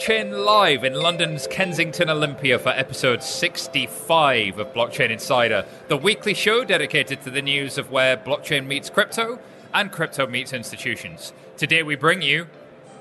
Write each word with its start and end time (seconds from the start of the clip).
Blockchain 0.00 0.46
Live 0.46 0.82
in 0.82 0.94
London's 0.94 1.46
Kensington 1.46 2.08
Olympia 2.08 2.58
for 2.58 2.70
episode 2.70 3.22
65 3.22 4.58
of 4.58 4.72
Blockchain 4.72 5.10
Insider, 5.10 5.66
the 5.88 5.96
weekly 5.98 6.32
show 6.32 6.64
dedicated 6.64 7.20
to 7.20 7.30
the 7.30 7.42
news 7.42 7.76
of 7.76 7.90
where 7.90 8.16
blockchain 8.16 8.66
meets 8.66 8.88
crypto 8.88 9.38
and 9.74 9.92
crypto 9.92 10.26
meets 10.26 10.54
institutions. 10.54 11.34
Today 11.58 11.82
we 11.82 11.96
bring 11.96 12.22
you 12.22 12.46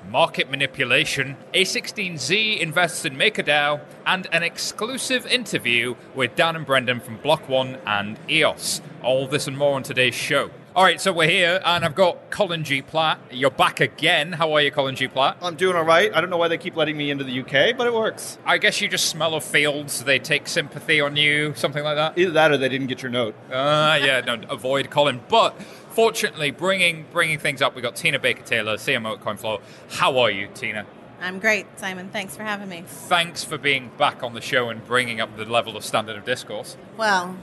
market 0.09 0.51
manipulation, 0.51 1.37
A16Z 1.53 2.59
invests 2.59 3.05
in 3.05 3.15
MakerDAO, 3.15 3.79
and 4.05 4.27
an 4.33 4.43
exclusive 4.43 5.25
interview 5.25 5.95
with 6.13 6.35
Dan 6.35 6.57
and 6.57 6.65
Brendan 6.65 6.99
from 6.99 7.15
Block 7.15 7.47
One 7.47 7.77
and 7.85 8.19
EOS. 8.29 8.81
All 9.01 9.25
this 9.25 9.47
and 9.47 9.57
more 9.57 9.75
on 9.75 9.83
today's 9.83 10.15
show. 10.15 10.51
All 10.75 10.83
right, 10.83 11.01
so 11.01 11.11
we're 11.11 11.27
here, 11.27 11.59
and 11.65 11.83
I've 11.83 11.95
got 11.95 12.29
Colin 12.29 12.63
G. 12.63 12.83
Platt. 12.83 13.19
You're 13.31 13.49
back 13.49 13.79
again. 13.79 14.33
How 14.33 14.53
are 14.53 14.61
you, 14.61 14.69
Colin 14.69 14.95
G. 14.95 15.07
Platt? 15.07 15.37
I'm 15.41 15.55
doing 15.55 15.75
all 15.75 15.83
right. 15.83 16.13
I 16.13 16.21
don't 16.21 16.29
know 16.29 16.37
why 16.37 16.47
they 16.47 16.59
keep 16.59 16.75
letting 16.75 16.95
me 16.95 17.09
into 17.09 17.23
the 17.23 17.39
UK, 17.41 17.75
but 17.75 17.87
it 17.87 17.93
works. 17.93 18.37
I 18.45 18.59
guess 18.59 18.79
you 18.79 18.87
just 18.87 19.05
smell 19.05 19.33
of 19.33 19.43
fields. 19.43 20.03
They 20.03 20.19
take 20.19 20.47
sympathy 20.47 21.01
on 21.01 21.15
you, 21.15 21.55
something 21.55 21.83
like 21.83 21.95
that. 21.95 22.19
Either 22.19 22.31
that 22.33 22.51
or 22.51 22.57
they 22.57 22.69
didn't 22.69 22.85
get 22.85 23.01
your 23.01 23.09
note. 23.09 23.33
Ah, 23.51 23.93
uh, 23.93 23.95
yeah, 23.95 24.21
no, 24.21 24.35
avoid 24.47 24.91
Colin. 24.91 25.21
But 25.27 25.59
fortunately, 25.89 26.51
bringing 26.51 27.07
bringing 27.11 27.39
things 27.39 27.63
up, 27.63 27.75
we 27.75 27.81
got 27.81 27.95
Tina 27.95 28.19
Baker 28.19 28.43
Taylor, 28.43 28.77
CMO 28.77 29.15
at 29.15 29.21
Coinfloor. 29.21 29.61
How 29.89 30.19
are 30.19 30.29
you, 30.29 30.49
Tina? 30.53 30.85
I'm 31.19 31.39
great, 31.39 31.65
Simon. 31.79 32.09
Thanks 32.09 32.35
for 32.35 32.43
having 32.43 32.69
me. 32.69 32.83
Thanks 32.85 33.43
for 33.43 33.57
being 33.57 33.89
back 33.97 34.21
on 34.21 34.35
the 34.35 34.41
show 34.41 34.69
and 34.69 34.85
bringing 34.85 35.19
up 35.19 35.35
the 35.35 35.45
level 35.45 35.75
of 35.75 35.83
standard 35.83 36.15
of 36.15 36.25
discourse. 36.25 36.77
Well, 36.95 37.37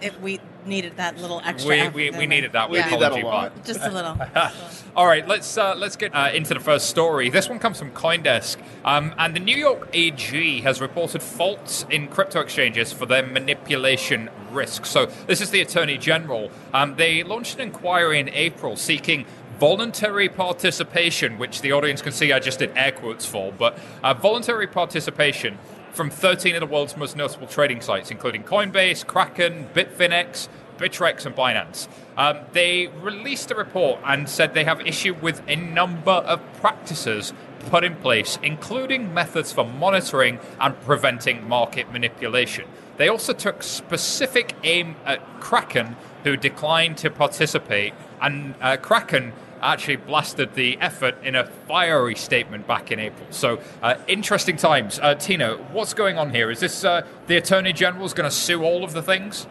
if 0.00 0.20
we 0.20 0.40
needed 0.66 0.96
that 0.96 1.18
little 1.18 1.40
extra. 1.44 1.90
We, 1.90 2.10
we, 2.10 2.18
we 2.18 2.26
needed 2.26 2.52
that. 2.52 2.70
We 2.70 2.78
yeah. 2.78 2.90
need 2.90 3.00
that 3.00 3.12
a 3.12 3.26
lot. 3.26 3.64
Just 3.64 3.80
a 3.80 3.90
little. 3.90 4.18
All 4.96 5.06
right, 5.06 5.26
let's 5.26 5.56
uh, 5.56 5.74
let's 5.76 5.96
get 5.96 6.14
uh, 6.14 6.30
into 6.32 6.54
the 6.54 6.60
first 6.60 6.88
story. 6.88 7.30
This 7.30 7.48
one 7.48 7.58
comes 7.58 7.78
from 7.78 7.92
CoinDesk, 7.92 8.58
um, 8.84 9.14
and 9.18 9.34
the 9.34 9.40
New 9.40 9.56
York 9.56 9.88
AG 9.92 10.60
has 10.60 10.80
reported 10.80 11.22
faults 11.22 11.86
in 11.90 12.08
crypto 12.08 12.40
exchanges 12.40 12.92
for 12.92 13.06
their 13.06 13.26
manipulation 13.26 14.30
risk. 14.50 14.86
So 14.86 15.06
this 15.26 15.40
is 15.40 15.50
the 15.50 15.60
Attorney 15.60 15.98
General. 15.98 16.50
Um, 16.74 16.96
they 16.96 17.22
launched 17.22 17.54
an 17.54 17.62
inquiry 17.62 18.20
in 18.20 18.28
April 18.28 18.76
seeking 18.76 19.24
voluntary 19.58 20.28
participation, 20.28 21.38
which 21.38 21.60
the 21.60 21.70
audience 21.70 22.02
can 22.02 22.12
see 22.12 22.32
I 22.32 22.40
just 22.40 22.58
did 22.58 22.76
air 22.76 22.90
quotes 22.90 23.24
for, 23.24 23.52
but 23.52 23.78
uh, 24.02 24.12
voluntary 24.12 24.66
participation 24.66 25.56
from 25.92 26.10
13 26.10 26.54
of 26.54 26.60
the 26.60 26.66
world's 26.66 26.96
most 26.96 27.16
notable 27.16 27.46
trading 27.46 27.80
sites, 27.80 28.10
including 28.10 28.42
Coinbase, 28.42 29.06
Kraken, 29.06 29.68
Bitfinex, 29.74 30.48
Bittrex, 30.78 31.26
and 31.26 31.36
Binance. 31.36 31.86
Um, 32.16 32.38
they 32.52 32.88
released 32.88 33.50
a 33.50 33.54
report 33.54 34.00
and 34.04 34.28
said 34.28 34.54
they 34.54 34.64
have 34.64 34.80
issue 34.80 35.14
with 35.14 35.42
a 35.46 35.56
number 35.56 36.10
of 36.10 36.40
practices 36.54 37.32
put 37.70 37.84
in 37.84 37.94
place, 37.96 38.38
including 38.42 39.14
methods 39.14 39.52
for 39.52 39.64
monitoring 39.64 40.40
and 40.60 40.80
preventing 40.80 41.48
market 41.48 41.92
manipulation. 41.92 42.64
They 42.96 43.08
also 43.08 43.32
took 43.32 43.62
specific 43.62 44.54
aim 44.64 44.96
at 45.04 45.20
Kraken, 45.40 45.96
who 46.24 46.36
declined 46.36 46.96
to 46.98 47.10
participate, 47.10 47.94
and 48.20 48.54
uh, 48.60 48.76
Kraken 48.76 49.32
actually 49.62 49.96
blasted 49.96 50.54
the 50.54 50.78
effort 50.80 51.16
in 51.22 51.34
a 51.34 51.46
fiery 51.46 52.14
statement 52.14 52.66
back 52.66 52.90
in 52.90 52.98
April. 52.98 53.26
So, 53.30 53.60
uh, 53.82 53.96
interesting 54.08 54.56
times. 54.56 54.98
Uh, 55.00 55.14
Tina, 55.14 55.54
what's 55.72 55.94
going 55.94 56.18
on 56.18 56.30
here? 56.30 56.50
Is 56.50 56.60
this 56.60 56.84
uh, 56.84 57.06
the 57.26 57.36
Attorney 57.36 57.72
General 57.72 58.04
is 58.04 58.14
going 58.14 58.28
to 58.28 58.34
sue 58.34 58.62
all 58.62 58.84
of 58.84 58.92
the 58.92 59.02
things? 59.02 59.46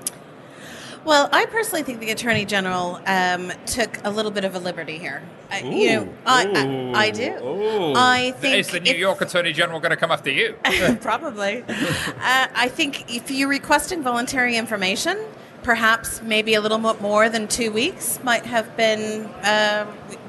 Well, 1.04 1.30
I 1.32 1.48
personally 1.48 1.82
think 1.82 2.00
the 2.00 2.12
Attorney 2.12 2.46
General 2.46 3.02
um, 3.08 3.52
took 3.66 3.98
a 4.06 4.12
little 4.12 4.30
bit 4.30 4.46
of 4.46 4.54
a 4.54 4.60
liberty 4.60 5.00
here. 5.00 5.24
I, 5.50 5.62
you 5.62 5.96
know, 5.96 6.14
I, 6.28 6.94
I, 6.94 7.06
I, 7.06 7.12
do. 7.12 7.32
Ooh. 7.44 7.94
I 7.96 8.34
think 8.38 8.60
is 8.60 8.68
the 8.70 8.80
New 8.80 8.92
if, 8.92 8.98
York 8.98 9.20
Attorney 9.22 9.52
General 9.52 9.80
going 9.80 9.90
to 9.90 9.98
come 9.98 10.12
after 10.12 10.30
you? 10.30 10.56
probably. 11.02 11.64
uh, 11.68 11.74
I 12.20 12.70
think 12.72 13.12
if 13.12 13.32
you're 13.32 13.50
requesting 13.50 14.04
voluntary 14.04 14.58
information, 14.58 15.18
perhaps 15.64 16.22
maybe 16.22 16.54
a 16.54 16.62
little 16.62 16.78
bit 16.78 17.02
more 17.02 17.30
than 17.30 17.48
two 17.48 17.72
weeks 17.72 18.20
might 18.24 18.46
have 18.46 18.76
been 18.76 19.26
uh, 19.44 19.86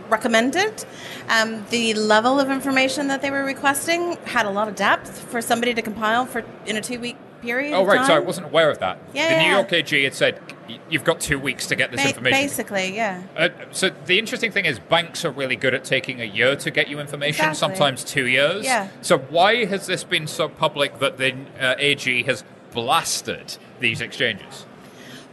recommended. 0.09 0.85
Um, 1.29 1.65
the 1.71 1.95
level 1.95 2.39
of 2.39 2.51
information 2.51 3.09
that 3.09 3.23
they 3.23 3.31
were 3.31 3.45
requesting 3.45 4.17
had 4.25 4.47
a 4.47 4.51
lot 4.51 4.69
of 4.69 4.75
depth 4.75 5.19
for 5.19 5.41
somebody 5.41 5.75
to 5.75 5.83
compile 5.83 6.27
for 6.27 6.45
in 6.67 6.77
a 6.77 6.81
two 6.81 7.01
week 7.01 7.17
period. 7.41 7.75
Oh 7.75 7.85
right, 7.85 8.07
so 8.07 8.15
I 8.15 8.19
wasn't 8.19 8.47
aware 8.47 8.71
of 8.71 8.79
that. 8.79 8.99
Yeah, 9.13 9.29
the 9.29 9.35
yeah. 9.35 9.49
New 9.49 9.55
York 9.57 9.73
AG 9.73 10.05
had 10.05 10.15
said 10.15 10.41
you've 10.89 11.05
got 11.05 11.21
two 11.21 11.39
weeks 11.39 11.67
to 11.67 11.77
get 11.77 11.91
this 11.91 12.03
ba- 12.03 12.09
information. 12.09 12.41
Basically, 12.41 12.95
yeah. 12.95 13.23
Uh, 13.37 13.49
so 13.73 13.91
the 14.07 14.19
interesting 14.19 14.53
thing 14.53 14.65
is 14.65 14.79
banks 14.79 15.25
are 15.25 15.31
really 15.31 15.57
good 15.57 15.75
at 15.75 15.85
taking 15.85 16.21
a 16.21 16.25
year 16.25 16.57
to 16.57 16.71
get 16.71 16.89
you 16.89 17.01
information, 17.01 17.49
exactly. 17.49 17.77
sometimes 17.77 18.05
two 18.05 18.27
years. 18.27 18.65
Yeah. 18.65 18.89
So 19.03 19.19
why 19.19 19.65
has 19.65 19.87
this 19.87 20.05
been 20.05 20.27
so 20.27 20.49
public 20.49 20.99
that 21.01 21.19
the 21.19 21.35
uh, 21.61 21.75
AG 21.79 22.23
has 22.25 22.45
blasted 22.73 23.59
these 23.81 24.01
exchanges? 24.01 24.67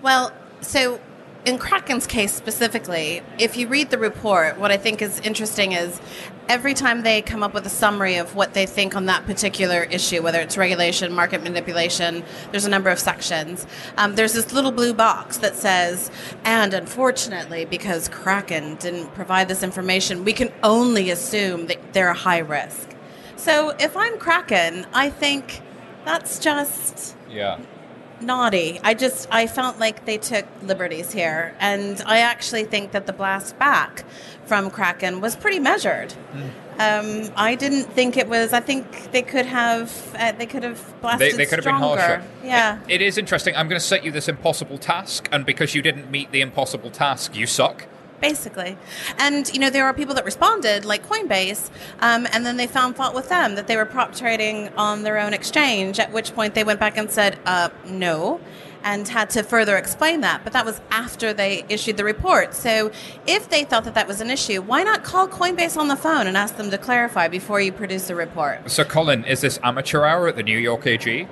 Well, 0.01 0.31
so 0.61 0.99
in 1.45 1.57
Kraken's 1.57 2.05
case 2.05 2.33
specifically, 2.33 3.21
if 3.37 3.57
you 3.57 3.67
read 3.67 3.89
the 3.89 3.97
report, 3.97 4.57
what 4.57 4.71
I 4.71 4.77
think 4.77 5.01
is 5.01 5.19
interesting 5.21 5.71
is 5.71 5.99
every 6.47 6.73
time 6.73 7.03
they 7.03 7.21
come 7.21 7.43
up 7.43 7.53
with 7.53 7.65
a 7.65 7.69
summary 7.69 8.15
of 8.15 8.35
what 8.35 8.53
they 8.53 8.65
think 8.65 8.95
on 8.95 9.05
that 9.05 9.25
particular 9.25 9.83
issue, 9.83 10.21
whether 10.21 10.39
it's 10.39 10.57
regulation, 10.57 11.13
market 11.13 11.43
manipulation, 11.43 12.23
there's 12.51 12.65
a 12.65 12.69
number 12.69 12.89
of 12.89 12.99
sections. 12.99 13.65
Um, 13.97 14.15
there's 14.15 14.33
this 14.33 14.51
little 14.51 14.71
blue 14.71 14.93
box 14.93 15.37
that 15.37 15.55
says, 15.55 16.11
and 16.43 16.73
unfortunately, 16.73 17.66
because 17.66 18.09
Kraken 18.09 18.75
didn't 18.75 19.13
provide 19.13 19.47
this 19.47 19.63
information, 19.63 20.25
we 20.25 20.33
can 20.33 20.51
only 20.63 21.09
assume 21.09 21.67
that 21.67 21.93
they're 21.93 22.09
a 22.09 22.13
high 22.13 22.39
risk. 22.39 22.89
So 23.35 23.69
if 23.79 23.95
I'm 23.95 24.17
Kraken, 24.17 24.85
I 24.93 25.09
think 25.09 25.61
that's 26.03 26.39
just. 26.39 27.16
Yeah 27.29 27.59
naughty. 28.22 28.80
I 28.84 28.94
just 28.94 29.28
I 29.31 29.47
felt 29.47 29.80
like 29.80 30.06
they 30.06 30.18
took 30.18 30.46
liberties 30.63 31.12
here, 31.12 31.56
and 31.59 32.02
I 32.06 32.19
actually 32.19 32.66
think 32.66 32.91
that 32.91 33.06
the 33.06 33.13
blast 33.13 33.57
back 33.59 34.06
from 34.46 34.69
Kraken 34.69 35.22
was 35.22 35.35
pretty 35.35 35.59
measured. 35.59 36.13
Mm. 36.34 36.50
Um, 36.79 37.34
I 37.35 37.56
didn't 37.56 37.91
think 37.94 38.16
it 38.16 38.29
was. 38.29 38.53
I 38.53 38.62
think 38.62 39.12
they 39.12 39.22
could 39.22 39.46
have. 39.46 40.16
Uh, 40.18 40.31
they 40.34 40.46
could 40.46 40.63
have 40.63 41.02
blasted. 41.02 41.34
They, 41.34 41.38
they 41.38 41.46
could 41.46 41.62
stronger. 41.62 42.00
have 42.00 42.22
been 42.22 42.29
harsher. 42.29 42.47
Yeah, 42.47 42.79
it, 42.88 42.96
it 42.96 43.02
is 43.02 43.18
interesting. 43.18 43.56
I'm 43.56 43.68
going 43.68 43.79
to 43.79 43.85
set 43.85 44.03
you 44.03 44.12
this 44.12 44.28
impossible 44.28 44.78
task, 44.78 45.28
and 45.31 45.46
because 45.46 45.75
you 45.75 45.81
didn't 45.81 46.09
meet 46.09 46.31
the 46.31 46.41
impossible 46.41 46.91
task, 46.91 47.35
you 47.35 47.46
suck 47.46 47.88
basically. 48.22 48.78
And 49.18 49.52
you 49.53 49.59
know, 49.59 49.69
there 49.69 49.85
are 49.85 49.94
people 49.94 50.16
that 50.16 50.25
responded, 50.25 50.85
like 50.85 51.07
Coinbase, 51.07 51.69
um, 52.00 52.28
and 52.31 52.46
then 52.46 52.57
they 52.57 52.68
found 52.68 52.96
fault 52.96 53.16
with 53.16 53.30
them 53.30 53.56
that 53.56 53.68
they 53.68 53.78
were 53.78 53.85
prop 53.85 54.16
trading 54.16 54.69
on 54.78 55.03
their 55.03 55.18
own 55.18 55.34
exchange. 55.34 56.00
At 56.00 56.12
which 56.12 56.34
point 56.34 56.53
they 56.56 56.63
went 56.63 56.79
back 56.79 56.97
and 56.97 57.09
said, 57.12 57.40
uh, 57.46 57.69
"No." 57.85 58.40
And 58.81 59.06
had 59.09 59.29
to 59.31 59.44
further 59.44 59.75
explain 59.75 60.22
that, 60.22 60.46
but 60.46 60.53
that 60.53 60.66
was 60.66 60.79
after 60.90 61.34
they 61.34 61.66
issued 61.68 61.97
the 61.97 62.06
report. 62.06 62.53
So, 62.53 62.91
if 63.28 63.50
they 63.50 63.66
thought 63.66 63.84
that 63.84 63.94
that 63.96 64.08
was 64.08 64.22
an 64.22 64.29
issue, 64.29 64.62
why 64.62 64.84
not 64.84 65.03
call 65.03 65.28
Coinbase 65.28 65.75
on 65.75 65.90
the 65.90 65.97
phone 65.97 66.28
and 66.28 66.38
ask 66.38 66.56
them 66.56 66.72
to 66.72 66.78
clarify 66.78 67.28
before 67.28 67.59
you 67.59 67.74
produce 67.74 68.08
the 68.08 68.16
report? 68.16 68.72
So, 68.72 68.85
Colin, 68.85 69.25
is 69.25 69.41
this 69.41 69.59
amateur 69.63 70.06
hour 70.06 70.29
at 70.29 70.38
the 70.38 70.44
New 70.44 70.58
York 70.58 70.88
AG? 70.88 71.28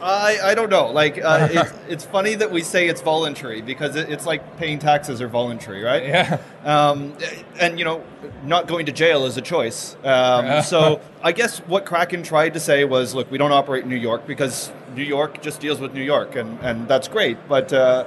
I, 0.00 0.38
I 0.42 0.54
don't 0.54 0.70
know. 0.70 0.90
Like, 0.90 1.18
uh, 1.22 1.48
it's, 1.52 1.72
it's 1.88 2.04
funny 2.04 2.34
that 2.34 2.50
we 2.50 2.62
say 2.62 2.88
it's 2.88 3.00
voluntary 3.00 3.62
because 3.62 3.96
it, 3.96 4.10
it's 4.10 4.26
like 4.26 4.56
paying 4.56 4.78
taxes 4.78 5.20
are 5.20 5.28
voluntary, 5.28 5.82
right? 5.82 6.04
Yeah. 6.04 6.40
Um, 6.64 7.16
and, 7.58 7.78
you 7.78 7.84
know, 7.84 8.04
not 8.44 8.66
going 8.66 8.86
to 8.86 8.92
jail 8.92 9.26
is 9.26 9.36
a 9.36 9.42
choice. 9.42 9.96
Um, 10.04 10.62
so 10.62 11.00
I 11.22 11.32
guess 11.32 11.58
what 11.60 11.84
Kraken 11.84 12.22
tried 12.22 12.54
to 12.54 12.60
say 12.60 12.84
was 12.84 13.14
look, 13.14 13.30
we 13.30 13.38
don't 13.38 13.52
operate 13.52 13.84
in 13.84 13.90
New 13.90 13.96
York 13.96 14.26
because 14.26 14.70
New 14.94 15.04
York 15.04 15.42
just 15.42 15.60
deals 15.60 15.80
with 15.80 15.94
New 15.94 16.02
York, 16.02 16.36
and, 16.36 16.58
and 16.60 16.88
that's 16.88 17.08
great. 17.08 17.36
But 17.48 17.72
uh, 17.72 18.06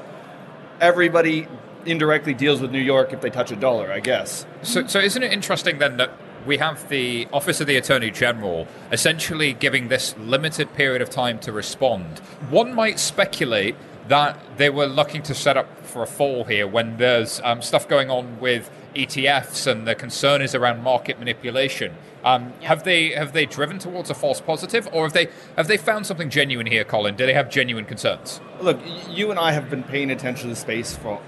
everybody 0.79 1.47
indirectly 1.85 2.33
deals 2.33 2.61
with 2.61 2.71
New 2.71 2.79
York 2.81 3.13
if 3.13 3.21
they 3.21 3.29
touch 3.29 3.51
a 3.51 3.55
dollar, 3.55 3.91
I 3.91 3.99
guess. 3.99 4.45
So, 4.61 4.85
so 4.87 4.99
isn't 4.99 5.23
it 5.23 5.33
interesting 5.33 5.79
then 5.79 5.97
that 5.97 6.11
we 6.45 6.57
have 6.57 6.87
the 6.89 7.27
Office 7.31 7.61
of 7.61 7.67
the 7.67 7.77
Attorney 7.77 8.11
General 8.11 8.67
essentially 8.91 9.53
giving 9.53 9.87
this 9.87 10.15
limited 10.17 10.73
period 10.73 11.01
of 11.01 11.09
time 11.09 11.39
to 11.39 11.51
respond. 11.51 12.19
One 12.49 12.73
might 12.73 12.99
speculate 12.99 13.75
that 14.07 14.39
they 14.57 14.69
were 14.69 14.87
looking 14.87 15.21
to 15.23 15.35
set 15.35 15.57
up 15.57 15.85
for 15.85 16.03
a 16.03 16.07
fall 16.07 16.43
here 16.43 16.67
when 16.67 16.97
there's 16.97 17.39
um, 17.43 17.61
stuff 17.61 17.87
going 17.87 18.09
on 18.09 18.39
with 18.39 18.69
ETFs 18.95 19.67
and 19.67 19.87
the 19.87 19.95
concern 19.95 20.41
is 20.41 20.53
around 20.53 20.83
market 20.83 21.19
manipulation. 21.19 21.95
Um, 22.23 22.53
yeah. 22.61 22.67
Have 22.69 22.83
they 22.83 23.09
have 23.11 23.33
they 23.33 23.45
driven 23.45 23.79
towards 23.79 24.09
a 24.09 24.13
false 24.13 24.41
positive, 24.41 24.87
or 24.91 25.03
have 25.03 25.13
they 25.13 25.29
have 25.57 25.67
they 25.67 25.77
found 25.77 26.05
something 26.05 26.29
genuine 26.29 26.67
here, 26.67 26.83
Colin? 26.83 27.15
Do 27.15 27.25
they 27.25 27.33
have 27.33 27.49
genuine 27.49 27.85
concerns? 27.85 28.41
Look, 28.59 28.79
you 29.09 29.31
and 29.31 29.39
I 29.39 29.53
have 29.53 29.69
been 29.69 29.83
paying 29.83 30.11
attention 30.11 30.49
to 30.49 30.55
the 30.55 30.59
space 30.59 30.95
for 30.95 31.21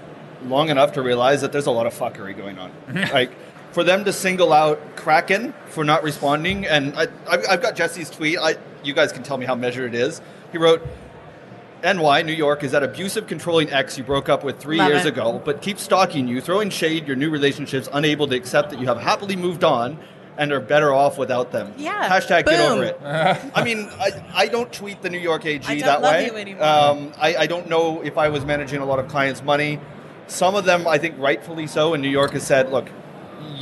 long 0.44 0.68
enough 0.68 0.92
to 0.92 1.02
realize 1.02 1.40
that 1.40 1.52
there's 1.52 1.66
a 1.66 1.70
lot 1.70 1.86
of 1.86 1.94
fuckery 1.94 2.36
going 2.36 2.58
on. 2.58 2.70
like 3.12 3.32
for 3.74 3.82
them 3.82 4.04
to 4.04 4.12
single 4.12 4.52
out 4.52 4.94
Kraken 4.94 5.52
for 5.66 5.84
not 5.84 6.04
responding, 6.04 6.64
and 6.64 6.94
I, 6.96 7.08
have 7.50 7.60
got 7.60 7.74
Jesse's 7.74 8.08
tweet. 8.08 8.38
I, 8.38 8.54
you 8.84 8.94
guys 8.94 9.10
can 9.10 9.24
tell 9.24 9.36
me 9.36 9.46
how 9.46 9.56
measured 9.56 9.92
it 9.92 9.98
is. 10.00 10.20
He 10.52 10.58
wrote, 10.58 10.80
NY, 11.82 12.22
New 12.22 12.32
York, 12.32 12.62
is 12.62 12.70
that 12.70 12.84
abusive, 12.84 13.26
controlling 13.26 13.70
ex 13.70 13.98
you 13.98 14.04
broke 14.04 14.28
up 14.28 14.44
with 14.44 14.60
three 14.60 14.78
Love 14.78 14.90
years 14.90 15.04
it. 15.04 15.08
ago, 15.08 15.42
but 15.44 15.60
keeps 15.60 15.82
stalking 15.82 16.28
you, 16.28 16.40
throwing 16.40 16.70
shade, 16.70 17.08
your 17.08 17.16
new 17.16 17.30
relationships, 17.30 17.88
unable 17.92 18.28
to 18.28 18.36
accept 18.36 18.70
that 18.70 18.78
you 18.78 18.86
have 18.86 19.00
happily 19.00 19.34
moved 19.34 19.64
on, 19.64 19.98
and 20.38 20.52
are 20.52 20.60
better 20.60 20.94
off 20.94 21.18
without 21.18 21.50
them. 21.50 21.74
Yeah. 21.76 22.08
Hashtag 22.08 22.46
get 22.46 22.70
over 22.70 22.84
it. 22.84 23.00
I 23.02 23.64
mean, 23.64 23.88
I, 23.98 24.24
I 24.34 24.46
don't 24.46 24.72
tweet 24.72 25.02
the 25.02 25.10
New 25.10 25.18
York 25.18 25.46
AG 25.46 25.64
I 25.66 25.78
don't 25.78 25.86
that 25.86 26.00
love 26.00 26.12
way. 26.12 26.26
you 26.26 26.36
anymore. 26.36 26.64
Um, 26.64 27.12
I, 27.18 27.36
I 27.36 27.46
don't 27.48 27.68
know 27.68 28.02
if 28.02 28.18
I 28.18 28.28
was 28.28 28.44
managing 28.44 28.80
a 28.80 28.84
lot 28.84 29.00
of 29.00 29.08
clients' 29.08 29.42
money. 29.42 29.80
Some 30.28 30.54
of 30.54 30.64
them, 30.64 30.86
I 30.86 30.98
think, 30.98 31.18
rightfully 31.18 31.66
so. 31.66 31.92
in 31.94 32.00
New 32.00 32.08
York 32.08 32.32
has 32.32 32.46
said, 32.46 32.70
look, 32.70 32.88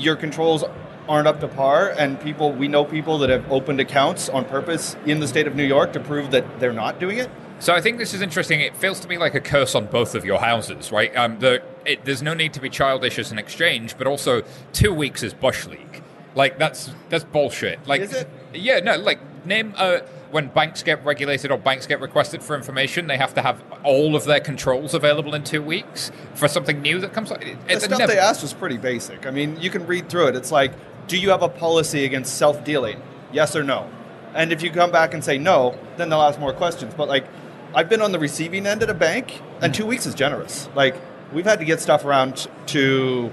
your 0.03 0.17
controls 0.17 0.65
aren't 1.09 1.27
up 1.27 1.41
to 1.41 1.49
par, 1.49 1.91
and 1.91 2.21
people 2.21 2.53
we 2.53 2.69
know 2.69 2.85
people 2.85 3.19
that 3.19 3.31
have 3.31 3.51
opened 3.51 3.81
accounts 3.81 4.29
on 4.29 4.45
purpose 4.45 4.97
in 5.07 5.21
the 5.21 5.29
state 5.29 5.47
of 5.47 5.55
New 5.55 5.65
York 5.65 5.93
to 5.93 6.01
prove 6.01 6.31
that 6.31 6.61
they're 6.61 6.73
not 6.73 7.01
doing 7.01 7.19
it. 7.19 7.31
So 7.59 7.73
I 7.73 7.81
think 7.81 7.99
this 7.99 8.13
is 8.13 8.23
interesting. 8.23 8.61
It 8.61 8.77
feels 8.77 8.99
to 9.01 9.09
me 9.09 9.19
like 9.19 9.37
a 9.37 9.41
curse 9.41 9.77
on 9.77 9.87
both 9.87 10.17
of 10.17 10.25
your 10.25 10.41
houses, 10.41 10.91
right? 10.91 11.15
Um, 11.17 11.39
the, 11.39 11.63
it, 11.87 12.05
there's 12.05 12.23
no 12.23 12.35
need 12.35 12.53
to 12.55 12.61
be 12.61 12.69
childish 12.69 13.21
as 13.21 13.31
an 13.31 13.39
exchange, 13.39 13.97
but 13.97 14.09
also 14.09 14.43
two 14.73 14.93
weeks 14.93 15.23
is 15.23 15.33
bush 15.33 15.67
league. 15.67 16.03
Like 16.35 16.59
that's 16.59 16.91
that's 17.09 17.25
bullshit. 17.25 17.87
Like, 17.87 18.01
Is 18.01 18.13
it? 18.13 18.29
Yeah, 18.53 18.81
no. 18.81 18.97
Like 18.97 19.21
name 19.45 19.75
uh, 19.77 19.99
when 20.31 20.49
banks 20.49 20.83
get 20.83 21.05
regulated 21.05 21.51
or 21.51 21.59
banks 21.59 21.87
get 21.87 22.01
requested 22.01 22.43
for 22.43 22.57
information, 22.57 23.07
they 23.07 23.17
have 23.19 23.35
to 23.35 23.43
have 23.43 23.63
all 23.85 24.17
of 24.17 24.25
their 24.25 24.41
controls 24.41 24.95
available 24.95 25.35
in 25.35 25.45
two 25.45 25.63
weeks 25.63 26.11
for 26.35 26.49
something 26.49 26.81
new 26.81 26.99
that 27.01 27.13
comes. 27.13 27.31
It, 27.31 27.57
The 27.69 27.81
stuff 27.81 27.99
never- 27.99 28.13
they 28.13 28.19
asked 28.19 28.43
was 28.43 28.53
pretty 28.53 28.79
basic. 28.79 29.27
I 29.27 29.31
mean, 29.31 29.61
you 29.61 29.71
can 29.71 29.87
read 29.87 30.09
through 30.09 30.29
it. 30.29 30.37
It's 30.37 30.51
like, 30.53 30.73
do 31.07 31.19
you 31.19 31.31
have 31.31 31.43
a 31.43 31.49
policy 31.49 32.05
against 32.05 32.37
self 32.37 32.65
dealing? 32.65 33.01
Yes 33.33 33.55
or 33.55 33.63
no? 33.63 33.89
And 34.35 34.53
if 34.53 34.63
you 34.63 34.71
come 34.71 34.91
back 34.91 35.13
and 35.13 35.23
say 35.23 35.37
no, 35.37 35.79
then 35.99 36.09
they'll 36.09 36.23
ask 36.23 36.41
more 36.41 36.55
questions. 36.55 36.95
But 36.97 37.09
like, 37.09 37.27
I've 37.75 37.89
been 37.89 38.01
on 38.01 38.13
the 38.13 38.19
receiving 38.19 38.67
end 38.67 38.83
at 38.83 38.89
a 38.91 38.95
bank, 38.95 39.41
and 39.61 39.75
two 39.75 39.87
weeks 39.87 40.07
is 40.07 40.15
generous. 40.15 40.69
Like, 40.75 40.95
we've 41.33 41.45
had 41.45 41.59
to 41.59 41.65
get 41.65 41.81
stuff 41.81 42.05
around 42.05 42.49
to 42.69 43.33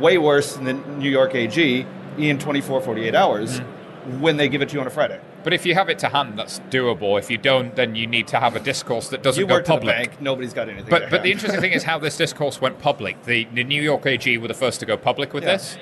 way 0.00 0.18
worse 0.18 0.54
than 0.54 0.64
the 0.64 0.72
New 0.74 1.10
York 1.10 1.34
AG 1.34 1.86
in 2.18 2.38
24, 2.38 2.80
48 2.80 3.14
hours 3.14 3.60
when 4.20 4.36
they 4.36 4.48
give 4.48 4.62
it 4.62 4.68
to 4.70 4.74
you 4.74 4.80
on 4.80 4.86
a 4.86 4.90
Friday. 4.90 5.20
But 5.44 5.52
if 5.52 5.64
you 5.66 5.74
have 5.74 5.88
it 5.88 5.98
to 6.00 6.08
hand, 6.08 6.38
that's 6.38 6.60
doable. 6.70 7.18
If 7.18 7.30
you 7.30 7.38
don't, 7.38 7.74
then 7.76 7.94
you 7.94 8.06
need 8.06 8.28
to 8.28 8.38
have 8.40 8.56
a 8.56 8.60
discourse 8.60 9.08
that 9.08 9.22
doesn't 9.22 9.40
You 9.40 9.46
go 9.46 9.54
work 9.54 9.62
at 9.62 9.66
the 9.66 9.72
public. 9.72 9.96
bank, 9.96 10.20
nobody's 10.20 10.52
got 10.52 10.68
anything. 10.68 10.90
But 10.90 11.10
but 11.10 11.22
the 11.22 11.30
interesting 11.32 11.60
thing 11.60 11.72
is 11.72 11.82
how 11.84 11.98
this 11.98 12.16
discourse 12.16 12.60
went 12.60 12.78
public. 12.78 13.22
The, 13.24 13.46
the 13.52 13.64
New 13.64 13.82
York 13.82 14.06
AG 14.06 14.38
were 14.38 14.48
the 14.48 14.54
first 14.54 14.80
to 14.80 14.86
go 14.86 14.96
public 14.96 15.32
with 15.32 15.44
Yeah. 15.44 15.52
this, 15.52 15.76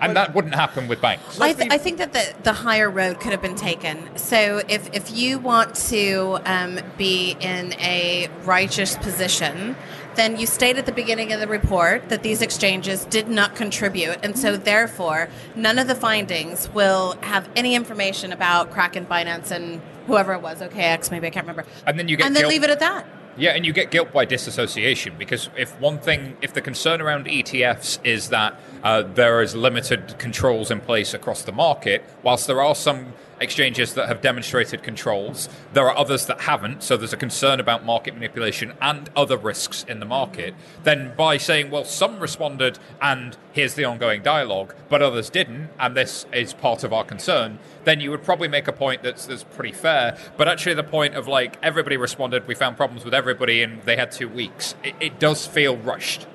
and 0.00 0.16
that 0.16 0.34
wouldn't 0.34 0.54
happen 0.56 0.88
with 0.88 1.00
banks. 1.00 1.40
I, 1.40 1.52
th- 1.52 1.70
I 1.70 1.78
think 1.78 1.98
that 1.98 2.12
the, 2.12 2.34
the 2.42 2.52
higher 2.52 2.90
road 2.90 3.20
could 3.20 3.30
have 3.32 3.42
been 3.42 3.54
taken. 3.54 4.16
So 4.16 4.62
if, 4.68 4.92
if 4.92 5.12
you 5.16 5.38
want 5.38 5.74
to 5.90 6.38
um, 6.44 6.80
be 6.96 7.36
in 7.40 7.72
a 7.74 8.28
righteous 8.44 8.96
position, 8.96 9.76
then 10.16 10.38
you 10.38 10.46
state 10.46 10.76
at 10.76 10.86
the 10.86 10.92
beginning 10.92 11.32
of 11.32 11.40
the 11.40 11.48
report 11.48 12.08
that 12.08 12.22
these 12.22 12.42
exchanges 12.42 13.04
did 13.06 13.28
not 13.28 13.54
contribute, 13.54 14.18
and 14.22 14.38
so 14.38 14.56
therefore 14.56 15.28
none 15.54 15.78
of 15.78 15.88
the 15.88 15.94
findings 15.94 16.68
will 16.70 17.16
have 17.22 17.48
any 17.56 17.74
information 17.74 18.32
about 18.32 18.70
Kraken, 18.70 19.06
Binance, 19.06 19.50
and 19.50 19.80
whoever 20.06 20.32
it 20.32 20.42
was, 20.42 20.60
OKX, 20.60 21.10
maybe 21.10 21.26
I 21.26 21.30
can't 21.30 21.46
remember, 21.46 21.64
And 21.86 21.98
then 21.98 22.08
you 22.08 22.16
get 22.16 22.26
and 22.26 22.36
then 22.36 22.48
leave 22.48 22.64
it 22.64 22.70
at 22.70 22.80
that. 22.80 23.06
Yeah, 23.36 23.52
and 23.52 23.64
you 23.64 23.72
get 23.72 23.90
guilt 23.90 24.12
by 24.12 24.26
disassociation 24.26 25.14
because 25.18 25.48
if 25.56 25.78
one 25.80 25.98
thing, 25.98 26.36
if 26.42 26.52
the 26.52 26.60
concern 26.60 27.00
around 27.00 27.26
ETFs 27.26 27.98
is 28.04 28.28
that 28.28 28.60
uh, 28.82 29.02
there 29.02 29.40
is 29.40 29.54
limited 29.54 30.16
controls 30.18 30.70
in 30.70 30.80
place 30.80 31.14
across 31.14 31.42
the 31.42 31.52
market, 31.52 32.04
whilst 32.22 32.46
there 32.46 32.60
are 32.60 32.74
some 32.74 33.14
exchanges 33.42 33.94
that 33.94 34.08
have 34.08 34.20
demonstrated 34.20 34.82
controls, 34.82 35.48
there 35.72 35.88
are 35.88 35.96
others 35.96 36.26
that 36.26 36.42
haven't. 36.42 36.82
So 36.82 36.96
there's 36.96 37.12
a 37.12 37.16
concern 37.16 37.60
about 37.60 37.84
market 37.84 38.14
manipulation 38.14 38.72
and 38.80 39.10
other 39.16 39.36
risks 39.36 39.84
in 39.88 40.00
the 40.00 40.06
market. 40.06 40.54
Then 40.84 41.12
by 41.16 41.36
saying, 41.36 41.70
well, 41.70 41.84
some 41.84 42.18
responded 42.20 42.78
and 43.00 43.36
here's 43.52 43.74
the 43.74 43.84
ongoing 43.84 44.22
dialogue, 44.22 44.74
but 44.88 45.02
others 45.02 45.30
didn't, 45.30 45.70
and 45.78 45.96
this 45.96 46.26
is 46.32 46.54
part 46.54 46.84
of 46.84 46.92
our 46.92 47.04
concern, 47.04 47.58
then 47.84 48.00
you 48.00 48.10
would 48.10 48.22
probably 48.22 48.48
make 48.48 48.68
a 48.68 48.72
point 48.72 49.02
that's, 49.02 49.26
that's 49.26 49.44
pretty 49.44 49.72
fair. 49.72 50.16
But 50.36 50.48
actually, 50.48 50.74
the 50.74 50.84
point 50.84 51.14
of 51.14 51.28
like 51.28 51.58
everybody 51.62 51.96
responded, 51.96 52.46
we 52.46 52.54
found 52.54 52.76
problems 52.76 53.04
with 53.04 53.14
everybody, 53.14 53.62
and 53.62 53.82
they 53.82 53.96
had 53.96 54.12
two 54.12 54.28
weeks. 54.28 54.74
It, 54.82 54.94
it 55.00 55.18
does 55.18 55.46
feel 55.46 55.76
rushed. 55.76 56.26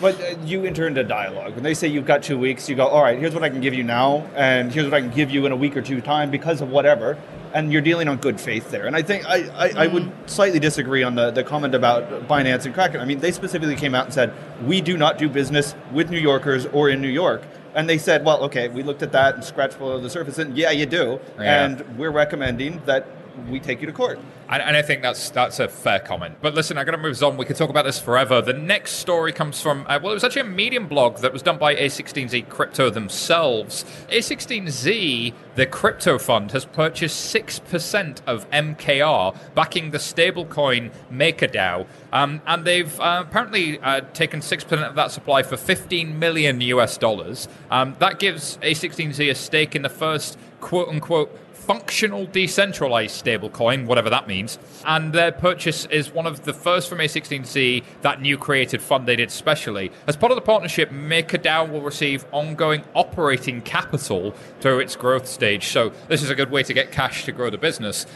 But 0.00 0.20
uh, 0.20 0.36
you 0.44 0.64
enter 0.64 0.86
into 0.86 1.02
dialogue. 1.02 1.54
When 1.54 1.64
they 1.64 1.74
say 1.74 1.88
you've 1.88 2.06
got 2.06 2.22
two 2.22 2.38
weeks, 2.38 2.68
you 2.68 2.76
go, 2.76 2.86
all 2.86 3.02
right, 3.02 3.18
here's 3.18 3.34
what 3.34 3.42
I 3.42 3.48
can 3.48 3.60
give 3.60 3.74
you 3.74 3.82
now, 3.82 4.28
and 4.36 4.72
here's 4.72 4.84
what 4.84 4.94
I 4.94 5.00
can 5.00 5.10
give 5.10 5.30
you 5.30 5.46
in 5.46 5.52
a 5.52 5.56
week 5.56 5.76
or 5.76 5.82
two 5.82 6.00
time 6.00 6.30
because 6.30 6.60
of 6.60 6.70
whatever. 6.70 7.18
And 7.54 7.72
you're 7.72 7.82
dealing 7.82 8.08
on 8.08 8.18
good 8.18 8.38
faith 8.38 8.70
there. 8.70 8.86
And 8.86 8.94
I 8.94 9.00
think 9.00 9.24
I, 9.26 9.48
I, 9.56 9.84
I 9.84 9.86
would 9.86 10.12
slightly 10.26 10.58
disagree 10.58 11.02
on 11.02 11.14
the, 11.14 11.30
the 11.30 11.42
comment 11.42 11.74
about 11.74 12.28
Binance 12.28 12.66
and 12.66 12.74
Kraken. 12.74 13.00
I 13.00 13.06
mean, 13.06 13.20
they 13.20 13.32
specifically 13.32 13.74
came 13.74 13.94
out 13.94 14.04
and 14.04 14.12
said, 14.12 14.34
we 14.66 14.82
do 14.82 14.98
not 14.98 15.16
do 15.16 15.30
business 15.30 15.74
with 15.90 16.10
New 16.10 16.18
Yorkers 16.18 16.66
or 16.66 16.90
in 16.90 17.00
New 17.00 17.08
York. 17.08 17.42
And 17.74 17.88
they 17.88 17.96
said, 17.96 18.24
well, 18.24 18.42
okay, 18.44 18.68
we 18.68 18.82
looked 18.82 19.02
at 19.02 19.12
that 19.12 19.34
and 19.34 19.42
scratched 19.42 19.78
below 19.78 19.98
the 19.98 20.10
surface, 20.10 20.38
and 20.38 20.56
yeah, 20.56 20.70
you 20.72 20.84
do. 20.84 21.20
Yeah. 21.38 21.64
And 21.64 21.98
we're 21.98 22.10
recommending 22.10 22.82
that 22.84 23.06
we 23.48 23.60
take 23.60 23.80
you 23.80 23.86
to 23.86 23.92
court. 23.92 24.18
And, 24.48 24.62
and 24.62 24.76
I 24.76 24.82
think 24.82 25.02
that's 25.02 25.30
that's 25.30 25.60
a 25.60 25.68
fair 25.68 26.00
comment. 26.00 26.36
But 26.40 26.54
listen, 26.54 26.78
I 26.78 26.84
got 26.84 26.92
to 26.92 26.98
move 26.98 27.22
on. 27.22 27.36
We 27.36 27.44
could 27.44 27.56
talk 27.56 27.70
about 27.70 27.84
this 27.84 27.98
forever. 27.98 28.40
The 28.40 28.52
next 28.52 28.92
story 28.92 29.32
comes 29.32 29.60
from 29.60 29.86
uh, 29.88 29.98
well, 30.02 30.12
it 30.12 30.14
was 30.14 30.24
actually 30.24 30.42
a 30.42 30.44
Medium 30.44 30.88
blog 30.88 31.18
that 31.18 31.32
was 31.32 31.42
done 31.42 31.58
by 31.58 31.74
A16Z 31.74 32.48
Crypto 32.48 32.90
themselves. 32.90 33.84
A16Z, 34.10 35.34
the 35.54 35.66
crypto 35.66 36.18
fund, 36.18 36.52
has 36.52 36.64
purchased 36.64 37.18
six 37.20 37.58
percent 37.58 38.22
of 38.26 38.48
MKR, 38.50 39.36
backing 39.54 39.90
the 39.90 39.98
stablecoin 39.98 40.92
MakerDAO, 41.12 41.86
um, 42.12 42.40
and 42.46 42.64
they've 42.64 42.98
uh, 43.00 43.24
apparently 43.26 43.78
uh, 43.80 44.00
taken 44.14 44.40
six 44.40 44.64
percent 44.64 44.88
of 44.88 44.94
that 44.94 45.10
supply 45.10 45.42
for 45.42 45.56
15 45.56 46.18
million 46.18 46.60
US 46.62 46.96
dollars. 46.96 47.48
Um, 47.70 47.96
that 47.98 48.18
gives 48.18 48.56
A16Z 48.58 49.30
a 49.30 49.34
stake 49.34 49.76
in 49.76 49.82
the 49.82 49.88
first 49.88 50.38
quote 50.60 50.88
unquote 50.88 51.36
functional 51.58 52.26
decentralized 52.26 53.24
stablecoin, 53.24 53.86
whatever 53.86 54.08
that 54.08 54.26
means. 54.26 54.58
And 54.86 55.12
their 55.12 55.32
purchase 55.32 55.86
is 55.86 56.12
one 56.12 56.26
of 56.26 56.44
the 56.44 56.52
first 56.52 56.88
from 56.88 56.98
A16Z, 56.98 57.84
that 58.02 58.22
new 58.22 58.38
created 58.38 58.80
fund 58.80 59.06
they 59.06 59.16
did 59.16 59.30
specially. 59.30 59.90
As 60.06 60.16
part 60.16 60.32
of 60.32 60.36
the 60.36 60.42
partnership, 60.42 60.90
MakerDAO 60.90 61.70
will 61.70 61.82
receive 61.82 62.24
ongoing 62.32 62.84
operating 62.94 63.60
capital 63.60 64.34
through 64.60 64.80
its 64.80 64.96
growth 64.96 65.26
stage. 65.26 65.68
So 65.68 65.92
this 66.08 66.22
is 66.22 66.30
a 66.30 66.34
good 66.34 66.50
way 66.50 66.62
to 66.62 66.72
get 66.72 66.92
cash 66.92 67.24
to 67.24 67.32
grow 67.32 67.50
the 67.50 67.58
business. 67.58 68.06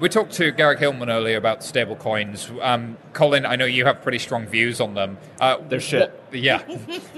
We 0.00 0.08
talked 0.08 0.32
to 0.34 0.52
Garrick 0.52 0.78
Hileman 0.78 1.08
earlier 1.08 1.36
about 1.36 1.60
stablecoins. 1.60 2.50
Um, 2.64 2.96
Colin, 3.14 3.44
I 3.44 3.56
know 3.56 3.64
you 3.64 3.84
have 3.84 4.00
pretty 4.00 4.18
strong 4.20 4.46
views 4.46 4.80
on 4.80 4.94
them. 4.94 5.18
Uh, 5.40 5.56
They're 5.68 5.80
shit. 5.80 6.12
what- 6.30 6.38
yeah. 6.38 6.62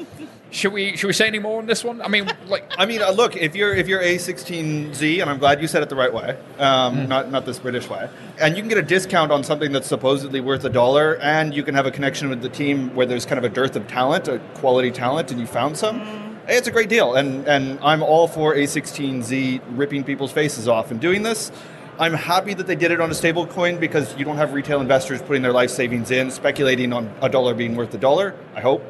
should 0.50 0.72
we 0.72 0.96
should 0.96 1.06
we 1.08 1.12
say 1.12 1.26
any 1.26 1.38
more 1.38 1.58
on 1.58 1.66
this 1.66 1.84
one? 1.84 2.00
I 2.00 2.08
mean, 2.08 2.30
like, 2.46 2.64
I 2.78 2.86
mean, 2.86 3.02
uh, 3.02 3.10
look, 3.10 3.36
if 3.36 3.54
you're 3.54 3.74
if 3.74 3.86
you're 3.86 4.00
A16Z, 4.00 5.20
and 5.20 5.28
I'm 5.28 5.38
glad 5.38 5.60
you 5.60 5.68
said 5.68 5.82
it 5.82 5.90
the 5.90 5.96
right 5.96 6.12
way, 6.12 6.38
um, 6.58 7.06
not 7.06 7.30
not 7.30 7.44
this 7.44 7.58
British 7.58 7.86
way, 7.90 8.08
and 8.40 8.56
you 8.56 8.62
can 8.62 8.68
get 8.70 8.78
a 8.78 8.82
discount 8.82 9.30
on 9.30 9.44
something 9.44 9.72
that's 9.72 9.86
supposedly 9.88 10.40
worth 10.40 10.64
a 10.64 10.70
dollar, 10.70 11.16
and 11.18 11.54
you 11.54 11.62
can 11.62 11.74
have 11.74 11.84
a 11.86 11.90
connection 11.90 12.30
with 12.30 12.40
the 12.40 12.48
team 12.48 12.94
where 12.94 13.04
there's 13.04 13.26
kind 13.26 13.38
of 13.38 13.44
a 13.44 13.54
dearth 13.54 13.76
of 13.76 13.86
talent, 13.88 14.26
a 14.26 14.38
quality 14.54 14.90
talent, 14.90 15.30
and 15.30 15.38
you 15.38 15.46
found 15.46 15.76
some. 15.76 16.00
hey, 16.46 16.56
It's 16.56 16.66
a 16.68 16.70
great 16.72 16.88
deal, 16.88 17.14
and 17.14 17.46
and 17.46 17.78
I'm 17.82 18.02
all 18.02 18.26
for 18.26 18.54
A16Z 18.54 19.60
ripping 19.76 20.02
people's 20.04 20.32
faces 20.32 20.66
off 20.66 20.90
and 20.90 20.98
doing 20.98 21.22
this. 21.24 21.52
I'm 22.00 22.14
happy 22.14 22.54
that 22.54 22.66
they 22.66 22.76
did 22.76 22.92
it 22.92 23.00
on 23.02 23.10
a 23.10 23.14
stable 23.14 23.46
coin 23.46 23.78
because 23.78 24.16
you 24.16 24.24
don't 24.24 24.38
have 24.38 24.54
retail 24.54 24.80
investors 24.80 25.20
putting 25.20 25.42
their 25.42 25.52
life 25.52 25.68
savings 25.68 26.10
in, 26.10 26.30
speculating 26.30 26.94
on 26.94 27.14
a 27.20 27.28
dollar 27.28 27.52
being 27.52 27.76
worth 27.76 27.92
a 27.92 27.98
dollar. 27.98 28.34
I 28.54 28.62
hope. 28.62 28.82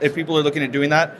if 0.00 0.14
people 0.14 0.38
are 0.38 0.42
looking 0.42 0.62
at 0.62 0.72
doing 0.72 0.88
that, 0.88 1.14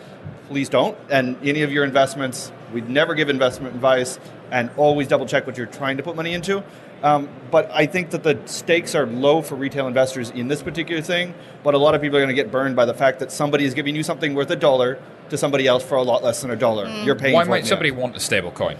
please 0.48 0.70
don't. 0.70 0.96
And 1.10 1.36
any 1.46 1.60
of 1.60 1.70
your 1.70 1.84
investments, 1.84 2.50
we'd 2.72 2.88
never 2.88 3.14
give 3.14 3.28
investment 3.28 3.74
advice 3.74 4.18
and 4.50 4.70
always 4.78 5.06
double 5.06 5.26
check 5.26 5.46
what 5.46 5.58
you're 5.58 5.66
trying 5.66 5.98
to 5.98 6.02
put 6.02 6.16
money 6.16 6.32
into. 6.32 6.64
Um, 7.02 7.28
but 7.50 7.70
I 7.70 7.84
think 7.84 8.12
that 8.12 8.22
the 8.22 8.40
stakes 8.46 8.94
are 8.94 9.04
low 9.04 9.42
for 9.42 9.54
retail 9.54 9.86
investors 9.86 10.30
in 10.30 10.48
this 10.48 10.62
particular 10.62 11.02
thing. 11.02 11.34
But 11.62 11.74
a 11.74 11.78
lot 11.78 11.94
of 11.94 12.00
people 12.00 12.16
are 12.16 12.22
going 12.22 12.34
to 12.34 12.42
get 12.42 12.50
burned 12.50 12.74
by 12.74 12.86
the 12.86 12.94
fact 12.94 13.18
that 13.18 13.30
somebody 13.30 13.66
is 13.66 13.74
giving 13.74 13.94
you 13.94 14.02
something 14.02 14.32
worth 14.32 14.50
a 14.50 14.56
dollar 14.56 14.98
to 15.28 15.36
somebody 15.36 15.66
else 15.66 15.84
for 15.84 15.96
a 15.96 16.02
lot 16.02 16.24
less 16.24 16.40
than 16.40 16.52
a 16.52 16.56
dollar. 16.56 16.88
You're 17.04 17.16
paying. 17.16 17.34
why 17.34 17.44
for 17.44 17.50
might 17.50 17.64
in 17.64 17.66
somebody 17.66 17.90
end. 17.90 17.98
want 17.98 18.16
a 18.16 18.20
stable 18.20 18.50
coin? 18.50 18.78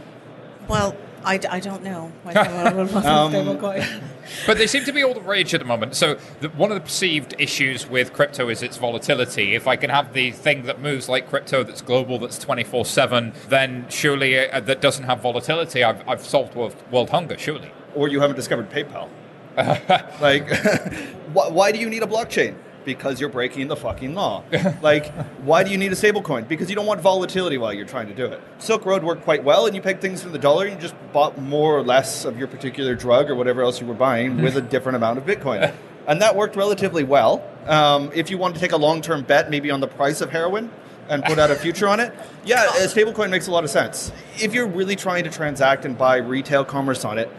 Well, 0.66 0.96
I, 1.24 1.40
I 1.50 1.60
don't 1.60 1.82
know. 1.82 2.12
why 2.22 2.32
someone 2.32 2.76
would 2.76 2.92
want 2.92 3.06
a 3.06 3.10
Um. 3.10 4.00
But 4.46 4.56
they 4.56 4.66
seem 4.66 4.84
to 4.84 4.92
be 4.92 5.04
all 5.04 5.12
the 5.14 5.20
rage 5.20 5.52
at 5.52 5.60
the 5.60 5.66
moment. 5.66 5.94
So 5.94 6.16
the, 6.40 6.48
one 6.50 6.70
of 6.72 6.76
the 6.76 6.80
perceived 6.80 7.34
issues 7.38 7.86
with 7.86 8.12
crypto 8.12 8.48
is 8.48 8.62
its 8.62 8.76
volatility. 8.78 9.54
If 9.54 9.66
I 9.66 9.76
can 9.76 9.90
have 9.90 10.12
the 10.14 10.30
thing 10.32 10.62
that 10.64 10.80
moves 10.80 11.08
like 11.08 11.28
crypto, 11.28 11.62
that's 11.62 11.82
global, 11.82 12.18
that's 12.18 12.38
twenty 12.38 12.64
four 12.64 12.84
seven, 12.86 13.32
then 13.48 13.86
surely 13.90 14.48
uh, 14.50 14.60
that 14.60 14.80
doesn't 14.80 15.04
have 15.04 15.20
volatility. 15.20 15.84
I've, 15.84 16.06
I've 16.08 16.24
solved 16.24 16.54
world, 16.54 16.74
world 16.90 17.10
hunger. 17.10 17.36
Surely. 17.38 17.70
or 17.94 18.08
you 18.08 18.20
haven't 18.20 18.36
discovered 18.36 18.70
PayPal. 18.70 19.08
like, 20.20 20.48
why, 21.32 21.48
why 21.48 21.70
do 21.72 21.78
you 21.78 21.88
need 21.90 22.02
a 22.02 22.06
blockchain? 22.06 22.54
Because 22.84 23.20
you're 23.20 23.30
breaking 23.30 23.68
the 23.68 23.76
fucking 23.76 24.14
law. 24.14 24.44
like, 24.82 25.12
why 25.42 25.64
do 25.64 25.70
you 25.70 25.78
need 25.78 25.92
a 25.92 25.94
stablecoin? 25.94 26.46
Because 26.46 26.68
you 26.68 26.76
don't 26.76 26.86
want 26.86 27.00
volatility 27.00 27.58
while 27.58 27.72
you're 27.72 27.86
trying 27.86 28.08
to 28.08 28.14
do 28.14 28.26
it. 28.26 28.40
Silk 28.58 28.84
Road 28.84 29.02
worked 29.02 29.22
quite 29.22 29.42
well, 29.42 29.66
and 29.66 29.74
you 29.74 29.82
pegged 29.82 30.00
things 30.00 30.22
from 30.22 30.32
the 30.32 30.38
dollar, 30.38 30.66
and 30.66 30.74
you 30.74 30.80
just 30.80 30.94
bought 31.12 31.38
more 31.38 31.76
or 31.76 31.82
less 31.82 32.24
of 32.24 32.38
your 32.38 32.48
particular 32.48 32.94
drug 32.94 33.30
or 33.30 33.34
whatever 33.34 33.62
else 33.62 33.80
you 33.80 33.86
were 33.86 33.94
buying 33.94 34.42
with 34.42 34.56
a 34.56 34.62
different 34.62 34.96
amount 34.96 35.18
of 35.18 35.24
Bitcoin. 35.24 35.72
And 36.06 36.20
that 36.20 36.36
worked 36.36 36.56
relatively 36.56 37.04
well. 37.04 37.42
Um, 37.66 38.10
if 38.14 38.30
you 38.30 38.36
want 38.36 38.54
to 38.54 38.60
take 38.60 38.72
a 38.72 38.76
long 38.76 39.00
term 39.00 39.22
bet, 39.22 39.50
maybe 39.50 39.70
on 39.70 39.80
the 39.80 39.88
price 39.88 40.20
of 40.20 40.30
heroin, 40.30 40.70
and 41.08 41.22
put 41.24 41.38
out 41.38 41.50
a 41.50 41.54
future 41.54 41.88
on 41.88 42.00
it, 42.00 42.12
yeah, 42.44 42.64
a 42.64 42.86
stablecoin 42.86 43.30
makes 43.30 43.46
a 43.46 43.50
lot 43.50 43.64
of 43.64 43.70
sense. 43.70 44.12
If 44.40 44.54
you're 44.54 44.66
really 44.66 44.96
trying 44.96 45.24
to 45.24 45.30
transact 45.30 45.84
and 45.84 45.96
buy 45.96 46.16
retail 46.16 46.64
commerce 46.64 47.04
on 47.04 47.18
it, 47.18 47.30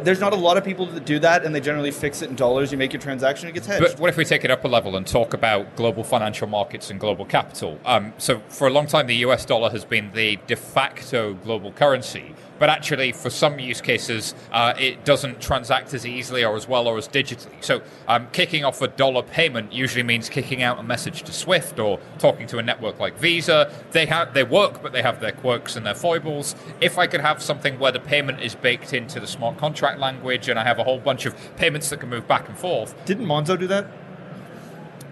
there's 0.00 0.20
not 0.20 0.32
a 0.32 0.36
lot 0.36 0.56
of 0.56 0.64
people 0.64 0.86
that 0.86 1.04
do 1.04 1.18
that, 1.20 1.44
and 1.44 1.54
they 1.54 1.60
generally 1.60 1.90
fix 1.90 2.22
it 2.22 2.30
in 2.30 2.36
dollars. 2.36 2.72
You 2.72 2.78
make 2.78 2.92
your 2.92 3.02
transaction, 3.02 3.48
it 3.48 3.52
gets 3.52 3.66
hedged. 3.66 3.82
But 3.82 4.00
what 4.00 4.10
if 4.10 4.16
we 4.16 4.24
take 4.24 4.44
it 4.44 4.50
up 4.50 4.64
a 4.64 4.68
level 4.68 4.96
and 4.96 5.06
talk 5.06 5.34
about 5.34 5.76
global 5.76 6.04
financial 6.04 6.46
markets 6.46 6.90
and 6.90 7.00
global 7.00 7.24
capital? 7.24 7.78
Um, 7.84 8.12
so, 8.18 8.40
for 8.48 8.66
a 8.66 8.70
long 8.70 8.86
time, 8.86 9.06
the 9.06 9.16
US 9.16 9.44
dollar 9.44 9.70
has 9.70 9.84
been 9.84 10.10
the 10.12 10.38
de 10.46 10.56
facto 10.56 11.34
global 11.34 11.72
currency. 11.72 12.34
But 12.58 12.70
actually, 12.70 13.12
for 13.12 13.30
some 13.30 13.58
use 13.58 13.80
cases, 13.80 14.34
uh, 14.52 14.74
it 14.78 15.04
doesn't 15.04 15.40
transact 15.40 15.92
as 15.94 16.06
easily 16.06 16.44
or 16.44 16.56
as 16.56 16.66
well 16.68 16.86
or 16.86 16.96
as 16.96 17.08
digitally. 17.08 17.62
So, 17.62 17.82
um, 18.08 18.28
kicking 18.32 18.64
off 18.64 18.80
a 18.82 18.88
dollar 18.88 19.22
payment 19.22 19.72
usually 19.72 20.02
means 20.02 20.28
kicking 20.28 20.62
out 20.62 20.78
a 20.78 20.82
message 20.82 21.22
to 21.24 21.32
SWIFT 21.32 21.78
or 21.78 21.98
talking 22.18 22.46
to 22.48 22.58
a 22.58 22.62
network 22.62 22.98
like 22.98 23.18
Visa. 23.18 23.70
They 23.92 24.06
have 24.06 24.34
they 24.34 24.44
work, 24.44 24.82
but 24.82 24.92
they 24.92 25.02
have 25.02 25.20
their 25.20 25.32
quirks 25.32 25.76
and 25.76 25.84
their 25.84 25.94
foibles. 25.94 26.54
If 26.80 26.98
I 26.98 27.06
could 27.06 27.20
have 27.20 27.42
something 27.42 27.78
where 27.78 27.92
the 27.92 28.00
payment 28.00 28.40
is 28.40 28.54
baked 28.54 28.92
into 28.92 29.20
the 29.20 29.26
smart 29.26 29.58
contract 29.58 29.98
language, 29.98 30.48
and 30.48 30.58
I 30.58 30.64
have 30.64 30.78
a 30.78 30.84
whole 30.84 30.98
bunch 30.98 31.26
of 31.26 31.34
payments 31.56 31.90
that 31.90 32.00
can 32.00 32.08
move 32.08 32.26
back 32.26 32.48
and 32.48 32.58
forth, 32.58 32.94
Didn't 33.04 33.26
Monzo 33.26 33.58
do 33.58 33.66
that? 33.68 33.86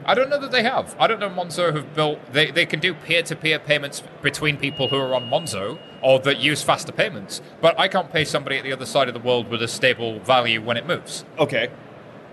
I 0.06 0.14
don't 0.14 0.28
know 0.28 0.40
that 0.40 0.50
they 0.50 0.62
have. 0.62 0.94
I 0.98 1.06
don't 1.06 1.18
know 1.18 1.30
Monzo 1.30 1.74
have 1.74 1.94
built. 1.94 2.18
They, 2.32 2.50
they 2.50 2.66
can 2.66 2.80
do 2.80 2.92
peer 2.92 3.22
to 3.22 3.36
peer 3.36 3.58
payments 3.58 4.02
between 4.22 4.56
people 4.58 4.88
who 4.88 4.96
are 4.96 5.14
on 5.14 5.30
Monzo 5.30 5.78
or 6.02 6.18
that 6.20 6.38
use 6.38 6.62
faster 6.62 6.92
payments. 6.92 7.40
But 7.60 7.78
I 7.78 7.88
can't 7.88 8.12
pay 8.12 8.24
somebody 8.24 8.58
at 8.58 8.64
the 8.64 8.72
other 8.72 8.86
side 8.86 9.08
of 9.08 9.14
the 9.14 9.20
world 9.20 9.48
with 9.48 9.62
a 9.62 9.68
stable 9.68 10.20
value 10.20 10.60
when 10.62 10.76
it 10.76 10.86
moves. 10.86 11.24
Okay. 11.38 11.70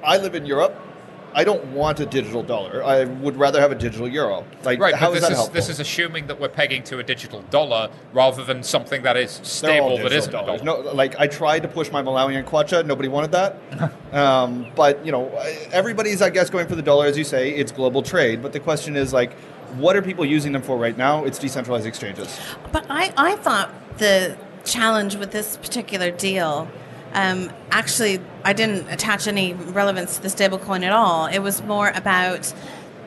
I 0.03 0.17
live 0.17 0.35
in 0.35 0.45
Europe. 0.45 0.75
I 1.33 1.43
don't 1.43 1.63
want 1.73 1.99
a 1.99 2.05
digital 2.05 2.43
dollar. 2.43 2.83
I 2.83 3.05
would 3.05 3.37
rather 3.37 3.61
have 3.61 3.71
a 3.71 3.75
digital 3.75 4.07
euro. 4.07 4.45
Like, 4.63 4.79
Right, 4.79 4.93
how 4.95 5.09
but 5.09 5.15
is 5.17 5.21
this 5.21 5.21
that 5.23 5.31
is, 5.31 5.37
helpful? 5.37 5.53
this 5.53 5.69
is 5.69 5.79
assuming 5.79 6.27
that 6.27 6.39
we're 6.39 6.49
pegging 6.49 6.83
to 6.83 6.99
a 6.99 7.03
digital 7.03 7.41
dollar 7.43 7.89
rather 8.13 8.43
than 8.43 8.63
something 8.63 9.01
that 9.03 9.17
is 9.17 9.37
They're 9.37 9.45
stable 9.45 9.97
that 9.97 10.09
digital 10.09 10.17
isn't 10.17 10.31
dollars. 10.31 10.63
No, 10.63 10.79
like 10.93 11.19
I 11.19 11.27
tried 11.27 11.61
to 11.63 11.67
push 11.67 11.91
my 11.91 12.01
Malawian 12.01 12.43
kwacha. 12.43 12.85
Nobody 12.85 13.07
wanted 13.07 13.31
that. 13.31 13.57
um, 14.13 14.67
but 14.75 15.05
you 15.05 15.11
know, 15.11 15.29
everybody's 15.71 16.21
I 16.21 16.29
guess 16.29 16.49
going 16.49 16.67
for 16.67 16.75
the 16.75 16.81
dollar, 16.81 17.05
as 17.05 17.17
you 17.17 17.23
say. 17.23 17.51
It's 17.51 17.71
global 17.71 18.01
trade. 18.03 18.41
But 18.41 18.53
the 18.53 18.59
question 18.59 18.95
is 18.95 19.13
like, 19.13 19.33
what 19.77 19.95
are 19.95 20.01
people 20.01 20.25
using 20.25 20.51
them 20.51 20.61
for 20.61 20.77
right 20.77 20.97
now? 20.97 21.23
It's 21.23 21.39
decentralized 21.39 21.85
exchanges. 21.85 22.37
But 22.71 22.85
I, 22.89 23.13
I 23.15 23.35
thought 23.37 23.71
the 23.97 24.37
challenge 24.65 25.15
with 25.15 25.31
this 25.31 25.57
particular 25.57 26.11
deal, 26.11 26.67
um, 27.13 27.51
actually, 27.71 28.19
I 28.43 28.53
didn't 28.53 28.87
attach 28.89 29.27
any 29.27 29.53
relevance 29.53 30.17
to 30.17 30.21
the 30.21 30.27
stablecoin 30.29 30.83
at 30.83 30.91
all. 30.91 31.25
It 31.27 31.39
was 31.39 31.61
more 31.63 31.89
about 31.89 32.53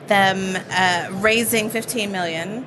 them 0.07 0.61
uh, 0.71 1.09
raising 1.21 1.69
15 1.69 2.11
million, 2.11 2.65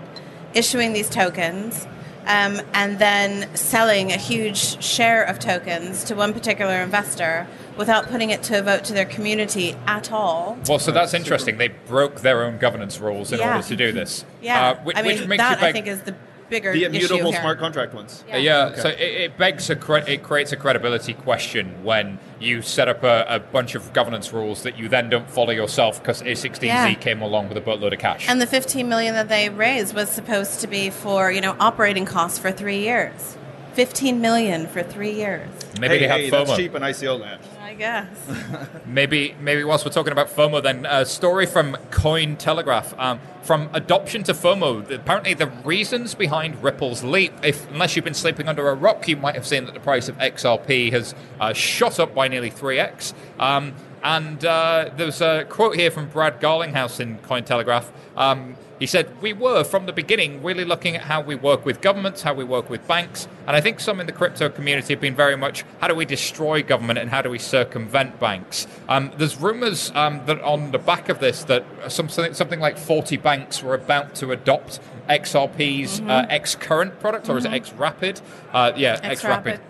issuing 0.54 0.92
these 0.92 1.08
tokens. 1.08 1.86
Um, 2.26 2.60
and 2.74 2.98
then 2.98 3.48
selling 3.56 4.12
a 4.12 4.18
huge 4.18 4.84
share 4.84 5.24
of 5.24 5.38
tokens 5.38 6.04
to 6.04 6.14
one 6.14 6.34
particular 6.34 6.82
investor 6.82 7.46
without 7.78 8.08
putting 8.08 8.28
it 8.28 8.42
to 8.42 8.58
a 8.58 8.62
vote 8.62 8.84
to 8.84 8.92
their 8.92 9.06
community 9.06 9.74
at 9.86 10.12
all. 10.12 10.58
Well, 10.68 10.78
so 10.78 10.92
that's 10.92 11.14
interesting. 11.14 11.56
They 11.56 11.68
broke 11.68 12.20
their 12.20 12.42
own 12.44 12.58
governance 12.58 13.00
rules 13.00 13.32
in 13.32 13.38
Yeah. 13.38 13.54
order 13.56 13.66
to 13.68 13.76
do 13.76 13.92
this. 13.92 14.26
Yeah, 14.42 14.60
Uh, 14.72 14.74
which, 14.84 14.96
I 14.98 15.02
mean 15.02 15.18
which 15.20 15.26
makes 15.26 15.42
that 15.42 15.52
you 15.52 15.56
beg- 15.62 15.68
I 15.70 15.72
think 15.72 15.86
is 15.86 16.02
the 16.02 16.14
bigger 16.48 16.72
The 16.72 16.84
issue 16.84 16.86
immutable 17.14 17.32
here. 17.32 17.40
smart 17.40 17.58
contract 17.58 17.94
ones. 17.94 18.24
Uh, 18.32 18.36
Yeah, 18.36 18.74
so 18.74 18.88
it, 18.88 19.00
it 19.00 19.36
begs 19.38 19.68
a 19.70 19.76
cre- 19.76 19.98
it 20.08 20.22
creates 20.22 20.52
a 20.52 20.56
credibility 20.56 21.14
question 21.14 21.84
when 21.84 22.18
you 22.40 22.62
set 22.62 22.88
up 22.88 23.02
a, 23.02 23.24
a 23.28 23.38
bunch 23.40 23.74
of 23.74 23.92
governance 23.92 24.32
rules 24.32 24.62
that 24.62 24.78
you 24.78 24.88
then 24.88 25.08
don't 25.10 25.28
follow 25.30 25.50
yourself 25.50 26.00
because 26.02 26.22
A16Z 26.22 26.62
Yeah. 26.62 26.94
came 26.94 27.20
along 27.22 27.48
with 27.48 27.56
a 27.58 27.60
boatload 27.60 27.92
of 27.92 27.98
cash. 27.98 28.28
And 28.28 28.40
the 28.40 28.46
15 28.46 28.88
million 28.88 29.14
that 29.14 29.28
they 29.28 29.48
raised 29.48 29.94
was 29.94 30.08
supposed 30.08 30.60
to 30.60 30.66
be 30.66 30.90
for, 30.90 31.30
you 31.30 31.40
know, 31.40 31.56
operating 31.60 32.04
costs 32.04 32.38
for 32.38 32.50
3 32.52 32.78
years. 32.78 33.36
15 33.74 34.20
million 34.20 34.66
for 34.66 34.82
3 34.82 35.10
years. 35.12 35.48
maybe 35.80 35.94
hey, 35.94 36.00
they 36.00 36.08
have 36.08 36.20
hey, 36.20 36.30
FOMO. 36.30 36.46
that's 36.46 36.56
cheap 36.58 36.74
in 36.74 36.82
ICO 36.82 37.20
land. 37.20 37.40
Guess. 37.78 38.08
Maybe, 38.86 39.36
maybe 39.40 39.62
whilst 39.62 39.84
we're 39.84 39.92
talking 39.92 40.10
about 40.12 40.28
FOMO, 40.28 40.60
then 40.60 40.84
a 40.84 41.06
story 41.06 41.46
from 41.46 41.76
Cointelegraph. 41.90 42.98
Um, 42.98 43.20
from 43.42 43.70
adoption 43.72 44.24
to 44.24 44.32
FOMO, 44.32 44.90
apparently 44.90 45.34
the 45.34 45.46
reasons 45.46 46.14
behind 46.16 46.60
Ripple's 46.60 47.04
leap, 47.04 47.32
if 47.44 47.70
unless 47.70 47.94
you've 47.94 48.04
been 48.04 48.14
sleeping 48.14 48.48
under 48.48 48.68
a 48.68 48.74
rock, 48.74 49.06
you 49.06 49.16
might 49.16 49.36
have 49.36 49.46
seen 49.46 49.64
that 49.66 49.74
the 49.74 49.80
price 49.80 50.08
of 50.08 50.18
XRP 50.18 50.90
has 50.90 51.14
uh, 51.38 51.52
shot 51.52 52.00
up 52.00 52.14
by 52.14 52.26
nearly 52.26 52.50
3x. 52.50 53.14
Um, 53.38 53.74
and 54.02 54.44
uh, 54.44 54.90
there's 54.96 55.20
a 55.20 55.44
quote 55.48 55.76
here 55.76 55.92
from 55.92 56.08
Brad 56.08 56.40
Garlinghouse 56.40 56.98
in 56.98 57.18
Cointelegraph. 57.18 57.86
Um, 58.16 58.56
he 58.78 58.86
said, 58.86 59.20
We 59.20 59.32
were, 59.32 59.64
from 59.64 59.86
the 59.86 59.92
beginning, 59.92 60.42
really 60.42 60.64
looking 60.64 60.96
at 60.96 61.02
how 61.02 61.20
we 61.20 61.34
work 61.34 61.64
with 61.64 61.80
governments, 61.80 62.22
how 62.22 62.34
we 62.34 62.44
work 62.44 62.70
with 62.70 62.86
banks. 62.86 63.28
And 63.46 63.56
I 63.56 63.60
think 63.60 63.80
some 63.80 64.00
in 64.00 64.06
the 64.06 64.12
crypto 64.12 64.48
community 64.48 64.92
have 64.92 65.00
been 65.00 65.14
very 65.14 65.36
much 65.36 65.64
how 65.80 65.88
do 65.88 65.94
we 65.94 66.04
destroy 66.04 66.62
government 66.62 66.98
and 66.98 67.10
how 67.10 67.22
do 67.22 67.30
we 67.30 67.38
circumvent 67.38 68.20
banks? 68.20 68.66
Um, 68.88 69.12
there's 69.16 69.36
rumors 69.40 69.90
um, 69.94 70.24
that 70.26 70.40
on 70.42 70.70
the 70.70 70.78
back 70.78 71.08
of 71.08 71.18
this, 71.20 71.44
that 71.44 71.64
some, 71.88 72.08
something 72.08 72.60
like 72.60 72.78
40 72.78 73.16
banks 73.16 73.62
were 73.62 73.74
about 73.74 74.14
to 74.16 74.32
adopt 74.32 74.80
XRP's 75.08 76.00
uh, 76.00 76.26
X 76.28 76.54
current 76.54 77.00
product, 77.00 77.28
or 77.28 77.38
is 77.38 77.44
it 77.44 77.52
X 77.52 77.72
Rapid? 77.72 78.20
Uh, 78.52 78.72
yeah, 78.76 79.00
X 79.02 79.24
Rapid. 79.24 79.54
X-Rapid. 79.54 79.60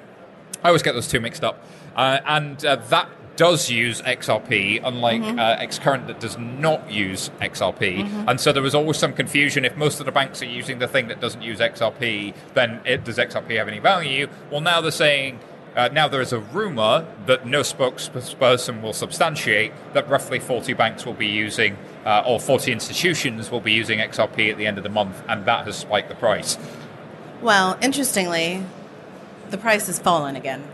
I 0.63 0.69
always 0.69 0.83
get 0.83 0.93
those 0.93 1.09
two 1.09 1.21
mixed 1.21 1.45
up. 1.45 1.65
Uh, 1.95 2.21
and 2.27 2.65
uh, 2.65 2.77
that 2.77 3.09
does 3.39 3.71
use 3.71 4.03
XRP, 4.03 4.81
unlike 4.85 5.23
Mm-hmm. 5.23 5.39
uh, 5.39 5.57
Xcurrent 5.57 6.09
that 6.09 6.19
does 6.21 6.37
not 6.37 6.91
use 6.91 7.31
XRP. 7.41 8.29
And 8.29 8.39
so 8.41 8.53
there 8.53 8.63
was 8.63 8.75
always 8.75 8.99
some 8.99 9.13
confusion. 9.15 9.65
If 9.65 9.77
most 9.77 10.01
of 10.01 10.07
the 10.07 10.13
banks 10.13 10.43
are 10.43 10.47
using 10.47 10.81
the 10.81 10.89
thing 10.89 11.09
that 11.09 11.21
doesn't 11.21 11.41
use 11.43 11.61
XRP, 11.61 12.35
then 12.55 12.81
it, 12.85 13.05
does 13.05 13.17
XRP 13.17 13.57
have 13.57 13.69
any 13.69 13.79
value? 13.79 14.29
Well, 14.51 14.61
now 14.61 14.81
they're 14.83 14.91
saying. 14.91 15.39
Uh, 15.77 15.89
now 15.93 16.09
there 16.09 16.21
is 16.21 16.33
a 16.33 16.41
rumor 16.41 17.07
that 17.27 17.47
no 17.47 17.61
spokesperson 17.61 18.83
will 18.83 18.93
substantiate 18.93 19.73
that 19.93 20.09
roughly 20.09 20.41
40 20.41 20.73
banks 20.73 21.07
will 21.07 21.15
be 21.15 21.29
using, 21.29 21.77
uh, 22.05 22.25
or 22.27 22.41
40 22.41 22.73
institutions 22.73 23.49
will 23.53 23.61
be 23.61 23.71
using 23.73 24.01
XRP 24.01 24.51
at 24.51 24.57
the 24.59 24.67
end 24.67 24.77
of 24.79 24.83
the 24.83 24.91
month, 24.91 25.23
and 25.29 25.45
that 25.47 25.67
has 25.67 25.77
spiked 25.77 26.09
the 26.09 26.17
price. 26.17 26.59
Well, 27.43 27.79
interestingly, 27.81 28.65
the 29.51 29.59
price 29.59 29.87
has 29.87 30.01
fallen 30.01 30.35
again. 30.35 30.65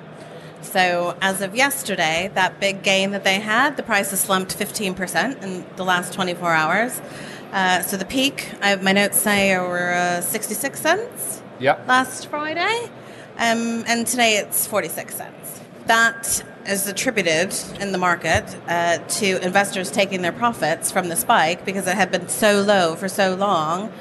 So, 0.64 1.16
as 1.20 1.40
of 1.40 1.54
yesterday, 1.54 2.30
that 2.34 2.58
big 2.58 2.82
gain 2.82 3.10
that 3.12 3.22
they 3.22 3.38
had, 3.38 3.76
the 3.76 3.82
price 3.82 4.10
has 4.10 4.20
slumped 4.20 4.58
15% 4.58 5.42
in 5.42 5.64
the 5.76 5.84
last 5.84 6.12
24 6.14 6.52
hours. 6.52 7.00
Uh, 7.52 7.82
so, 7.82 7.96
the 7.96 8.04
peak, 8.04 8.50
I, 8.62 8.74
my 8.76 8.92
notes 8.92 9.20
say, 9.20 9.56
were 9.56 9.92
uh, 9.92 10.20
66 10.20 10.80
cents 10.80 11.42
Yeah. 11.60 11.78
last 11.86 12.26
Friday, 12.28 12.90
um, 13.38 13.84
and 13.86 14.06
today 14.06 14.36
it's 14.38 14.66
46 14.66 15.14
cents. 15.14 15.60
That 15.86 16.42
is 16.66 16.88
attributed 16.88 17.54
in 17.78 17.92
the 17.92 17.98
market 17.98 18.56
uh, 18.66 18.96
to 18.98 19.44
investors 19.44 19.90
taking 19.90 20.22
their 20.22 20.32
profits 20.32 20.90
from 20.90 21.10
the 21.10 21.16
spike 21.16 21.64
because 21.66 21.86
it 21.86 21.94
had 21.94 22.10
been 22.10 22.26
so 22.28 22.62
low 22.62 22.96
for 22.96 23.06
so 23.06 23.34
long 23.34 23.92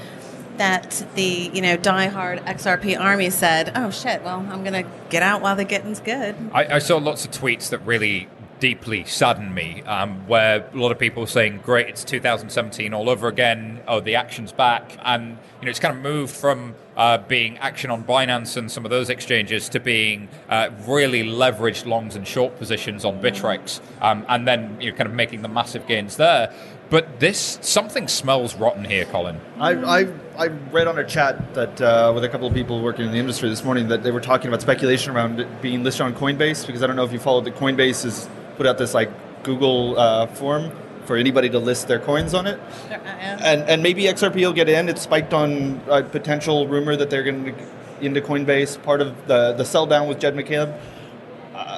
that 0.57 1.05
the 1.15 1.51
you 1.53 1.61
know 1.61 1.77
diehard 1.77 2.43
XRP 2.45 2.99
army 2.99 3.29
said, 3.29 3.71
"Oh 3.75 3.89
shit! 3.89 4.23
Well, 4.23 4.45
I'm 4.49 4.63
gonna 4.63 4.85
get 5.09 5.23
out 5.23 5.41
while 5.41 5.55
the 5.55 5.65
getting's 5.65 5.99
good." 5.99 6.35
I, 6.53 6.75
I 6.75 6.79
saw 6.79 6.97
lots 6.97 7.25
of 7.25 7.31
tweets 7.31 7.69
that 7.69 7.79
really 7.79 8.27
deeply 8.59 9.03
saddened 9.03 9.53
me, 9.53 9.81
um, 9.81 10.25
where 10.25 10.65
a 10.73 10.77
lot 10.77 10.91
of 10.91 10.97
people 10.97 11.27
saying, 11.27 11.59
"Great, 11.63 11.89
it's 11.89 12.03
2017 12.03 12.93
all 12.93 13.09
over 13.09 13.27
again. 13.27 13.81
Oh, 13.87 13.99
the 13.99 14.15
action's 14.15 14.51
back," 14.51 14.97
and 15.03 15.37
you 15.59 15.65
know, 15.65 15.69
it's 15.69 15.79
kind 15.79 15.95
of 15.95 16.01
moved 16.01 16.33
from 16.33 16.75
uh, 16.95 17.17
being 17.17 17.57
action 17.57 17.91
on 17.91 18.03
Binance 18.03 18.55
and 18.55 18.71
some 18.71 18.85
of 18.85 18.91
those 18.91 19.09
exchanges 19.09 19.67
to 19.69 19.79
being 19.79 20.29
uh, 20.49 20.69
really 20.87 21.23
leveraged 21.23 21.85
longs 21.85 22.15
and 22.15 22.27
short 22.27 22.57
positions 22.57 23.03
on 23.03 23.21
Bittrex, 23.21 23.81
um, 24.01 24.25
and 24.29 24.47
then 24.47 24.79
you 24.79 24.91
know, 24.91 24.97
kind 24.97 25.09
of 25.09 25.13
making 25.13 25.41
the 25.41 25.49
massive 25.49 25.85
gains 25.87 26.17
there. 26.17 26.53
But 26.93 27.19
this 27.19 27.57
something 27.61 28.07
smells 28.07 28.53
rotten 28.53 28.85
here, 28.85 29.05
Colin. 29.05 29.41
I, 29.57 29.71
I, 29.71 30.07
I 30.37 30.47
read 30.69 30.85
on 30.85 30.99
a 30.99 31.03
chat 31.03 31.55
that 31.55 31.81
uh, 31.81 32.11
with 32.13 32.23
a 32.23 32.29
couple 32.29 32.45
of 32.45 32.53
people 32.53 32.83
working 32.83 33.07
in 33.07 33.11
the 33.11 33.17
industry 33.17 33.49
this 33.49 33.63
morning 33.63 33.87
that 33.87 34.03
they 34.03 34.11
were 34.11 34.21
talking 34.21 34.47
about 34.47 34.61
speculation 34.61 35.11
around 35.11 35.39
it 35.39 35.59
being 35.59 35.83
listed 35.83 36.01
on 36.03 36.13
Coinbase 36.13 36.67
because 36.67 36.83
I 36.83 36.85
don't 36.85 36.95
know 36.95 37.03
if 37.03 37.11
you 37.11 37.17
followed 37.17 37.45
that 37.45 37.55
Coinbase 37.55 38.03
has 38.03 38.29
put 38.57 38.67
out 38.67 38.77
this 38.77 38.93
like 38.93 39.09
Google 39.41 39.97
uh, 39.97 40.27
form 40.27 40.71
for 41.05 41.17
anybody 41.17 41.49
to 41.49 41.57
list 41.57 41.87
their 41.87 41.97
coins 41.97 42.35
on 42.35 42.45
it, 42.45 42.59
and 42.91 43.63
and 43.63 43.81
maybe 43.81 44.03
XRP 44.03 44.35
will 44.35 44.53
get 44.53 44.69
in. 44.69 44.87
It's 44.87 45.01
spiked 45.01 45.33
on 45.33 45.81
a 45.89 46.03
potential 46.03 46.67
rumor 46.67 46.95
that 46.95 47.09
they're 47.09 47.23
going 47.23 47.45
to 47.45 47.55
into 48.01 48.21
Coinbase. 48.21 48.83
Part 48.83 49.01
of 49.01 49.15
the 49.25 49.53
the 49.53 49.65
sell 49.65 49.87
down 49.87 50.07
with 50.07 50.19
Jed 50.19 50.35
McCaleb. 50.35 50.79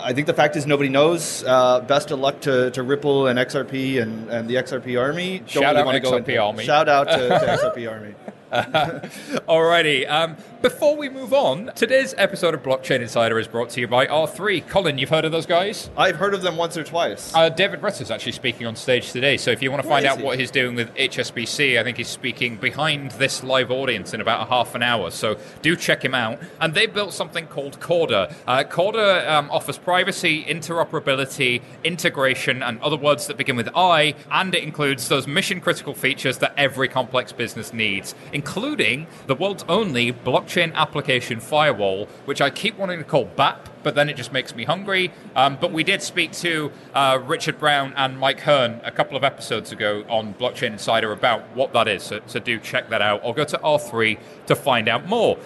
I 0.06 0.14
think 0.14 0.28
the 0.28 0.36
fact 0.36 0.56
is 0.56 0.68
nobody 0.68 0.88
knows. 0.90 1.44
Uh, 1.44 1.80
best 1.80 2.12
of 2.12 2.20
luck 2.20 2.40
to, 2.42 2.70
to 2.72 2.84
Ripple 2.84 3.26
and 3.26 3.40
XRP 3.40 4.00
and, 4.00 4.30
and 4.30 4.48
the 4.48 4.54
XRP 4.54 5.02
Army. 5.02 5.40
Don't 5.40 5.50
Shout 5.50 5.76
really 5.76 5.98
out 5.98 6.04
go 6.04 6.12
XRP 6.12 6.18
into- 6.20 6.38
Army. 6.38 6.64
Shout 6.64 6.88
out 6.88 7.08
to, 7.10 7.18
to 7.18 7.74
XRP 7.76 7.92
Army. 7.92 8.14
Alrighty. 9.48 10.10
Um, 10.10 10.38
before 10.62 10.96
we 10.96 11.10
move 11.10 11.34
on, 11.34 11.72
today's 11.76 12.16
episode 12.18 12.54
of 12.54 12.64
Blockchain 12.64 13.02
Insider 13.02 13.38
is 13.38 13.48
brought 13.48 13.70
to 13.72 13.82
you 13.82 13.88
by 13.88 14.08
R3. 14.08 14.68
Colin, 14.68 14.98
you've 14.98 15.10
heard 15.10 15.26
of 15.26 15.32
those 15.32 15.46
guys? 15.46 15.90
I've 15.98 16.16
heard 16.16 16.34
of 16.34 16.42
them 16.42 16.56
once 16.56 16.78
or 16.78 16.84
twice. 16.84 17.36
Uh, 17.36 17.50
David 17.50 17.84
is 17.84 18.10
actually 18.10 18.32
speaking 18.32 18.66
on 18.66 18.76
stage 18.76 19.12
today, 19.12 19.36
so 19.38 19.52
if 19.52 19.62
you 19.62 19.70
want 19.70 19.84
to 19.84 19.90
Where 19.90 19.98
find 19.98 20.06
out 20.08 20.20
he? 20.20 20.24
what 20.24 20.40
he's 20.40 20.52
doing 20.52 20.76
with 20.76 20.92
HSBC, 20.96 21.80
I 21.80 21.84
think 21.84 21.98
he's 21.98 22.08
speaking 22.08 22.56
behind 22.56 23.12
this 23.12 23.44
live 23.44 23.70
audience 23.72 24.14
in 24.14 24.22
about 24.22 24.48
a 24.48 24.50
half 24.50 24.74
an 24.74 24.82
hour. 24.82 25.12
So 25.12 25.38
do 25.62 25.76
check 25.76 26.04
him 26.04 26.16
out. 26.16 26.40
And 26.62 26.74
they 26.74 26.88
built 26.88 27.14
something 27.14 27.48
called 27.48 27.80
Corda. 27.80 28.34
Uh, 28.48 28.64
Corda 28.64 29.32
um, 29.32 29.52
offers 29.52 29.78
privacy, 29.78 30.46
interoperability, 30.46 31.62
integration, 31.84 32.64
and 32.64 32.82
other 32.82 32.98
words 32.98 33.28
that 33.28 33.38
begin 33.38 33.56
with 33.58 33.70
I, 33.76 34.16
and 34.32 34.56
it 34.56 34.64
includes 34.64 35.10
those 35.10 35.28
mission 35.28 35.60
critical 35.62 35.94
features 35.94 36.38
that 36.40 36.54
every 36.58 36.88
complex 36.88 37.34
business 37.34 37.72
needs, 37.74 38.16
including 38.32 38.45
the 38.46 39.36
world's 39.36 39.66
only 39.68 40.14
blockchain 40.14 40.74
application 40.74 41.40
firewall, 41.40 42.08
which 42.26 42.42
I 42.42 42.50
keep 42.50 42.78
wanting 42.78 43.00
to 43.00 43.06
call 43.06 43.26
BAP 43.26 43.70
but 43.86 43.94
then 43.94 44.10
it 44.10 44.18
just 44.18 44.34
makes 44.34 44.56
me 44.56 44.64
hungry. 44.66 45.14
Um, 45.36 45.60
but 45.62 45.72
we 45.72 45.84
did 45.84 46.02
speak 46.02 46.32
to 46.34 46.72
uh, 46.96 47.20
Richard 47.24 47.60
Brown 47.60 47.94
and 47.96 48.20
Mike 48.20 48.40
Hearn 48.40 48.82
a 48.84 48.90
couple 48.90 49.16
of 49.16 49.24
episodes 49.24 49.72
ago 49.72 50.04
on 50.10 50.34
Blockchain 50.34 50.72
Insider 50.72 51.12
about 51.12 51.44
what 51.56 51.72
that 51.74 51.88
is. 51.88 52.02
So, 52.02 52.20
so 52.26 52.40
do 52.40 52.60
check 52.60 52.90
that 52.90 53.04
out, 53.04 53.22
or 53.24 53.36
go 53.36 53.46
to 53.46 53.58
R3 53.60 54.18
to 54.48 54.56
find 54.56 54.90
out 54.90 55.06
more. 55.08 55.38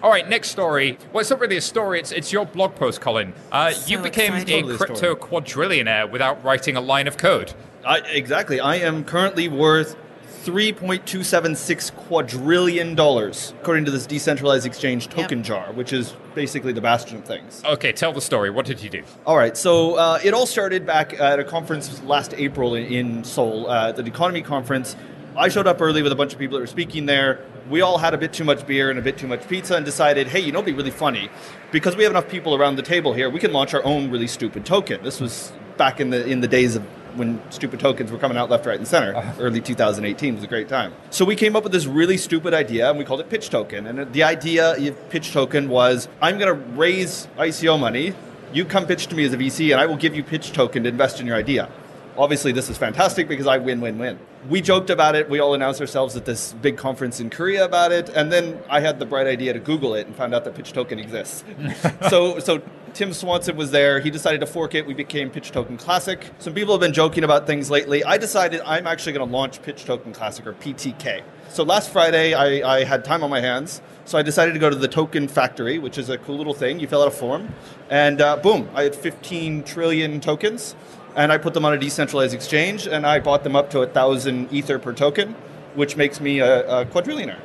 All 0.00 0.10
right, 0.10 0.28
next 0.28 0.50
story. 0.50 0.96
Well, 1.12 1.22
it's 1.22 1.30
not 1.30 1.40
really 1.40 1.56
a 1.56 1.60
story. 1.60 1.98
It's 1.98 2.12
it's 2.12 2.32
your 2.32 2.46
blog 2.46 2.76
post, 2.76 3.00
Colin. 3.00 3.34
Uh, 3.50 3.72
So 3.72 3.90
you 3.90 3.98
became 3.98 4.34
exciting. 4.34 4.70
a 4.70 4.76
crypto 4.76 5.16
quadrillionaire 5.16 6.08
without 6.08 6.44
writing 6.44 6.76
a 6.76 6.80
line 6.80 7.08
of 7.08 7.16
code. 7.16 7.52
I, 7.84 7.98
exactly. 7.98 8.60
I 8.60 8.76
am 8.76 9.02
currently 9.04 9.48
worth 9.48 9.96
$3.276 10.48 11.94
quadrillion 11.94 12.94
dollars, 12.94 13.52
according 13.60 13.84
to 13.84 13.90
this 13.90 14.06
decentralized 14.06 14.64
exchange 14.64 15.08
token 15.08 15.42
jar, 15.42 15.70
which 15.74 15.92
is 15.92 16.14
basically 16.34 16.72
the 16.72 16.80
bastion 16.80 17.18
of 17.18 17.24
things. 17.26 17.62
Okay, 17.66 17.92
tell 17.92 18.14
the 18.14 18.20
story. 18.22 18.48
What 18.48 18.64
did 18.64 18.82
you 18.82 18.88
do? 18.88 19.02
All 19.26 19.36
right, 19.36 19.54
so 19.54 19.96
uh, 19.96 20.18
it 20.24 20.32
all 20.32 20.46
started 20.46 20.86
back 20.86 21.12
at 21.20 21.38
a 21.38 21.44
conference 21.44 22.02
last 22.04 22.32
April 22.38 22.76
in, 22.76 22.86
in 22.86 23.24
Seoul, 23.24 23.68
uh, 23.68 23.92
the 23.92 24.02
Deconomy 24.02 24.42
Conference. 24.42 24.96
I 25.36 25.48
showed 25.48 25.66
up 25.66 25.82
early 25.82 26.00
with 26.00 26.12
a 26.12 26.16
bunch 26.16 26.32
of 26.32 26.38
people 26.38 26.56
that 26.56 26.62
were 26.62 26.66
speaking 26.66 27.04
there. 27.04 27.44
We 27.68 27.82
all 27.82 27.98
had 27.98 28.14
a 28.14 28.18
bit 28.18 28.32
too 28.32 28.44
much 28.44 28.66
beer 28.66 28.88
and 28.88 28.98
a 28.98 29.02
bit 29.02 29.18
too 29.18 29.26
much 29.26 29.46
pizza 29.48 29.76
and 29.76 29.84
decided, 29.84 30.28
hey, 30.28 30.40
you 30.40 30.50
know, 30.50 30.60
it'd 30.60 30.66
be 30.66 30.72
really 30.72 30.90
funny 30.90 31.28
because 31.72 31.94
we 31.94 32.04
have 32.04 32.12
enough 32.12 32.28
people 32.30 32.54
around 32.54 32.76
the 32.76 32.82
table 32.82 33.12
here. 33.12 33.28
We 33.28 33.38
can 33.38 33.52
launch 33.52 33.74
our 33.74 33.84
own 33.84 34.10
really 34.10 34.26
stupid 34.26 34.64
token. 34.64 35.02
This 35.04 35.20
was 35.20 35.52
back 35.76 36.00
in 36.00 36.08
the 36.10 36.26
in 36.26 36.40
the 36.40 36.48
days 36.48 36.74
of 36.74 36.82
when 37.16 37.40
stupid 37.50 37.80
tokens 37.80 38.10
were 38.10 38.18
coming 38.18 38.36
out 38.36 38.50
left, 38.50 38.66
right, 38.66 38.78
and 38.78 38.86
center. 38.86 39.14
Uh-huh. 39.14 39.32
Early 39.40 39.60
2018 39.60 40.34
was 40.34 40.44
a 40.44 40.46
great 40.46 40.68
time. 40.68 40.92
So 41.10 41.24
we 41.24 41.36
came 41.36 41.56
up 41.56 41.62
with 41.62 41.72
this 41.72 41.86
really 41.86 42.16
stupid 42.16 42.54
idea, 42.54 42.88
and 42.88 42.98
we 42.98 43.04
called 43.04 43.20
it 43.20 43.28
Pitch 43.28 43.50
Token. 43.50 43.86
And 43.86 44.12
the 44.12 44.22
idea 44.22 44.76
of 44.76 45.10
Pitch 45.10 45.32
Token 45.32 45.68
was, 45.68 46.08
I'm 46.20 46.38
going 46.38 46.54
to 46.54 46.62
raise 46.76 47.28
ICO 47.36 47.78
money. 47.78 48.14
You 48.52 48.64
come 48.64 48.86
pitch 48.86 49.08
to 49.08 49.14
me 49.14 49.24
as 49.24 49.32
a 49.32 49.36
VC, 49.36 49.72
and 49.72 49.80
I 49.80 49.86
will 49.86 49.96
give 49.96 50.16
you 50.16 50.22
Pitch 50.22 50.52
Token 50.52 50.84
to 50.84 50.88
invest 50.88 51.20
in 51.20 51.26
your 51.26 51.36
idea. 51.36 51.68
Obviously, 52.18 52.50
this 52.50 52.68
is 52.68 52.76
fantastic 52.76 53.28
because 53.28 53.46
I 53.46 53.58
win, 53.58 53.80
win, 53.80 53.96
win. 53.96 54.18
We 54.48 54.60
joked 54.60 54.90
about 54.90 55.14
it. 55.14 55.30
We 55.30 55.38
all 55.38 55.54
announced 55.54 55.80
ourselves 55.80 56.16
at 56.16 56.24
this 56.24 56.52
big 56.52 56.76
conference 56.76 57.20
in 57.20 57.30
Korea 57.30 57.64
about 57.64 57.92
it, 57.92 58.08
and 58.08 58.32
then 58.32 58.60
I 58.68 58.80
had 58.80 58.98
the 58.98 59.06
bright 59.06 59.28
idea 59.28 59.52
to 59.52 59.60
Google 59.60 59.94
it 59.94 60.08
and 60.08 60.16
found 60.16 60.34
out 60.34 60.44
that 60.44 60.56
Pitch 60.56 60.72
Token 60.72 60.98
exists. 60.98 61.44
so, 62.10 62.40
so 62.40 62.60
Tim 62.92 63.12
Swanson 63.12 63.56
was 63.56 63.70
there. 63.70 64.00
He 64.00 64.10
decided 64.10 64.40
to 64.40 64.46
fork 64.46 64.74
it. 64.74 64.84
We 64.84 64.94
became 64.94 65.30
Pitch 65.30 65.52
Token 65.52 65.76
Classic. 65.76 66.28
Some 66.40 66.54
people 66.54 66.74
have 66.74 66.80
been 66.80 66.92
joking 66.92 67.22
about 67.22 67.46
things 67.46 67.70
lately. 67.70 68.02
I 68.02 68.18
decided 68.18 68.62
I'm 68.64 68.88
actually 68.88 69.12
going 69.12 69.28
to 69.28 69.32
launch 69.32 69.62
Pitch 69.62 69.84
Token 69.84 70.12
Classic 70.12 70.44
or 70.44 70.54
PTK. 70.54 71.22
So 71.50 71.62
last 71.62 71.90
Friday, 71.90 72.34
I, 72.34 72.78
I 72.78 72.84
had 72.84 73.04
time 73.04 73.22
on 73.22 73.30
my 73.30 73.40
hands. 73.40 73.80
So 74.06 74.18
I 74.18 74.22
decided 74.22 74.54
to 74.54 74.58
go 74.58 74.70
to 74.70 74.76
the 74.76 74.88
Token 74.88 75.28
Factory, 75.28 75.78
which 75.78 75.98
is 75.98 76.08
a 76.08 76.18
cool 76.18 76.36
little 76.36 76.54
thing. 76.54 76.80
You 76.80 76.88
fill 76.88 77.02
out 77.02 77.08
a 77.08 77.10
form, 77.10 77.54
and 77.90 78.20
uh, 78.20 78.38
boom, 78.38 78.68
I 78.74 78.84
had 78.84 78.96
15 78.96 79.64
trillion 79.64 80.18
tokens 80.18 80.74
and 81.16 81.32
I 81.32 81.38
put 81.38 81.54
them 81.54 81.64
on 81.64 81.72
a 81.72 81.78
decentralized 81.78 82.34
exchange, 82.34 82.86
and 82.86 83.06
I 83.06 83.20
bought 83.20 83.44
them 83.44 83.56
up 83.56 83.70
to 83.70 83.80
a 83.80 83.86
thousand 83.86 84.52
ether 84.52 84.78
per 84.78 84.92
token, 84.92 85.34
which 85.74 85.96
makes 85.96 86.20
me 86.20 86.40
a, 86.40 86.80
a 86.80 86.86
quadrillionaire. 86.86 87.40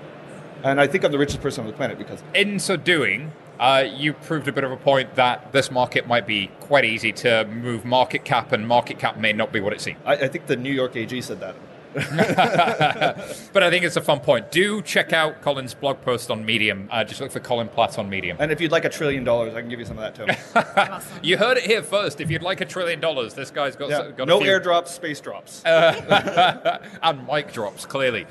And 0.64 0.80
I 0.80 0.88
think 0.88 1.04
I'm 1.04 1.12
the 1.12 1.18
richest 1.18 1.42
person 1.42 1.62
on 1.62 1.68
the 1.68 1.76
planet 1.76 1.98
because 1.98 2.24
In 2.34 2.60
so 2.60 2.78
doing, 2.78 3.34
uh, 3.60 3.86
you 3.86 4.14
proved 4.14 4.48
a 4.48 4.52
bit 4.52 4.64
of 4.64 4.72
a 4.72 4.78
point 4.78 5.16
that 5.16 5.52
this 5.52 5.70
market 5.70 6.08
might 6.08 6.26
be 6.26 6.48
quite 6.60 6.86
easy 6.86 7.12
to 7.12 7.46
move 7.46 7.84
market 7.86 8.24
cap, 8.24 8.52
and 8.52 8.68
market 8.68 8.98
cap 9.00 9.18
may 9.18 9.34
not 9.34 9.52
be 9.52 9.60
what 9.60 9.74
it 9.74 9.82
seems. 9.82 10.00
I, 10.06 10.14
I 10.14 10.28
think 10.28 10.48
the 10.48 10.56
New 10.56 10.72
York 10.72 10.96
AG 10.96 11.22
said 11.22 11.40
that. 11.42 11.56
But 13.54 13.62
I 13.64 13.70
think 13.70 13.86
it's 13.86 13.96
a 13.98 14.02
fun 14.02 14.20
point. 14.20 14.52
Do 14.52 14.82
check 14.82 15.14
out 15.14 15.42
Colin's 15.42 15.74
blog 15.74 16.02
post 16.02 16.32
on 16.32 16.44
Medium. 16.46 16.88
Uh, 16.92 17.04
just 17.04 17.22
look 17.22 17.32
for 17.32 17.40
Colin 17.40 17.68
Platt 17.68 18.00
on 18.00 18.10
Medium. 18.10 18.38
And 18.40 18.52
if 18.52 18.60
you'd 18.60 18.72
like 18.72 18.86
a 18.86 18.90
trillion 18.90 19.24
dollars, 19.24 19.54
I 19.54 19.62
can 19.62 19.70
give 19.70 19.80
you 19.80 19.86
some 19.86 20.00
of 20.00 20.16
that 20.16 20.16
too. 20.16 21.20
You 21.24 21.38
heard 21.38 21.58
it 21.58 21.64
here 21.66 21.84
first. 21.84 22.20
If 22.22 22.30
you'd 22.32 22.42
like 22.42 22.62
a 22.62 22.66
trillion 22.66 23.00
dollars, 23.00 23.34
this 23.34 23.52
guy's 23.52 23.76
got, 23.76 23.90
Yeah. 23.90 24.12
got 24.12 24.28
No 24.28 24.38
a 24.38 24.42
few. 24.42 24.50
airdrops, 24.50 24.88
space 24.90 25.20
drops. 25.22 25.62
and 25.66 27.28
mic 27.28 27.54
drops, 27.54 27.86
clearly. 27.86 28.26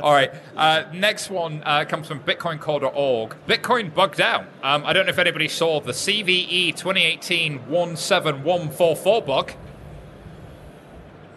All 0.00 0.12
right. 0.12 0.32
Uh, 0.56 0.84
next 0.92 1.30
one 1.30 1.62
uh, 1.64 1.84
comes 1.84 2.06
from 2.06 2.20
BitcoinCore.org. 2.20 3.36
Bitcoin 3.48 3.92
bugged 3.92 4.20
out. 4.20 4.46
Um, 4.62 4.84
I 4.86 4.92
don't 4.92 5.06
know 5.06 5.10
if 5.10 5.18
anybody 5.18 5.48
saw 5.48 5.80
the 5.80 5.92
CVE 5.92 6.76
2018 6.76 7.58
17144 7.96 9.22
bug. 9.22 9.52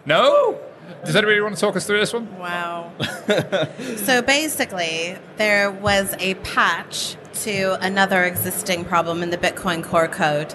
No? 0.04 0.60
Does 1.04 1.16
anybody 1.16 1.40
want 1.40 1.54
to 1.54 1.60
talk 1.60 1.76
us 1.76 1.86
through 1.86 2.00
this 2.00 2.12
one? 2.12 2.38
Wow. 2.38 2.92
so 3.96 4.22
basically, 4.22 5.16
there 5.36 5.70
was 5.70 6.14
a 6.18 6.34
patch 6.34 7.16
to 7.42 7.78
another 7.84 8.24
existing 8.24 8.84
problem 8.84 9.22
in 9.22 9.30
the 9.30 9.38
Bitcoin 9.38 9.82
core 9.82 10.08
code, 10.08 10.54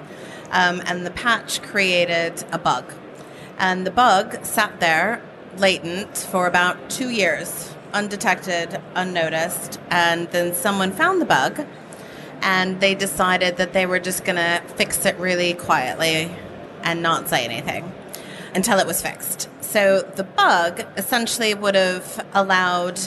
um, 0.52 0.82
and 0.86 1.06
the 1.06 1.12
patch 1.12 1.62
created 1.62 2.44
a 2.52 2.58
bug. 2.58 2.94
And 3.58 3.86
the 3.86 3.92
bug 3.92 4.44
sat 4.46 4.80
there 4.80 5.22
latent 5.58 6.18
for 6.18 6.48
about 6.48 6.90
two 6.90 7.10
years, 7.10 7.76
undetected, 7.94 8.82
unnoticed, 8.96 9.80
and 9.90 10.30
then 10.32 10.54
someone 10.54 10.92
found 10.92 11.22
the 11.22 11.26
bug 11.26 11.66
and 12.42 12.80
they 12.82 12.96
decided 12.96 13.58
that 13.58 13.74
they 13.74 13.86
were 13.86 14.00
just 14.00 14.26
going 14.26 14.36
to 14.36 14.62
fix 14.76 15.06
it 15.06 15.18
really 15.18 15.54
quietly 15.54 16.36
and 16.84 17.02
not 17.02 17.30
say 17.30 17.46
anything 17.46 17.92
until 18.56 18.80
it 18.80 18.88
was 18.88 19.02
fixed. 19.02 19.48
So 19.72 20.02
the 20.02 20.26
bug 20.26 20.86
essentially 20.98 21.54
would 21.54 21.76
have 21.76 22.26
allowed 22.34 23.00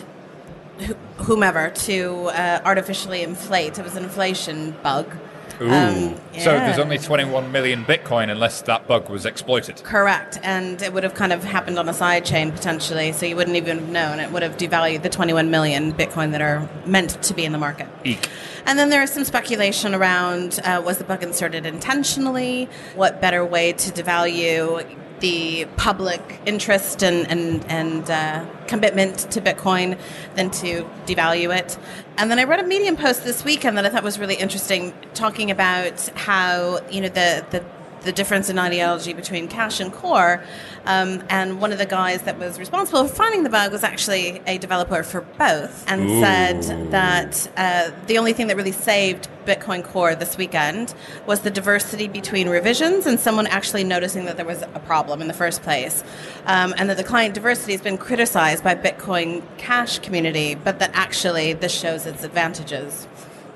wh- 0.80 0.92
whomever 1.18 1.68
to 1.68 2.28
uh, 2.28 2.62
artificially 2.64 3.22
inflate. 3.22 3.78
It 3.78 3.84
was 3.84 3.96
an 3.96 4.04
inflation 4.04 4.74
bug. 4.82 5.14
Ooh. 5.60 5.70
Um, 5.70 6.16
So 6.38 6.50
there's 6.50 6.78
only 6.78 6.96
21 6.98 7.52
million 7.52 7.84
Bitcoin 7.84 8.30
unless 8.30 8.62
that 8.62 8.88
bug 8.88 9.10
was 9.10 9.26
exploited. 9.26 9.82
Correct, 9.84 10.38
and 10.42 10.80
it 10.80 10.92
would 10.94 11.04
have 11.04 11.14
kind 11.14 11.32
of 11.34 11.44
happened 11.44 11.78
on 11.78 11.86
a 11.88 11.92
side 11.92 12.24
chain 12.24 12.50
potentially, 12.50 13.12
so 13.12 13.26
you 13.26 13.36
wouldn't 13.36 13.56
even 13.56 13.78
have 13.78 13.88
known. 13.90 14.18
It 14.18 14.32
would 14.32 14.42
have 14.42 14.56
devalued 14.56 15.02
the 15.02 15.10
21 15.10 15.50
million 15.50 15.92
Bitcoin 15.92 16.32
that 16.32 16.40
are 16.40 16.66
meant 16.86 17.22
to 17.22 17.34
be 17.34 17.44
in 17.44 17.52
the 17.52 17.58
market. 17.58 17.88
Eek. 18.04 18.26
And 18.66 18.78
then 18.78 18.88
there 18.88 19.02
is 19.02 19.10
some 19.12 19.24
speculation 19.24 19.94
around 19.94 20.60
uh, 20.64 20.82
was 20.84 20.96
the 20.96 21.04
bug 21.04 21.22
inserted 21.22 21.66
intentionally? 21.66 22.68
What 22.96 23.20
better 23.20 23.44
way 23.44 23.74
to 23.74 23.90
devalue 23.92 24.96
the 25.24 25.64
public 25.78 26.38
interest 26.44 27.02
and, 27.02 27.26
and, 27.30 27.64
and 27.70 28.10
uh, 28.10 28.44
commitment 28.66 29.16
to 29.30 29.40
Bitcoin 29.40 29.98
than 30.34 30.50
to 30.50 30.84
devalue 31.06 31.56
it? 31.56 31.78
And 32.18 32.30
then 32.30 32.38
I 32.38 32.44
read 32.44 32.60
a 32.60 32.62
Medium 32.62 32.94
post 32.96 33.24
this 33.24 33.42
weekend 33.42 33.78
that 33.78 33.86
I 33.86 33.88
thought 33.88 34.02
was 34.02 34.18
really 34.18 34.34
interesting, 34.34 34.92
talking 35.14 35.50
about 35.50 35.98
how 36.14 36.80
you 36.90 37.00
know 37.00 37.08
the 37.08 37.44
the 37.50 37.64
the 38.04 38.12
difference 38.12 38.48
in 38.48 38.58
ideology 38.58 39.12
between 39.12 39.48
cash 39.48 39.80
and 39.80 39.92
core. 39.92 40.42
Um, 40.86 41.24
and 41.30 41.60
one 41.60 41.72
of 41.72 41.78
the 41.78 41.86
guys 41.86 42.22
that 42.22 42.38
was 42.38 42.58
responsible 42.58 43.08
for 43.08 43.14
finding 43.14 43.42
the 43.42 43.50
bug 43.50 43.72
was 43.72 43.82
actually 43.82 44.42
a 44.46 44.58
developer 44.58 45.02
for 45.02 45.22
both 45.22 45.84
and 45.88 46.08
said 46.20 46.90
that 46.90 47.50
uh, 47.56 47.90
the 48.06 48.18
only 48.18 48.34
thing 48.34 48.48
that 48.48 48.56
really 48.56 48.72
saved 48.72 49.28
Bitcoin 49.46 49.84
Core 49.84 50.14
this 50.14 50.36
weekend 50.36 50.94
was 51.26 51.40
the 51.40 51.50
diversity 51.50 52.08
between 52.08 52.48
revisions 52.48 53.06
and 53.06 53.20
someone 53.20 53.46
actually 53.46 53.84
noticing 53.84 54.24
that 54.24 54.36
there 54.36 54.46
was 54.46 54.62
a 54.62 54.80
problem 54.86 55.20
in 55.20 55.28
the 55.28 55.34
first 55.34 55.62
place. 55.62 56.02
Um, 56.46 56.74
and 56.76 56.88
that 56.90 56.96
the 56.96 57.04
client 57.04 57.34
diversity 57.34 57.72
has 57.72 57.82
been 57.82 57.98
criticized 57.98 58.64
by 58.64 58.74
Bitcoin 58.74 59.42
Cash 59.58 60.00
community, 60.00 60.54
but 60.54 60.78
that 60.78 60.90
actually 60.94 61.52
this 61.52 61.72
shows 61.72 62.06
its 62.06 62.24
advantages. 62.24 63.06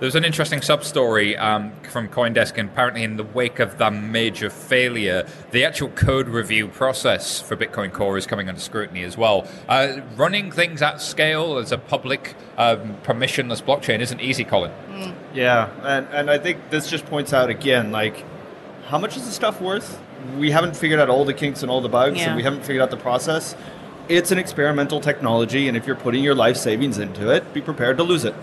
There 0.00 0.06
was 0.06 0.14
an 0.14 0.24
interesting 0.24 0.62
sub 0.62 0.84
story 0.84 1.36
um, 1.36 1.72
from 1.90 2.08
Coindesk, 2.08 2.56
and 2.56 2.68
apparently, 2.68 3.02
in 3.02 3.16
the 3.16 3.24
wake 3.24 3.58
of 3.58 3.78
that 3.78 3.92
major 3.92 4.48
failure, 4.48 5.26
the 5.50 5.64
actual 5.64 5.88
code 5.88 6.28
review 6.28 6.68
process 6.68 7.40
for 7.40 7.56
Bitcoin 7.56 7.92
Core 7.92 8.16
is 8.16 8.24
coming 8.24 8.48
under 8.48 8.60
scrutiny 8.60 9.02
as 9.02 9.16
well. 9.18 9.48
Uh, 9.68 10.00
running 10.16 10.52
things 10.52 10.82
at 10.82 11.00
scale 11.00 11.58
as 11.58 11.72
a 11.72 11.78
public, 11.78 12.36
um, 12.56 12.96
permissionless 13.02 13.60
blockchain 13.60 13.98
isn't 13.98 14.20
easy, 14.20 14.44
Colin. 14.44 14.70
Yeah, 15.34 15.68
and, 15.82 16.06
and 16.12 16.30
I 16.30 16.38
think 16.38 16.70
this 16.70 16.88
just 16.88 17.04
points 17.06 17.32
out 17.32 17.50
again, 17.50 17.90
like, 17.90 18.24
how 18.86 18.98
much 18.98 19.16
is 19.16 19.24
the 19.24 19.32
stuff 19.32 19.60
worth? 19.60 20.00
We 20.38 20.52
haven't 20.52 20.76
figured 20.76 21.00
out 21.00 21.10
all 21.10 21.24
the 21.24 21.34
kinks 21.34 21.62
and 21.62 21.72
all 21.72 21.80
the 21.80 21.88
bugs, 21.88 22.18
Yeah. 22.18 22.28
and 22.28 22.36
we 22.36 22.44
haven't 22.44 22.60
figured 22.64 22.82
out 22.82 22.90
the 22.90 22.96
process. 22.98 23.56
it's 24.08 24.30
an 24.30 24.38
experimental 24.38 25.00
technology, 25.00 25.68
and 25.68 25.76
if 25.76 25.86
you're 25.86 25.94
putting 25.94 26.24
your 26.24 26.34
life 26.34 26.56
savings 26.56 26.96
into 26.98 27.30
it, 27.30 27.52
be 27.52 27.60
prepared 27.60 27.98
to 27.98 28.02
lose 28.02 28.24
it. 28.24 28.34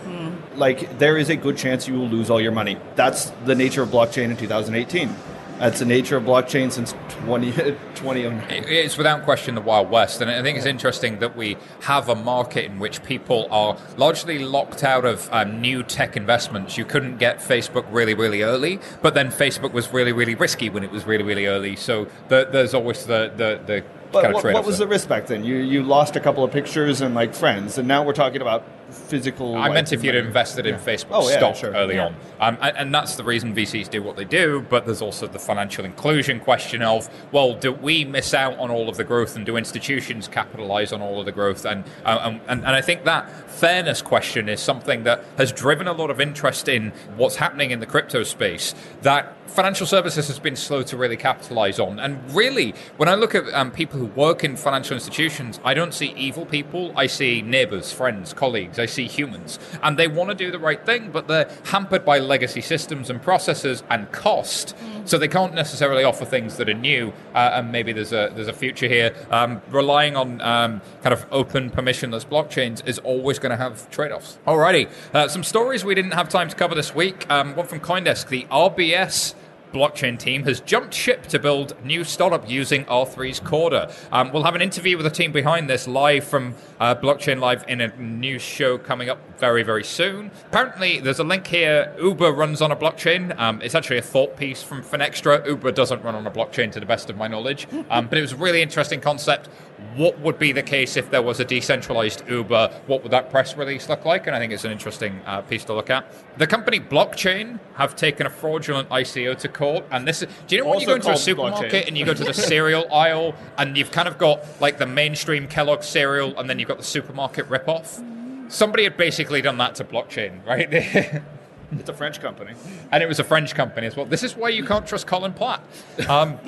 Like, 0.58 0.98
there 1.00 1.18
is 1.18 1.30
a 1.30 1.36
good 1.36 1.58
chance 1.58 1.88
you 1.88 1.96
will 1.96 2.08
lose 2.08 2.30
all 2.30 2.42
your 2.42 2.52
money. 2.52 2.78
That's 2.96 3.32
the 3.46 3.56
nature 3.56 3.82
of 3.84 3.90
blockchain 3.90 4.32
in 4.32 4.38
2018. 4.38 5.14
That's 5.60 5.80
the 5.80 5.86
nature 5.86 6.18
of 6.18 6.24
blockchain 6.24 6.70
since 6.70 6.94
20, 7.26 7.52
2009. 7.96 8.66
It's 8.68 8.98
without 8.98 9.24
question 9.24 9.56
the 9.56 9.62
Wild 9.62 9.90
West, 9.90 10.20
and 10.20 10.30
I 10.30 10.42
think 10.42 10.58
it's 10.58 10.66
interesting 10.68 11.20
that 11.20 11.38
we 11.38 11.56
have 11.84 12.10
a 12.10 12.16
market 12.16 12.66
in 12.66 12.78
which 12.78 13.02
people 13.04 13.48
are 13.52 13.78
largely 13.96 14.40
locked 14.40 14.84
out 14.84 15.06
of 15.06 15.30
um, 15.32 15.62
new 15.62 15.82
tech 15.82 16.18
investments. 16.18 16.78
You 16.78 16.84
couldn't 16.84 17.20
get 17.20 17.38
Facebook 17.40 17.86
really, 17.90 18.14
really 18.14 18.42
early, 18.42 18.82
but 19.02 19.14
then 19.14 19.30
Facebook 19.30 19.72
was 19.72 19.94
really, 19.94 20.12
really 20.12 20.36
risky 20.36 20.70
when 20.70 20.84
it 20.84 20.92
was 20.92 21.06
really, 21.06 21.24
really 21.24 21.46
early. 21.46 21.78
So 21.78 22.08
the, 22.28 22.50
there's 22.52 22.74
always 22.74 23.06
the 23.06 23.32
the, 23.34 23.62
the 23.66 23.84
But 24.12 24.24
kind 24.24 24.28
of 24.28 24.34
what, 24.34 24.42
trade-off 24.42 24.60
what 24.64 24.68
was 24.68 24.78
there. 24.80 24.88
the 24.88 24.92
risk 24.92 25.08
back 25.08 25.28
then? 25.28 25.46
You 25.46 25.56
you 25.56 25.84
lost 25.84 26.18
a 26.18 26.20
couple 26.20 26.44
of 26.44 26.52
pictures 26.52 27.00
and 27.00 27.16
like 27.16 27.34
friends, 27.34 27.78
and 27.78 27.88
now 27.88 28.04
we're 28.04 28.12
talking 28.12 28.42
about 28.42 28.66
physical. 28.90 29.56
I 29.56 29.62
like, 29.68 29.74
meant 29.74 29.94
if 29.94 30.04
you'd 30.04 30.16
invested 30.16 30.66
in 30.66 30.76
Yeah. 30.76 30.82
Facebook 30.82 31.08
Oh, 31.12 31.30
yeah, 31.30 31.38
stock 31.38 31.56
sure. 31.56 31.72
early 31.72 31.96
Yeah. 31.96 32.06
on. 32.08 32.16
Um, 32.40 32.58
and, 32.62 32.78
and 32.78 32.94
that's 32.96 33.16
the 33.16 33.24
reason 33.24 33.54
VCs 33.56 33.90
do 33.90 34.02
what 34.04 34.16
they 34.16 34.26
do, 34.26 34.66
but 34.70 34.86
there's 34.86 35.02
also 35.02 35.28
the 35.28 35.40
financial 35.40 35.86
inclusion 35.86 36.40
question 36.40 36.82
of, 36.82 37.10
well, 37.32 37.54
do 37.54 37.72
we 37.72 38.06
miss 38.06 38.34
out 38.34 38.58
on 38.60 38.70
all 38.72 38.90
of 38.90 38.98
the 38.98 39.04
growth 39.04 39.36
and 39.36 39.46
do 39.46 39.58
institutions 39.58 40.28
capitalize 40.28 40.92
on 40.92 41.02
all 41.02 41.20
of 41.20 41.26
the 41.26 41.32
growth? 41.32 41.66
And, 41.66 41.84
uh, 42.04 42.38
and, 42.48 42.66
and 42.66 42.68
I 42.76 42.82
think 42.82 43.04
that 43.06 43.30
fairness 43.50 44.02
question 44.02 44.50
is 44.50 44.60
something 44.60 45.04
that 45.04 45.24
has 45.38 45.52
driven 45.52 45.88
a 45.88 45.94
lot 45.94 46.10
of 46.10 46.20
interest 46.20 46.68
in 46.68 46.92
what's 47.16 47.38
happening 47.38 47.72
in 47.72 47.80
the 47.80 47.86
crypto 47.86 48.24
space 48.24 48.76
that 49.02 49.34
financial 49.48 49.86
services 49.88 50.28
has 50.28 50.38
been 50.40 50.56
slow 50.56 50.82
to 50.84 50.98
really 50.98 51.16
capitalize 51.16 51.80
on. 51.80 51.98
And 52.00 52.20
really, 52.36 52.74
when 52.98 53.08
I 53.08 53.16
look 53.16 53.34
at 53.34 53.46
um, 53.54 53.72
people 53.72 53.98
who 54.00 54.08
work 54.08 54.44
in 54.44 54.58
financial 54.58 54.96
institutions, 54.96 55.62
I 55.64 55.74
don't 55.74 55.94
see 55.94 56.08
evil 56.18 56.46
people. 56.46 56.92
I 56.98 57.08
see 57.08 57.42
neighbors, 57.42 57.94
friends, 57.94 58.34
colleagues. 58.34 58.75
I 58.80 58.86
see 58.86 59.08
humans. 59.08 59.60
And 59.84 59.98
they 59.98 60.08
want 60.08 60.30
to 60.30 60.36
do 60.36 60.52
the 60.52 60.60
right 60.60 60.84
thing, 60.86 61.12
but 61.12 61.28
they're 61.28 61.50
hampered 61.66 62.06
by 62.06 62.20
legacy 62.20 62.62
systems 62.62 63.10
and 63.10 63.22
processes 63.22 63.84
and 63.90 64.12
cost. 64.12 64.76
So 65.06 65.18
they 65.18 65.28
can't 65.28 65.54
necessarily 65.54 66.04
offer 66.04 66.26
things 66.26 66.58
that 66.58 66.70
are 66.70 66.74
new. 66.74 67.14
Uh, 67.34 67.52
and 67.54 67.72
maybe 67.72 67.94
there's 67.94 68.14
a, 68.14 68.32
there's 68.34 68.48
a 68.48 68.54
future 68.54 68.88
here. 68.88 69.16
Um, 69.30 69.62
relying 69.70 70.16
on 70.16 70.42
um, 70.42 70.82
kind 71.04 71.14
of 71.14 71.26
open, 71.32 71.70
permissionless 71.70 72.26
blockchains 72.26 72.86
is 72.88 73.00
always 73.00 73.40
going 73.40 73.52
to 73.52 73.58
have 73.58 73.90
trade 73.92 74.12
offs. 74.12 74.40
Alrighty. 74.48 74.90
Uh, 75.14 75.28
some 75.28 75.44
stories 75.44 75.86
we 75.86 75.96
didn't 75.96 76.12
have 76.12 76.30
time 76.30 76.50
to 76.50 76.56
cover 76.56 76.76
this 76.76 76.96
week. 76.96 77.30
Um, 77.30 77.56
one 77.56 77.68
from 77.68 77.80
Coindesk. 77.80 78.30
The 78.30 78.44
RBS 78.46 79.36
blockchain 79.74 80.18
team 80.18 80.44
has 80.44 80.60
jumped 80.62 80.94
ship 80.94 81.28
to 81.28 81.40
build 81.40 81.76
new 81.84 82.04
startup 82.04 82.50
using 82.50 82.86
R3's 82.86 83.40
Corda. 83.40 83.92
Um, 84.12 84.32
we'll 84.32 84.44
have 84.44 84.56
an 84.56 84.62
interview 84.62 84.98
with 84.98 85.06
the 85.06 85.10
team 85.10 85.32
behind 85.32 85.70
this 85.70 85.88
live 85.88 86.24
from 86.24 86.56
uh, 86.80 86.96
Blockchain 86.96 87.40
Live 87.40 87.66
in 87.68 87.82
a 87.82 87.96
new 87.98 88.40
show 88.40 88.78
coming 88.78 89.10
up 89.10 89.20
very, 89.40 89.64
very 89.64 89.84
soon. 89.84 90.32
Apparently, 90.48 91.00
there's 91.00 91.20
a 91.20 91.24
link 91.24 91.48
here. 91.48 91.94
Uber 92.02 92.32
runs 92.32 92.62
on 92.62 92.72
a 92.72 92.76
blockchain. 92.76 93.38
Um, 93.40 93.62
it's 93.62 93.76
actually 93.76 93.98
a 93.98 94.02
thought 94.02 94.38
piece 94.38 94.64
from 94.64 94.84
Finextra. 94.84 95.46
Uber 95.46 95.72
doesn't 95.72 96.02
run 96.04 96.16
on 96.16 96.26
a 96.26 96.32
blockchain, 96.32 96.72
to 96.72 96.80
the 96.80 96.86
best 96.86 97.10
of 97.10 97.18
my 97.18 97.28
knowledge. 97.28 97.68
Um, 97.90 98.08
but 98.08 98.18
it 98.18 98.22
was 98.22 98.34
a 98.34 98.38
really 98.38 98.62
interesting 98.62 99.02
concept. 99.02 99.50
What 99.96 100.20
would 100.20 100.40
be 100.40 100.52
the 100.52 100.64
case 100.64 100.98
if 100.98 101.10
there 101.10 101.22
was 101.22 101.40
a 101.40 101.46
decentralized 101.46 102.28
Uber? 102.30 102.82
What 102.88 103.04
would 103.04 103.12
that 103.12 103.30
press 103.30 103.56
release 103.58 103.90
look 103.90 104.06
like? 104.06 104.28
And 104.28 104.36
I 104.36 104.40
think 104.40 104.54
it's 104.54 104.66
an 104.66 104.72
interesting 104.72 105.22
uh, 105.26 105.42
piece 105.42 105.64
to 105.66 105.74
look 105.74 105.90
at. 105.90 106.06
The 106.38 106.48
company 106.48 106.80
Blockchain 106.80 107.60
have 107.76 107.96
taken 107.96 108.26
a 108.26 108.30
fraudulent 108.30 108.90
ICO 108.90 109.38
to 109.38 109.48
court. 109.48 109.86
And 109.92 110.08
this 110.08 110.22
is, 110.22 110.30
do 110.48 110.56
you 110.56 110.64
know 110.64 110.70
when 110.70 110.80
you 110.80 110.88
go 110.88 110.96
into 110.96 111.12
a 111.12 111.18
supermarket 111.18 111.72
Blockchain. 111.72 111.88
and 111.88 111.98
you 111.98 112.06
go 112.06 112.14
to 112.14 112.24
the 112.24 112.34
cereal 112.34 112.86
aisle 112.94 113.36
and 113.58 113.78
you've 113.78 113.92
kind 113.92 114.08
of 114.08 114.18
got 114.18 114.46
like 114.62 114.78
the 114.78 114.86
mainstream 114.86 115.48
Kellogg 115.48 115.84
cereal 115.84 116.38
and 116.38 116.50
then 116.50 116.60
you've 116.60 116.70
got 116.70 116.78
the 116.78 116.84
supermarket 116.84 117.50
ripoff? 117.50 118.04
Somebody 118.52 118.84
had 118.84 118.96
basically 118.96 119.42
done 119.42 119.58
that 119.58 119.76
to 119.76 119.84
Blockchain, 119.84 120.46
right? 120.46 121.24
It's 121.72 121.90
a 121.90 121.94
French 121.94 122.22
company. 122.22 122.54
and 122.92 123.04
it 123.04 123.08
was 123.08 123.20
a 123.20 123.24
French 123.24 123.56
company 123.56 123.88
as 123.88 123.96
well. 123.96 124.06
This 124.06 124.24
is 124.24 124.36
why 124.36 124.50
you 124.50 124.64
can't 124.64 124.86
trust 124.86 125.08
Colin 125.08 125.34
Platt. 125.34 125.62
Um, 126.08 126.40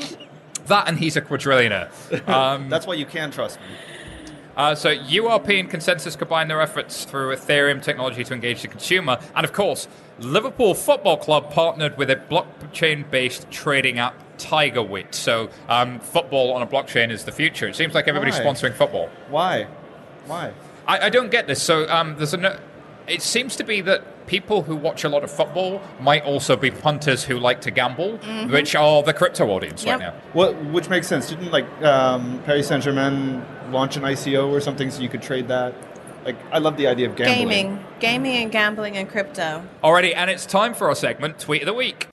that 0.68 0.88
and 0.88 0.98
he's 0.98 1.16
a 1.18 1.22
quadrillionaire. 1.22 1.90
Um, 2.28 2.70
That's 2.70 2.88
why 2.88 2.94
you 2.96 3.06
can 3.06 3.32
trust 3.32 3.60
me. 3.60 3.66
uh, 4.56 4.76
so 4.76 4.96
URP 4.96 5.60
and 5.60 5.70
ConsenSys 5.70 6.18
combine 6.18 6.48
their 6.48 6.62
efforts 6.62 7.06
through 7.06 7.36
Ethereum 7.36 7.82
technology 7.82 8.24
to 8.24 8.34
engage 8.34 8.62
the 8.62 8.68
consumer, 8.68 9.20
and 9.36 9.46
of 9.46 9.54
course, 9.54 9.88
Liverpool 10.20 10.74
Football 10.74 11.18
Club 11.18 11.52
partnered 11.52 11.98
with 11.98 12.10
a 12.10 12.16
blockchain-based 12.16 13.50
trading 13.52 14.00
app. 14.00 14.16
Tigerwit. 14.38 15.16
So, 15.16 15.50
um, 15.68 16.00
football 16.00 16.54
on 16.54 16.62
a 16.62 16.68
blockchain 16.68 17.10
is 17.10 17.24
the 17.24 17.32
future. 17.32 17.68
It 17.68 17.76
seems 17.76 17.96
like 17.96 18.08
everybody's 18.08 18.38
Why? 18.38 18.46
sponsoring 18.46 18.74
football. 18.76 19.10
Why? 19.30 19.64
Why? 20.28 20.54
I, 20.88 21.08
I 21.08 21.10
don't 21.10 21.32
get 21.32 21.48
this. 21.48 21.60
So, 21.64 21.90
um, 21.90 22.16
there's 22.18 22.36
a. 22.36 22.38
no- 22.38 22.60
It 23.08 23.24
seems 23.24 23.56
to 23.56 23.64
be 23.64 23.82
that 23.82 24.04
people 24.28 24.62
who 24.62 24.76
watch 24.76 25.04
a 25.04 25.10
lot 25.10 25.24
of 25.24 25.32
football 25.32 25.82
might 26.00 26.24
also 26.24 26.56
be 26.56 26.70
punters 26.70 27.24
who 27.24 27.40
like 27.40 27.62
to 27.62 27.72
gamble, 27.72 28.18
which 28.50 28.76
are 28.76 29.02
the 29.02 29.14
crypto 29.14 29.48
audience 29.50 29.84
Yep. 29.84 30.00
right 30.00 30.14
now. 30.14 30.20
What? 30.34 30.56
Which 30.66 30.90
makes 30.90 31.08
sense. 31.08 31.30
Didn't 31.30 31.52
like 31.52 31.66
um, 31.82 32.42
Paris 32.46 32.68
Saint 32.68 32.84
Germain 32.84 33.44
launch 33.72 33.98
an 33.98 34.04
ICO 34.04 34.50
or 34.50 34.62
something 34.62 34.92
so 34.92 35.02
you 35.02 35.10
could 35.10 35.22
trade 35.22 35.48
that? 35.48 35.74
Like, 36.26 36.36
I 36.52 36.58
love 36.60 36.76
the 36.78 36.88
idea 36.88 37.10
of 37.10 37.16
gambling. 37.16 37.48
Gaming, 37.48 37.86
gaming, 38.00 38.36
and 38.44 38.52
gambling 38.52 38.98
and 38.98 39.08
crypto. 39.10 39.64
Alrighty, 39.84 40.14
and 40.14 40.30
it's 40.30 40.46
time 40.46 40.74
for 40.74 40.90
our 40.90 40.96
segment, 40.96 41.40
Tweet 41.40 41.62
of 41.62 41.66
the 41.68 41.74
Week. 41.74 42.08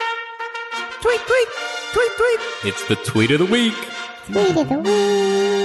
Tweet, 1.03 1.21
tweet, 1.21 1.49
tweet, 1.93 2.13
tweet. 2.17 2.41
It's 2.65 2.89
the 2.89 2.97
tweet 3.05 3.31
of 3.33 3.41
the 3.41 3.47
week. 3.47 3.75
Tweet 4.27 4.57
of 4.57 4.69
the 4.69 4.75
week 4.79 5.64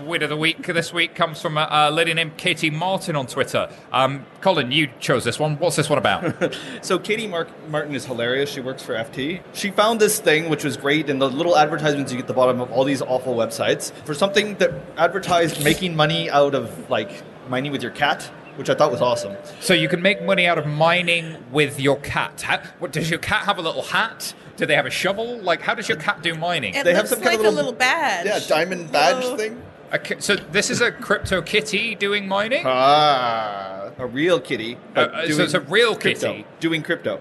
this 0.00 0.92
week 0.92 1.14
comes 1.14 1.40
from 1.40 1.56
a, 1.56 1.68
a 1.70 1.90
lady 1.90 2.14
named 2.14 2.36
Katie 2.36 2.70
Martin 2.70 3.16
on 3.16 3.26
Twitter. 3.26 3.68
Um, 3.92 4.24
Colin, 4.40 4.72
you 4.72 4.88
chose 5.00 5.24
this 5.24 5.38
one. 5.38 5.56
What's 5.58 5.76
this 5.76 5.88
one 5.88 5.98
about? 5.98 6.22
So 6.82 6.98
Katie 6.98 7.26
Mark- 7.26 7.48
Martin 7.68 7.94
is 7.94 8.04
hilarious. 8.06 8.50
She 8.50 8.60
works 8.60 8.82
for 8.82 8.94
FT. 8.94 9.40
She 9.52 9.70
found 9.70 10.00
this 10.00 10.18
thing 10.20 10.48
which 10.48 10.64
was 10.64 10.76
great 10.76 11.08
in 11.08 11.18
the 11.18 11.28
little 11.30 11.56
advertisements 11.56 12.10
you 12.12 12.16
get 12.18 12.22
at 12.24 12.28
the 12.28 12.34
bottom 12.34 12.60
of 12.60 12.70
all 12.72 12.84
these 12.84 13.00
awful 13.02 13.34
websites 13.34 13.92
for 14.04 14.14
something 14.14 14.56
that 14.56 14.72
advertised 14.96 15.62
making 15.64 15.94
money 15.96 16.28
out 16.30 16.54
of 16.54 16.90
like 16.90 17.22
mining 17.48 17.72
with 17.72 17.82
your 17.82 17.92
cat, 17.92 18.22
which 18.56 18.68
I 18.70 18.74
thought 18.74 18.90
was 18.90 19.00
awesome. 19.00 19.36
so 19.60 19.74
you 19.74 19.88
can 19.88 20.02
make 20.02 20.22
money 20.22 20.46
out 20.46 20.58
of 20.58 20.66
mining 20.66 21.36
with 21.52 21.78
your 21.80 21.96
cat. 21.96 22.40
How, 22.42 22.58
what, 22.78 22.92
does 22.92 23.08
your 23.10 23.18
cat 23.20 23.44
have 23.44 23.58
a 23.58 23.62
little 23.62 23.82
hat? 23.82 24.34
Do 24.56 24.66
they 24.66 24.74
have 24.76 24.86
a 24.86 24.90
shovel? 24.90 25.38
Like, 25.38 25.62
how 25.62 25.74
does 25.74 25.88
your 25.88 25.98
cat 25.98 26.22
do 26.22 26.34
mining? 26.34 26.74
It 26.74 26.84
They 26.84 26.92
have 26.94 27.04
looks 27.04 27.10
some 27.10 27.20
kind 27.20 27.38
like 27.38 27.40
of 27.40 27.40
a 27.40 27.48
little- 27.50 27.56
little 27.72 27.72
badge. 27.72 28.26
Yeah, 28.26 28.40
diamond 28.48 28.92
badge 28.92 29.24
Whoa. 29.24 29.36
thing. 29.36 29.62
Okay, 29.94 30.16
so 30.20 30.36
this 30.36 30.70
is 30.70 30.80
a 30.80 30.90
crypto 30.90 31.42
kitty 31.42 31.94
doing 31.94 32.26
mining. 32.26 32.62
Ah, 32.64 33.90
a 33.98 34.06
real 34.06 34.40
kitty. 34.40 34.78
Uh, 34.96 35.00
uh, 35.00 35.28
so 35.28 35.42
it's 35.42 35.54
a 35.54 35.60
real 35.60 35.94
crypto, 35.94 36.32
kitty. 36.32 36.46
doing 36.60 36.82
crypto. 36.82 37.20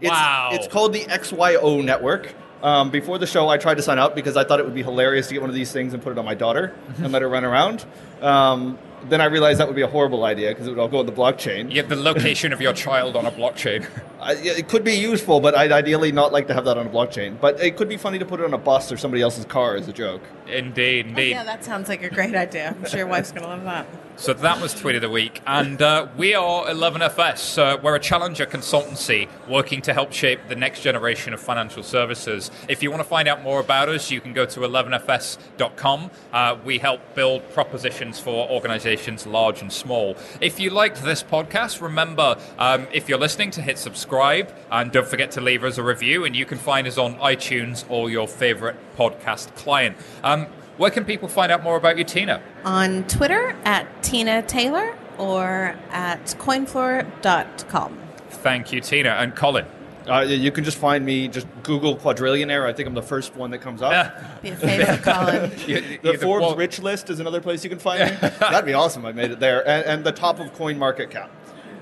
It's, 0.00 0.10
Wow. 0.10 0.50
It's 0.52 0.68
called 0.68 0.92
the 0.92 1.00
XYO 1.00 1.82
network. 1.82 2.34
Um, 2.62 2.90
before 2.90 3.18
the 3.18 3.26
show, 3.26 3.48
I 3.48 3.56
tried 3.58 3.76
to 3.76 3.82
sign 3.82 3.98
up 3.98 4.14
because 4.14 4.36
I 4.36 4.44
thought 4.44 4.58
it 4.60 4.64
would 4.64 4.74
be 4.74 4.82
hilarious 4.82 5.28
to 5.28 5.34
get 5.34 5.40
one 5.40 5.50
of 5.50 5.56
these 5.56 5.72
things 5.72 5.92
and 5.92 6.02
put 6.02 6.12
it 6.12 6.18
on 6.18 6.24
my 6.24 6.34
daughter 6.34 6.74
and 6.98 7.12
let 7.12 7.22
her 7.22 7.28
run 7.28 7.44
around. 7.44 7.84
Um, 8.22 8.78
then 9.08 9.20
I 9.20 9.26
realized 9.26 9.60
that 9.60 9.66
would 9.66 9.76
be 9.76 9.82
a 9.82 9.86
horrible 9.88 10.24
idea 10.24 10.48
because 10.50 10.66
it 10.66 10.70
would 10.70 10.78
all 10.78 10.88
go 10.88 10.98
on 10.98 11.06
the 11.06 11.12
blockchain. 11.12 11.70
You 11.70 11.80
have 11.80 11.88
the 11.88 11.96
location 11.96 12.52
of 12.52 12.60
your 12.60 12.72
child 12.72 13.16
on 13.16 13.26
a 13.26 13.30
blockchain. 13.30 13.86
I, 14.20 14.32
it 14.34 14.68
could 14.68 14.84
be 14.84 14.94
useful, 14.94 15.40
but 15.40 15.54
I'd 15.54 15.72
ideally 15.72 16.10
not 16.12 16.32
like 16.32 16.46
to 16.48 16.54
have 16.54 16.64
that 16.64 16.78
on 16.78 16.86
a 16.86 16.90
blockchain. 16.90 17.38
But 17.40 17.60
it 17.60 17.76
could 17.76 17.88
be 17.88 17.96
funny 17.98 18.18
to 18.18 18.24
put 18.24 18.40
it 18.40 18.44
on 18.46 18.54
a 18.54 18.58
bus 18.58 18.90
or 18.90 18.96
somebody 18.96 19.22
else's 19.22 19.44
car 19.44 19.76
as 19.76 19.86
a 19.88 19.92
joke. 19.92 20.22
indeed, 20.46 21.06
Oh, 21.06 21.08
indeed. 21.10 21.30
yeah, 21.30 21.44
that 21.44 21.64
sounds 21.64 21.88
like 21.88 22.02
a 22.02 22.08
great 22.10 22.34
idea. 22.34 22.74
I'm 22.76 22.88
sure 22.88 22.98
your 23.00 23.06
wife's 23.08 23.32
going 23.32 23.42
to 23.42 23.48
love 23.48 23.64
that. 23.64 23.86
So 24.16 24.32
that 24.32 24.62
was 24.62 24.72
Tweet 24.72 24.94
of 24.94 25.02
the 25.02 25.10
Week. 25.10 25.42
And 25.44 25.82
uh, 25.82 26.06
we 26.16 26.34
are 26.34 26.66
11FS. 26.66 27.58
Uh, 27.58 27.78
we're 27.82 27.96
a 27.96 28.00
challenger 28.00 28.46
consultancy 28.46 29.28
working 29.48 29.82
to 29.82 29.92
help 29.92 30.12
shape 30.12 30.38
the 30.48 30.54
next 30.54 30.82
generation 30.82 31.34
of 31.34 31.40
financial 31.40 31.82
services. 31.82 32.50
If 32.68 32.82
you 32.82 32.90
want 32.90 33.02
to 33.02 33.08
find 33.08 33.26
out 33.26 33.42
more 33.42 33.58
about 33.60 33.88
us, 33.88 34.12
you 34.12 34.20
can 34.20 34.32
go 34.32 34.46
to 34.46 34.60
11fs.com. 34.60 36.10
Uh, 36.32 36.56
we 36.64 36.78
help 36.78 37.00
build 37.16 37.52
propositions 37.52 38.20
for 38.20 38.48
organizations 38.48 39.26
large 39.26 39.60
and 39.60 39.72
small. 39.72 40.16
If 40.40 40.60
you 40.60 40.70
liked 40.70 41.02
this 41.02 41.22
podcast, 41.22 41.82
remember, 41.82 42.38
um, 42.56 42.86
if 42.92 43.08
you're 43.08 43.18
listening, 43.18 43.50
to 43.52 43.62
hit 43.62 43.78
subscribe. 43.78 44.54
And 44.70 44.92
don't 44.92 45.08
forget 45.08 45.32
to 45.32 45.40
leave 45.40 45.64
us 45.64 45.76
a 45.76 45.82
review. 45.82 46.24
And 46.24 46.36
you 46.36 46.46
can 46.46 46.58
find 46.58 46.86
us 46.86 46.98
on 46.98 47.16
iTunes 47.16 47.84
or 47.88 48.10
your 48.10 48.28
favorite 48.28 48.76
podcast 48.96 49.54
client. 49.56 49.96
Um, 50.22 50.46
where 50.76 50.90
can 50.90 51.04
people 51.04 51.28
find 51.28 51.50
out 51.52 51.62
more 51.62 51.76
about 51.76 51.98
you, 51.98 52.04
Tina? 52.04 52.42
On 52.64 53.04
Twitter 53.04 53.56
at 53.64 54.02
Tina 54.02 54.42
Taylor 54.42 54.96
or 55.18 55.76
at 55.90 56.24
coinfloor.com. 56.38 57.98
Thank 58.30 58.72
you, 58.72 58.80
Tina. 58.80 59.10
And 59.10 59.34
Colin. 59.34 59.66
Uh, 60.08 60.20
you 60.20 60.52
can 60.52 60.64
just 60.64 60.76
find 60.76 61.04
me, 61.06 61.28
just 61.28 61.46
Google 61.62 61.96
quadrillionaire. 61.96 62.66
I 62.66 62.74
think 62.74 62.86
I'm 62.86 62.94
the 62.94 63.00
first 63.02 63.34
one 63.36 63.50
that 63.52 63.60
comes 63.60 63.80
up. 63.80 64.42
Be 64.42 64.50
a 64.50 64.56
favorite, 64.56 65.02
Colin. 65.02 65.50
You- 65.66 65.98
The 66.02 66.12
you- 66.12 66.18
Forbes 66.18 66.42
well, 66.42 66.56
Rich 66.56 66.80
List 66.80 67.08
is 67.08 67.20
another 67.20 67.40
place 67.40 67.64
you 67.64 67.70
can 67.70 67.78
find 67.78 68.00
me. 68.10 68.28
That'd 68.38 68.66
be 68.66 68.74
awesome. 68.74 69.06
I 69.06 69.12
made 69.12 69.30
it 69.30 69.40
there, 69.40 69.66
and, 69.66 69.86
and 69.86 70.04
the 70.04 70.12
top 70.12 70.40
of 70.40 70.52
Coin 70.54 70.78
Market 70.78 71.10
Cap. 71.10 71.30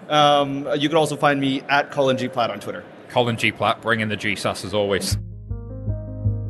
Um, 0.08 0.68
you 0.78 0.88
can 0.88 0.98
also 0.98 1.16
find 1.16 1.40
me 1.40 1.62
at 1.68 1.90
Colin 1.90 2.16
G 2.16 2.28
Platt 2.28 2.50
on 2.50 2.60
Twitter. 2.60 2.84
Colin 3.08 3.36
G. 3.36 3.50
Platt, 3.50 3.82
bringing 3.82 4.08
the 4.08 4.16
G 4.16 4.34
GSAS 4.34 4.64
as 4.64 4.72
always. 4.72 5.18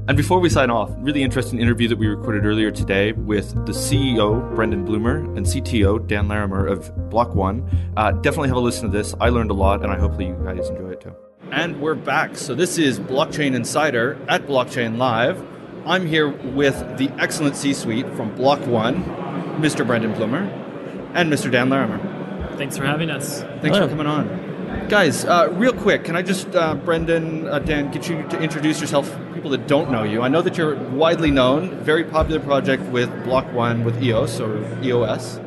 And 0.08 0.16
before 0.16 0.40
we 0.40 0.48
sign 0.48 0.68
off, 0.68 0.90
really 0.96 1.22
interesting 1.22 1.60
interview 1.60 1.86
that 1.86 1.96
we 1.96 2.08
recorded 2.08 2.44
earlier 2.44 2.72
today 2.72 3.12
with 3.12 3.54
the 3.66 3.72
CEO, 3.72 4.52
Brendan 4.56 4.84
Blumer, 4.84 5.18
and 5.36 5.46
CTO, 5.46 6.04
Dan 6.08 6.26
Larimer 6.26 6.66
of 6.66 7.08
Block 7.08 7.36
One. 7.36 7.64
Uh, 7.96 8.10
definitely 8.10 8.48
have 8.48 8.56
a 8.56 8.60
listen 8.60 8.90
to 8.90 8.96
this. 8.96 9.14
I 9.20 9.28
learned 9.28 9.52
a 9.52 9.54
lot, 9.54 9.80
and 9.84 9.92
I 9.92 9.98
hopefully 9.98 10.26
you 10.26 10.34
guys 10.44 10.68
enjoy 10.68 10.90
it 10.90 11.02
too. 11.02 11.14
And 11.52 11.80
we're 11.80 11.94
back. 11.94 12.36
So 12.36 12.52
this 12.52 12.78
is 12.78 12.98
Blockchain 12.98 13.54
Insider 13.54 14.18
at 14.28 14.48
Blockchain 14.48 14.96
Live. 14.98 15.40
I'm 15.86 16.04
here 16.04 16.28
with 16.28 16.76
the 16.98 17.08
excellent 17.20 17.54
C-suite 17.54 18.08
from 18.14 18.34
Block 18.34 18.66
One, 18.66 19.04
Mr. 19.60 19.86
Brendan 19.86 20.14
Blumer, 20.14 20.50
and 21.14 21.32
Mr. 21.32 21.48
Dan 21.48 21.70
Larimer. 21.70 22.00
Thanks 22.56 22.76
for 22.76 22.84
having 22.84 23.08
us. 23.08 23.42
Thanks 23.42 23.76
Hello. 23.76 23.82
for 23.82 23.88
coming 23.88 24.08
on. 24.08 24.88
Guys, 24.88 25.24
uh, 25.24 25.48
real 25.52 25.72
quick, 25.72 26.02
can 26.02 26.16
I 26.16 26.22
just, 26.22 26.54
uh, 26.56 26.74
Brendan, 26.74 27.46
uh, 27.46 27.60
Dan, 27.60 27.90
get 27.92 28.08
you 28.08 28.22
to 28.30 28.40
introduce 28.40 28.80
yourself, 28.80 29.14
people 29.42 29.58
that 29.58 29.66
don't 29.66 29.90
know 29.90 30.04
you? 30.04 30.22
I 30.22 30.28
know 30.28 30.40
that 30.40 30.56
you're 30.56 30.76
widely 30.90 31.32
known, 31.32 31.76
very 31.80 32.04
popular 32.04 32.38
project 32.38 32.80
with 32.84 33.10
Block 33.24 33.52
One 33.52 33.82
with 33.82 34.00
EOS 34.00 34.38
or 34.38 34.64
EOS. 34.84 35.40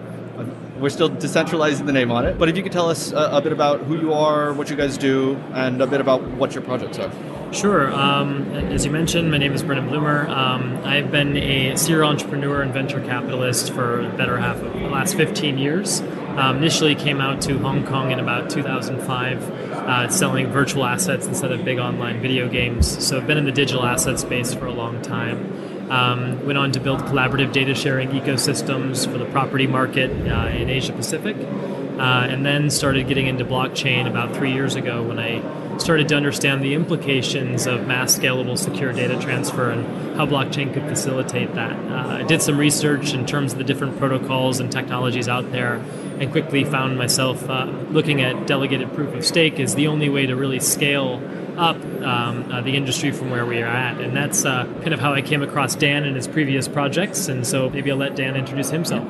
We're 0.77 0.89
still 0.89 1.09
decentralizing 1.09 1.85
the 1.85 1.93
name 1.93 2.11
on 2.11 2.25
it, 2.25 2.37
but 2.37 2.49
if 2.49 2.57
you 2.57 2.63
could 2.63 2.73
tell 2.73 2.89
us 2.89 3.13
a, 3.13 3.37
a 3.37 3.41
bit 3.41 3.53
about 3.53 3.83
who 3.83 3.97
you 3.97 4.11
are, 4.11 4.51
what 4.51 4.69
you 4.69 4.75
guys 4.75 4.97
do, 4.97 5.37
and 5.53 5.81
a 5.81 5.87
bit 5.87 6.01
about 6.01 6.21
what 6.31 6.53
your 6.53 6.61
projects 6.61 6.99
are. 6.99 7.09
Sure. 7.53 7.93
Um, 7.93 8.43
as 8.51 8.83
you 8.83 8.91
mentioned, 8.91 9.31
my 9.31 9.37
name 9.37 9.53
is 9.53 9.63
Brendan 9.63 9.87
Blumer. 9.87 10.27
Um, 10.27 10.75
I've 10.83 11.09
been 11.09 11.37
a 11.37 11.77
serial 11.77 12.09
entrepreneur 12.09 12.61
and 12.61 12.73
venture 12.73 12.99
capitalist 12.99 13.71
for 13.71 14.05
the 14.11 14.17
better 14.17 14.37
half 14.37 14.57
of 14.57 14.73
the 14.73 14.89
last 14.89 15.15
15 15.15 15.57
years. 15.57 16.01
Um, 16.35 16.57
initially 16.57 16.95
came 16.95 17.21
out 17.21 17.41
to 17.43 17.57
Hong 17.59 17.85
Kong 17.85 18.11
in 18.11 18.19
about 18.19 18.49
2005, 18.49 19.51
uh, 19.71 20.09
selling 20.09 20.47
virtual 20.47 20.83
assets 20.83 21.27
instead 21.27 21.53
of 21.53 21.63
big 21.63 21.79
online 21.79 22.21
video 22.21 22.49
games. 22.49 23.05
So 23.05 23.17
I've 23.17 23.25
been 23.25 23.37
in 23.37 23.45
the 23.45 23.53
digital 23.53 23.85
asset 23.85 24.19
space 24.19 24.53
for 24.53 24.65
a 24.65 24.73
long 24.73 25.01
time. 25.01 25.89
Um, 25.89 26.45
went 26.45 26.57
on 26.57 26.71
to 26.73 26.79
build 26.79 27.01
collaborative 27.01 27.53
data 27.53 27.73
sharing 27.73 28.09
ecosystems 28.09 29.09
for 29.09 29.17
the 29.17 29.25
property 29.25 29.67
market 29.67 30.11
uh, 30.11 30.47
in 30.47 30.69
Asia 30.69 30.91
Pacific, 30.91 31.37
uh, 31.37 32.27
and 32.29 32.45
then 32.45 32.69
started 32.69 33.07
getting 33.07 33.27
into 33.27 33.45
blockchain 33.45 34.05
about 34.05 34.35
three 34.35 34.51
years 34.51 34.75
ago 34.75 35.03
when 35.03 35.19
I 35.19 35.41
started 35.81 36.07
to 36.09 36.15
understand 36.15 36.63
the 36.63 36.73
implications 36.73 37.67
of 37.67 37.87
mass 37.87 38.17
scalable 38.17 38.57
secure 38.57 38.93
data 38.93 39.19
transfer 39.19 39.69
and 39.69 40.15
how 40.15 40.25
blockchain 40.25 40.73
could 40.73 40.83
facilitate 40.83 41.53
that. 41.55 41.73
Uh, 41.91 42.17
I 42.19 42.23
did 42.23 42.41
some 42.41 42.57
research 42.57 43.13
in 43.13 43.25
terms 43.25 43.53
of 43.53 43.57
the 43.57 43.63
different 43.63 43.97
protocols 43.97 44.59
and 44.59 44.71
technologies 44.71 45.27
out 45.27 45.51
there 45.51 45.75
and 46.19 46.31
quickly 46.31 46.63
found 46.63 46.97
myself 46.97 47.49
uh, 47.49 47.65
looking 47.89 48.21
at 48.21 48.47
delegated 48.47 48.93
proof 48.93 49.13
of 49.13 49.25
stake 49.25 49.59
as 49.59 49.75
the 49.75 49.87
only 49.87 50.09
way 50.09 50.25
to 50.25 50.35
really 50.35 50.59
scale 50.59 51.21
up 51.57 51.77
um, 52.03 52.51
uh, 52.51 52.61
the 52.61 52.75
industry 52.75 53.11
from 53.11 53.29
where 53.29 53.45
we 53.45 53.61
are 53.61 53.67
at. 53.67 53.99
And 53.99 54.15
that's 54.15 54.45
uh, 54.45 54.65
kind 54.81 54.93
of 54.93 54.99
how 54.99 55.13
I 55.13 55.21
came 55.21 55.41
across 55.41 55.75
Dan 55.75 56.03
and 56.03 56.15
his 56.15 56.27
previous 56.27 56.67
projects. 56.67 57.27
And 57.27 57.45
so 57.45 57.69
maybe 57.69 57.91
I'll 57.91 57.97
let 57.97 58.15
Dan 58.15 58.35
introduce 58.35 58.69
himself. 58.69 59.07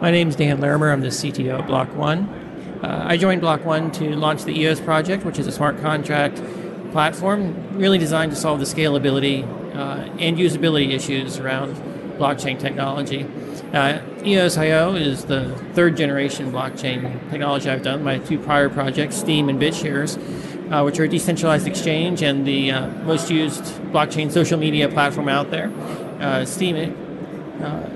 My 0.00 0.10
name 0.10 0.28
is 0.28 0.36
Dan 0.36 0.60
Larimer. 0.60 0.92
I'm 0.92 1.00
the 1.00 1.08
CTO 1.08 1.60
at 1.60 1.66
Block 1.66 1.94
One. 1.94 2.43
Uh, 2.82 3.04
I 3.06 3.16
joined 3.16 3.40
Block 3.40 3.64
One 3.64 3.90
to 3.92 4.16
launch 4.16 4.44
the 4.44 4.58
EOS 4.58 4.80
project, 4.80 5.24
which 5.24 5.38
is 5.38 5.46
a 5.46 5.52
smart 5.52 5.80
contract 5.80 6.42
platform 6.92 7.76
really 7.76 7.98
designed 7.98 8.30
to 8.32 8.36
solve 8.36 8.60
the 8.60 8.66
scalability 8.66 9.42
uh, 9.74 10.08
and 10.18 10.36
usability 10.38 10.92
issues 10.92 11.38
around 11.38 11.74
blockchain 12.18 12.58
technology. 12.58 13.26
Uh, 13.72 14.00
EOS.IO 14.24 14.94
is 14.94 15.24
the 15.24 15.52
third 15.72 15.96
generation 15.96 16.52
blockchain 16.52 17.02
technology 17.30 17.68
I've 17.68 17.82
done. 17.82 18.04
My 18.04 18.18
two 18.18 18.38
prior 18.38 18.68
projects, 18.68 19.16
Steem 19.16 19.48
and 19.48 19.60
BitShares, 19.60 20.16
uh, 20.70 20.84
which 20.84 21.00
are 21.00 21.04
a 21.04 21.08
decentralized 21.08 21.66
exchange 21.66 22.22
and 22.22 22.46
the 22.46 22.70
uh, 22.70 22.86
most 23.04 23.30
used 23.30 23.64
blockchain 23.90 24.30
social 24.30 24.58
media 24.58 24.88
platform 24.88 25.28
out 25.28 25.50
there. 25.50 25.72
Uh, 26.20 26.44
Steem, 26.44 26.96
uh, 27.60 27.88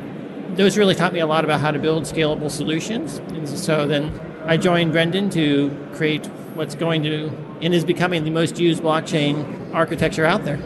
those 0.57 0.77
really 0.77 0.97
taught 0.97 1.13
me 1.13 1.21
a 1.21 1.27
lot 1.27 1.45
about 1.45 1.61
how 1.61 1.71
to 1.71 1.79
build 1.79 2.03
scalable 2.03 2.51
solutions. 2.51 3.19
And 3.19 3.49
so 3.49 3.87
then 3.87 4.13
I 4.49 4.57
joined 4.57 4.93
Brendan 4.93 5.29
to 5.31 5.71
create 5.93 6.25
what's 6.55 6.75
going 6.75 7.03
to 7.03 7.31
and 7.61 7.75
is 7.75 7.85
becoming 7.85 8.25
the 8.25 8.31
most 8.31 8.59
used 8.59 8.83
blockchain 8.83 9.75
architecture 9.75 10.25
out 10.25 10.47
there. 10.47 10.59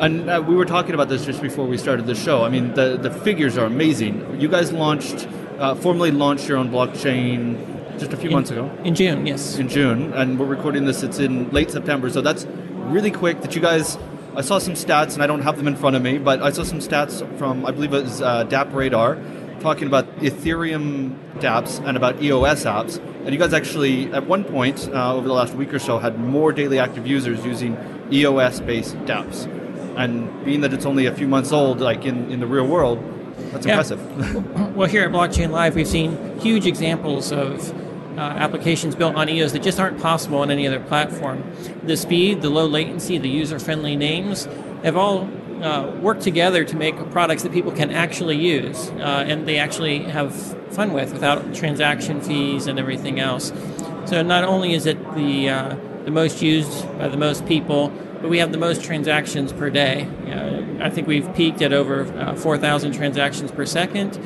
And 0.00 0.30
uh, 0.30 0.42
we 0.48 0.56
were 0.56 0.64
talking 0.64 0.94
about 0.94 1.10
this 1.10 1.26
just 1.26 1.42
before 1.42 1.66
we 1.66 1.76
started 1.76 2.06
the 2.06 2.14
show. 2.14 2.44
I 2.44 2.48
mean, 2.48 2.72
the, 2.72 2.96
the 2.96 3.10
figures 3.10 3.58
are 3.58 3.66
amazing. 3.66 4.40
You 4.40 4.48
guys 4.48 4.72
launched, 4.72 5.28
uh, 5.58 5.74
formally 5.74 6.10
launched 6.10 6.48
your 6.48 6.56
own 6.56 6.70
blockchain 6.70 7.98
just 7.98 8.14
a 8.14 8.16
few 8.16 8.30
in, 8.30 8.34
months 8.36 8.52
ago. 8.52 8.74
In 8.84 8.94
June, 8.94 9.26
yes. 9.26 9.58
In 9.58 9.68
June, 9.68 10.14
and 10.14 10.38
we're 10.38 10.46
recording 10.46 10.86
this. 10.86 11.02
It's 11.02 11.18
in 11.18 11.50
late 11.50 11.70
September, 11.70 12.08
so 12.08 12.22
that's 12.22 12.46
really 12.86 13.10
quick. 13.10 13.42
That 13.42 13.54
you 13.54 13.60
guys, 13.60 13.98
I 14.34 14.40
saw 14.40 14.58
some 14.58 14.72
stats, 14.72 15.12
and 15.12 15.22
I 15.22 15.26
don't 15.26 15.42
have 15.42 15.58
them 15.58 15.68
in 15.68 15.76
front 15.76 15.94
of 15.94 16.00
me, 16.00 16.16
but 16.16 16.42
I 16.42 16.52
saw 16.52 16.62
some 16.62 16.78
stats 16.78 17.20
from 17.36 17.66
I 17.66 17.70
believe 17.70 17.92
it 17.92 18.04
was 18.04 18.22
uh, 18.22 18.46
DappRadar, 18.46 19.39
talking 19.60 19.86
about 19.86 20.06
Ethereum 20.16 21.16
DApps 21.34 21.86
and 21.86 21.96
about 21.96 22.22
EOS 22.22 22.64
apps. 22.64 22.98
And 23.24 23.32
you 23.32 23.38
guys 23.38 23.52
actually, 23.52 24.12
at 24.12 24.26
one 24.26 24.44
point 24.44 24.88
uh, 24.88 25.14
over 25.14 25.28
the 25.28 25.34
last 25.34 25.54
week 25.54 25.72
or 25.72 25.78
so, 25.78 25.98
had 25.98 26.18
more 26.18 26.52
daily 26.52 26.78
active 26.78 27.06
users 27.06 27.44
using 27.44 27.76
EOS-based 28.10 28.96
DApps 29.04 29.46
and 29.96 30.44
being 30.44 30.62
that 30.62 30.72
it's 30.72 30.86
only 30.86 31.06
a 31.06 31.14
few 31.14 31.28
months 31.28 31.52
old, 31.52 31.80
like 31.80 32.04
in, 32.04 32.30
in 32.30 32.40
the 32.40 32.46
real 32.46 32.66
world, 32.66 32.98
that's 33.52 33.66
yeah. 33.66 33.72
impressive. 33.72 34.74
well, 34.76 34.88
here 34.88 35.04
at 35.04 35.10
Blockchain 35.10 35.50
Live, 35.50 35.74
we've 35.74 35.86
seen 35.86 36.38
huge 36.38 36.66
examples 36.66 37.32
of 37.32 37.70
uh, 38.16 38.20
applications 38.20 38.94
built 38.94 39.14
on 39.14 39.28
EOS 39.28 39.52
that 39.52 39.62
just 39.62 39.78
aren't 39.78 40.00
possible 40.00 40.38
on 40.38 40.50
any 40.50 40.66
other 40.66 40.80
platform. 40.80 41.44
The 41.82 41.96
speed, 41.96 42.42
the 42.42 42.50
low 42.50 42.66
latency, 42.66 43.18
the 43.18 43.28
user 43.28 43.58
friendly 43.58 43.96
names 43.96 44.46
have 44.84 44.96
all 44.96 45.28
uh, 45.62 45.96
worked 46.00 46.22
together 46.22 46.64
to 46.64 46.76
make 46.76 46.96
products 47.10 47.42
that 47.42 47.52
people 47.52 47.72
can 47.72 47.90
actually 47.90 48.36
use 48.36 48.90
uh, 48.90 49.24
and 49.26 49.46
they 49.46 49.58
actually 49.58 50.00
have 50.00 50.34
fun 50.72 50.92
with 50.92 51.12
without 51.12 51.54
transaction 51.54 52.20
fees 52.20 52.66
and 52.66 52.78
everything 52.78 53.20
else. 53.20 53.52
So 54.06 54.22
not 54.22 54.44
only 54.44 54.74
is 54.74 54.86
it 54.86 54.98
the 55.14 55.50
uh, 55.50 55.76
the 56.04 56.10
most 56.10 56.42
used 56.42 56.86
by 56.98 57.08
the 57.08 57.16
most 57.16 57.46
people, 57.46 57.88
but 58.20 58.28
we 58.28 58.38
have 58.38 58.52
the 58.52 58.58
most 58.58 58.82
transactions 58.82 59.52
per 59.52 59.70
day. 59.70 60.08
Uh, 60.26 60.84
I 60.84 60.90
think 60.90 61.06
we've 61.06 61.32
peaked 61.34 61.62
at 61.62 61.72
over 61.72 62.04
uh, 62.18 62.34
4,000 62.34 62.92
transactions 62.92 63.50
per 63.50 63.66
second. 63.66 64.18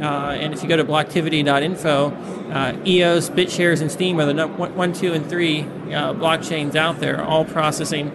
Uh, 0.00 0.30
and 0.30 0.54
if 0.54 0.62
you 0.62 0.68
go 0.68 0.76
to 0.76 0.84
blocktivity.info, 0.84 2.10
uh, 2.52 2.76
EOS, 2.86 3.30
BitShares, 3.30 3.80
and 3.80 3.92
Steem 3.92 4.18
are 4.18 4.24
the 4.24 4.46
one, 4.46 4.92
two, 4.92 5.12
and 5.12 5.28
three 5.28 5.60
uh, 5.60 6.14
blockchains 6.14 6.74
out 6.74 7.00
there, 7.00 7.22
all 7.22 7.44
processing 7.44 8.10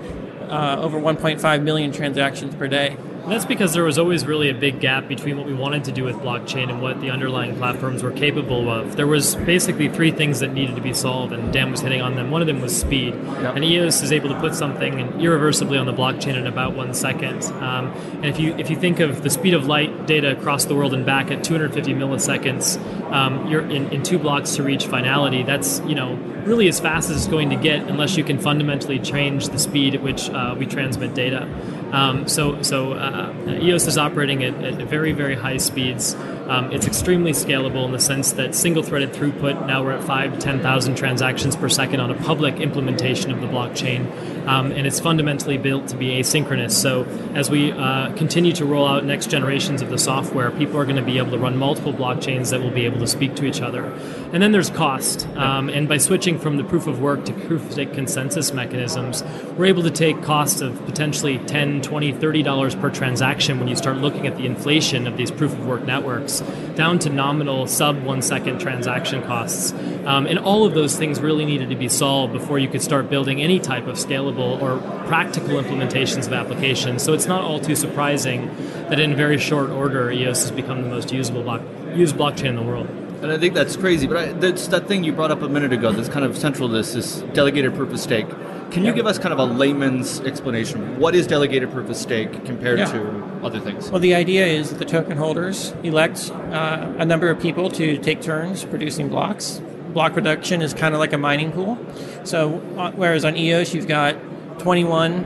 uh, 0.49 0.81
over 0.81 0.99
1.5 0.99 1.63
million 1.63 1.91
transactions 1.91 2.55
per 2.55 2.67
day. 2.67 2.97
And 3.25 3.31
that's 3.31 3.43
because 3.43 3.73
there 3.73 3.83
was 3.83 3.97
always 3.97 4.23
really 4.23 4.51
a 4.51 4.53
big 4.53 4.79
gap 4.79 5.07
between 5.07 5.35
what 5.35 5.47
we 5.47 5.53
wanted 5.55 5.85
to 5.85 5.91
do 5.91 6.03
with 6.03 6.15
blockchain 6.17 6.69
and 6.69 6.79
what 6.79 7.01
the 7.01 7.09
underlying 7.09 7.55
platforms 7.55 8.03
were 8.03 8.11
capable 8.11 8.69
of. 8.69 8.97
There 8.97 9.07
was 9.07 9.33
basically 9.33 9.89
three 9.89 10.11
things 10.11 10.41
that 10.41 10.53
needed 10.53 10.75
to 10.75 10.81
be 10.81 10.93
solved, 10.93 11.33
and 11.33 11.51
Dan 11.51 11.71
was 11.71 11.81
hitting 11.81 12.03
on 12.03 12.13
them. 12.13 12.29
One 12.29 12.41
of 12.41 12.47
them 12.47 12.61
was 12.61 12.79
speed. 12.79 13.15
Yep. 13.15 13.55
And 13.55 13.65
EOS 13.65 14.03
is 14.03 14.11
able 14.11 14.29
to 14.29 14.39
put 14.39 14.53
something 14.53 15.19
irreversibly 15.19 15.79
on 15.79 15.88
the 15.88 15.91
blockchain 15.91 16.35
in 16.35 16.45
about 16.45 16.75
one 16.75 16.93
second. 16.93 17.43
Um, 17.63 17.88
and 18.17 18.25
if 18.25 18.39
you 18.39 18.53
if 18.57 18.69
you 18.69 18.75
think 18.75 18.99
of 18.99 19.23
the 19.23 19.31
speed 19.31 19.55
of 19.55 19.65
light 19.65 20.05
data 20.05 20.38
across 20.38 20.65
the 20.65 20.75
world 20.75 20.93
and 20.93 21.03
back 21.03 21.31
at 21.31 21.43
250 21.43 21.95
milliseconds, 21.95 22.79
um, 23.11 23.47
you're 23.47 23.67
in, 23.67 23.89
in 23.91 24.03
two 24.03 24.19
blocks 24.19 24.55
to 24.57 24.61
reach 24.61 24.85
finality. 24.85 25.41
That's 25.41 25.79
you 25.88 25.95
know 25.95 26.13
really 26.45 26.67
as 26.67 26.79
fast 26.79 27.09
as 27.09 27.17
it's 27.17 27.27
going 27.27 27.49
to 27.49 27.55
get 27.55 27.88
unless 27.88 28.17
you 28.17 28.23
can 28.23 28.38
fundamentally 28.38 28.99
change 28.99 29.49
the 29.49 29.57
speed 29.57 29.95
at 29.95 30.03
which 30.03 30.29
uh, 30.29 30.55
we 30.55 30.67
transmit 30.67 31.15
data. 31.15 31.49
Um, 31.95 32.27
so 32.27 32.62
so 32.62 32.91
uh, 32.91 33.34
EOS 33.62 33.88
is 33.88 33.97
operating 33.97 34.43
at, 34.43 34.53
at, 34.62 34.73
very 34.89 35.13
very 35.13 35.36
high 35.36 35.55
speeds. 35.55 36.13
Um, 36.47 36.71
it's 36.71 36.86
extremely 36.86 37.31
scalable 37.31 37.86
in 37.86 37.91
the 37.91 37.99
sense 37.99 38.34
that 38.34 38.53
single-threaded 38.53 39.13
throughput. 39.13 39.65
Now 39.65 39.84
we're 39.84 39.93
at 39.93 40.03
five 40.03 40.34
to 40.34 40.39
ten 40.39 40.62
thousand 40.62 40.95
transactions 40.95 41.55
per 41.55 41.69
second 41.69 42.01
on 42.01 42.12
a 42.12 42.15
public 42.15 42.60
implementation 42.60 43.31
of 43.31 43.41
the 43.41 43.47
blockchain, 43.47 44.45
um, 44.45 44.71
and 44.71 44.86
it's 44.86 44.99
fundamentally 44.99 45.58
built 45.58 45.88
to 45.88 45.97
be 45.97 46.19
asynchronous. 46.19 46.71
So 46.71 47.05
as 47.34 47.49
we 47.49 47.71
uh, 47.71 48.13
continue 48.15 48.53
to 48.53 48.65
roll 48.65 48.88
out 48.88 49.05
next 49.05 49.31
generations 49.31 49.81
of 49.81 49.89
the 49.89 49.97
software, 49.97 50.51
people 50.51 50.77
are 50.77 50.86
going 50.86 50.97
to 50.97 51.01
be 51.01 51.17
able 51.17 51.31
to 51.31 51.39
run 51.39 51.58
multiple 51.58 51.93
blockchains 51.93 52.51
that 52.51 52.62
will 52.62 52.71
be 52.71 52.86
able 52.86 52.99
to 52.99 53.08
speak 53.08 53.36
to 53.36 53.45
each 53.45 53.62
other. 53.62 53.86
And 54.31 54.43
then 54.43 54.51
there's 54.51 54.69
cost, 54.69 55.27
um, 55.36 55.69
and 55.69 55.89
by 55.89 55.97
switching 55.97 56.38
from 56.38 56.58
the 56.58 56.63
proof 56.63 56.86
of 56.86 57.01
work 57.01 57.25
to 57.25 57.34
proof 57.34 57.65
of 57.65 57.71
stake 57.71 57.93
consensus 57.93 58.53
mechanisms, 58.53 59.23
we're 59.58 59.65
able 59.65 59.84
to 59.84 59.91
take 59.91 60.21
costs 60.21 60.62
of 60.62 60.86
potentially 60.86 61.39
10 61.39 61.81
20 61.81 62.13
$30 62.13 62.81
per 62.81 62.89
transaction 62.91 63.60
when 63.60 63.67
you 63.67 63.75
start 63.75 63.97
looking 63.97 64.27
at 64.27 64.38
the 64.38 64.45
inflation 64.45 65.08
of 65.08 65.17
these 65.17 65.31
proof 65.31 65.53
of 65.53 65.65
work 65.65 65.84
networks 65.86 66.35
down 66.76 67.00
to 67.00 67.10
nominal 67.10 67.67
sub 67.67 68.04
one 68.04 68.21
second 68.21 68.60
transaction 68.60 69.21
costs. 69.24 69.74
Um, 70.06 70.28
and 70.28 70.39
all 70.39 70.65
of 70.65 70.74
those 70.74 70.98
things 70.98 71.19
really 71.19 71.45
needed 71.45 71.69
to 71.69 71.76
be 71.76 71.89
solved 71.89 72.34
before 72.34 72.60
you 72.60 72.67
could 72.67 72.82
start 72.82 73.10
building 73.10 73.41
any 73.41 73.60
type 73.60 73.88
of 73.88 73.95
scalable 73.95 74.62
or 74.62 74.78
practical 75.08 75.62
implementations 75.62 76.28
of 76.28 76.34
applications. 76.34 77.04
So 77.04 77.13
it's 77.13 77.28
not 77.28 77.41
all 77.41 77.60
too 77.60 77.76
surprising 77.76 78.48
that 78.89 79.00
in 79.00 79.15
very 79.15 79.38
short 79.38 79.69
order, 79.69 80.12
EOS 80.12 80.43
has 80.43 80.52
become 80.52 80.82
the 80.82 80.89
most 80.89 81.12
usable 81.12 81.43
block, 81.43 81.62
used 81.93 82.15
blockchain 82.15 82.45
in 82.45 82.56
the 82.56 82.63
world. 82.63 82.88
And 83.21 83.32
I 83.32 83.38
think 83.38 83.54
that's 83.54 83.76
crazy. 83.76 84.08
But 84.08 84.17
I, 84.17 84.26
that's 84.34 84.67
that 84.67 84.88
thing 84.88 85.04
you 85.04 85.12
brought 85.12 85.32
up 85.32 85.41
a 85.41 85.50
minute 85.50 85.74
ago 85.74 85.91
that's 85.91 86.10
kind 86.10 86.26
of 86.26 86.38
central 86.38 86.69
to 86.69 86.76
this, 86.76 86.93
this 86.93 87.21
delegated 87.34 87.74
proof 87.74 87.91
of 87.91 88.00
stake 88.00 88.28
Can 88.75 88.83
you 88.83 88.91
give 88.91 89.07
us 89.07 89.17
kind 89.17 89.31
of 89.31 89.39
a 89.39 89.45
layman's 89.45 90.19
explanation? 90.19 90.99
What 90.99 91.15
is 91.15 91.27
delegated 91.27 91.71
proof 91.71 91.89
of 91.89 91.95
stake 91.95 92.43
compared 92.43 92.79
Yeah. 92.79 92.85
to 92.88 93.23
other 93.41 93.61
things? 93.61 93.89
Well, 93.89 94.01
the 94.01 94.13
idea 94.13 94.45
is 94.45 94.69
that 94.69 94.79
the 94.79 94.83
token 94.83 95.15
holders 95.15 95.73
elect 95.83 96.29
uh, 96.51 96.91
a 96.97 97.05
number 97.05 97.29
of 97.29 97.39
people 97.39 97.69
to 97.69 97.97
take 97.97 98.21
turns 98.21 98.65
producing 98.65 99.07
blocks. 99.07 99.61
Block 99.93 100.13
production 100.13 100.61
is 100.61 100.73
kind 100.73 100.93
of 100.93 100.99
like 100.99 101.13
a 101.13 101.17
mining 101.17 101.53
pool. 101.53 101.77
So, 102.25 102.61
uh, 102.77 102.91
whereas 102.91 103.23
on 103.23 103.38
EOS 103.38 103.73
you've 103.73 103.88
got 103.88 104.17
21 104.59 105.23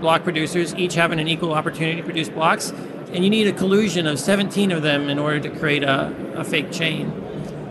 block 0.00 0.24
producers, 0.24 0.74
each 0.74 0.94
having 0.96 1.20
an 1.20 1.28
equal 1.28 1.52
opportunity 1.54 1.96
to 1.98 2.02
produce 2.02 2.28
blocks, 2.28 2.72
and 3.12 3.22
you 3.22 3.30
need 3.30 3.46
a 3.46 3.52
collusion 3.52 4.08
of 4.08 4.18
17 4.18 4.72
of 4.72 4.82
them 4.82 5.08
in 5.08 5.16
order 5.16 5.38
to 5.38 5.48
create 5.48 5.84
a, 5.84 6.12
a 6.34 6.42
fake 6.42 6.72
chain. 6.72 7.12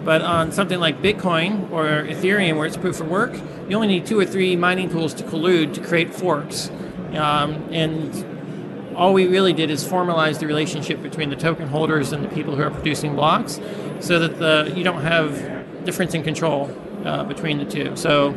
But 0.05 0.21
on 0.21 0.53
something 0.53 0.79
like 0.79 1.01
Bitcoin 1.01 1.69
or 1.71 2.05
Ethereum, 2.07 2.55
where 2.55 2.65
it's 2.65 2.77
proof 2.77 3.01
of 3.01 3.09
work, 3.09 3.37
you 3.69 3.75
only 3.75 3.87
need 3.87 4.05
two 4.05 4.19
or 4.19 4.25
three 4.25 4.55
mining 4.55 4.89
pools 4.89 5.13
to 5.13 5.23
collude 5.23 5.73
to 5.75 5.81
create 5.81 6.13
forks. 6.13 6.69
Um, 7.13 7.69
and 7.71 8.95
all 8.95 9.13
we 9.13 9.27
really 9.27 9.53
did 9.53 9.69
is 9.69 9.87
formalize 9.87 10.39
the 10.39 10.47
relationship 10.47 11.01
between 11.01 11.29
the 11.29 11.35
token 11.35 11.67
holders 11.67 12.11
and 12.11 12.23
the 12.23 12.29
people 12.29 12.55
who 12.55 12.63
are 12.63 12.71
producing 12.71 13.15
blocks 13.15 13.59
so 13.99 14.19
that 14.19 14.39
the, 14.39 14.73
you 14.75 14.83
don't 14.83 15.01
have 15.01 15.85
difference 15.85 16.13
in 16.13 16.23
control 16.23 16.75
uh, 17.05 17.23
between 17.23 17.59
the 17.59 17.65
two. 17.65 17.95
So 17.95 18.35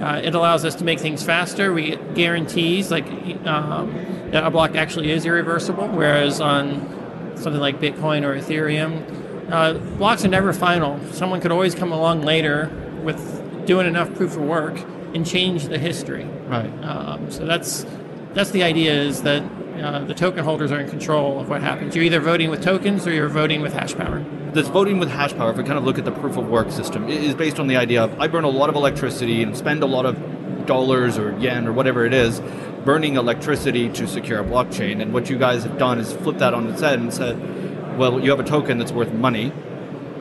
uh, 0.00 0.20
it 0.24 0.34
allows 0.34 0.64
us 0.64 0.74
to 0.76 0.84
make 0.84 0.98
things 0.98 1.22
faster. 1.22 1.72
We 1.72 1.90
get 1.90 2.14
guarantees 2.14 2.90
like 2.90 3.06
um, 3.46 3.92
that 4.30 4.44
a 4.44 4.50
block 4.50 4.74
actually 4.74 5.10
is 5.10 5.26
irreversible, 5.26 5.88
whereas 5.88 6.40
on 6.40 7.36
something 7.36 7.60
like 7.60 7.80
Bitcoin 7.80 8.24
or 8.24 8.34
Ethereum, 8.34 9.50
uh, 9.52 9.74
blocks 9.96 10.24
are 10.24 10.28
never 10.28 10.52
final. 10.52 10.98
Someone 11.12 11.40
could 11.40 11.52
always 11.52 11.74
come 11.74 11.92
along 11.92 12.22
later 12.22 12.70
with 13.02 13.33
doing 13.66 13.86
enough 13.86 14.14
proof 14.14 14.36
of 14.36 14.42
work 14.42 14.78
and 15.14 15.26
change 15.26 15.68
the 15.68 15.78
history. 15.78 16.24
Right. 16.24 16.70
Um, 16.84 17.30
so 17.30 17.44
that's 17.46 17.86
that's 18.32 18.50
the 18.50 18.62
idea 18.62 18.92
is 18.92 19.22
that 19.22 19.42
uh, 19.80 20.04
the 20.04 20.14
token 20.14 20.44
holders 20.44 20.72
are 20.72 20.80
in 20.80 20.88
control 20.88 21.40
of 21.40 21.48
what 21.48 21.60
happens. 21.62 21.94
You're 21.94 22.04
either 22.04 22.20
voting 22.20 22.50
with 22.50 22.62
tokens 22.62 23.06
or 23.06 23.12
you're 23.12 23.28
voting 23.28 23.60
with 23.60 23.72
hash 23.72 23.94
power. 23.94 24.24
this 24.52 24.68
voting 24.68 24.98
with 24.98 25.08
hash 25.08 25.34
power, 25.34 25.50
if 25.50 25.56
we 25.56 25.64
kind 25.64 25.78
of 25.78 25.84
look 25.84 25.98
at 25.98 26.04
the 26.04 26.12
proof 26.12 26.36
of 26.36 26.48
work 26.48 26.70
system, 26.70 27.08
is 27.08 27.34
based 27.34 27.58
on 27.58 27.66
the 27.66 27.76
idea 27.76 28.04
of 28.04 28.20
I 28.20 28.28
burn 28.28 28.44
a 28.44 28.48
lot 28.48 28.68
of 28.68 28.76
electricity 28.76 29.42
and 29.42 29.56
spend 29.56 29.82
a 29.82 29.86
lot 29.86 30.06
of 30.06 30.66
dollars 30.66 31.18
or 31.18 31.36
yen 31.38 31.66
or 31.66 31.72
whatever 31.72 32.06
it 32.06 32.14
is 32.14 32.40
burning 32.84 33.16
electricity 33.16 33.88
to 33.88 34.06
secure 34.06 34.40
a 34.40 34.44
blockchain. 34.44 35.00
And 35.00 35.12
what 35.12 35.30
you 35.30 35.38
guys 35.38 35.64
have 35.64 35.78
done 35.78 35.98
is 35.98 36.12
flip 36.12 36.38
that 36.38 36.54
on 36.54 36.68
its 36.68 36.80
head 36.80 36.98
and 36.98 37.12
said, 37.12 37.98
well, 37.98 38.20
you 38.20 38.30
have 38.30 38.40
a 38.40 38.44
token 38.44 38.78
that's 38.78 38.92
worth 38.92 39.12
money, 39.12 39.52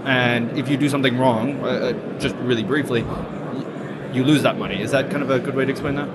and 0.06 0.58
if 0.58 0.70
you 0.70 0.78
do 0.78 0.89
something 0.89 1.18
wrong, 1.18 1.60
uh, 1.62 1.66
uh, 1.68 2.20
just 2.20 2.36
really 2.38 2.63
briefly, 2.63 3.06
you 4.13 4.24
lose 4.24 4.44
that 4.44 4.58
money. 4.58 4.82
Is 4.82 4.92
that 4.92 5.10
kind 5.10 5.24
of 5.24 5.30
a 5.30 5.39
good 5.39 5.56
way 5.56 5.66
to 5.66 5.72
explain 5.72 5.96
that? 5.96 6.08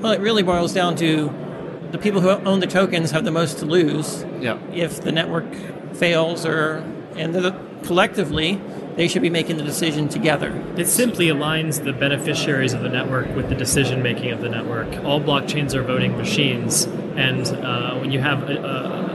Well, 0.00 0.12
it 0.12 0.20
really 0.20 0.42
boils 0.42 0.72
down 0.72 0.96
to 0.96 1.32
the 1.90 1.98
people 1.98 2.20
who 2.20 2.30
own 2.30 2.60
the 2.60 2.66
tokens 2.66 3.10
have 3.10 3.24
the 3.24 3.30
most 3.30 3.58
to 3.58 3.66
lose 3.66 4.24
Yeah. 4.40 4.58
if 4.72 5.00
the 5.00 5.12
network 5.12 5.46
fails, 5.94 6.46
or 6.46 6.84
and 7.16 7.34
the, 7.34 7.54
collectively 7.82 8.60
they 8.96 9.08
should 9.08 9.22
be 9.22 9.30
making 9.30 9.56
the 9.56 9.62
decision 9.62 10.08
together. 10.08 10.52
It 10.76 10.86
simply 10.86 11.26
aligns 11.28 11.82
the 11.82 11.92
beneficiaries 11.92 12.72
of 12.72 12.82
the 12.82 12.88
network 12.88 13.34
with 13.34 13.48
the 13.48 13.54
decision 13.54 14.02
making 14.02 14.30
of 14.32 14.40
the 14.40 14.48
network. 14.48 14.88
All 15.04 15.20
blockchains 15.20 15.74
are 15.74 15.82
voting 15.82 16.16
machines, 16.16 16.84
and 17.16 17.46
uh, 17.64 17.96
when 17.98 18.10
you 18.10 18.20
have 18.20 18.48
a, 18.50 18.56
a, 18.56 19.09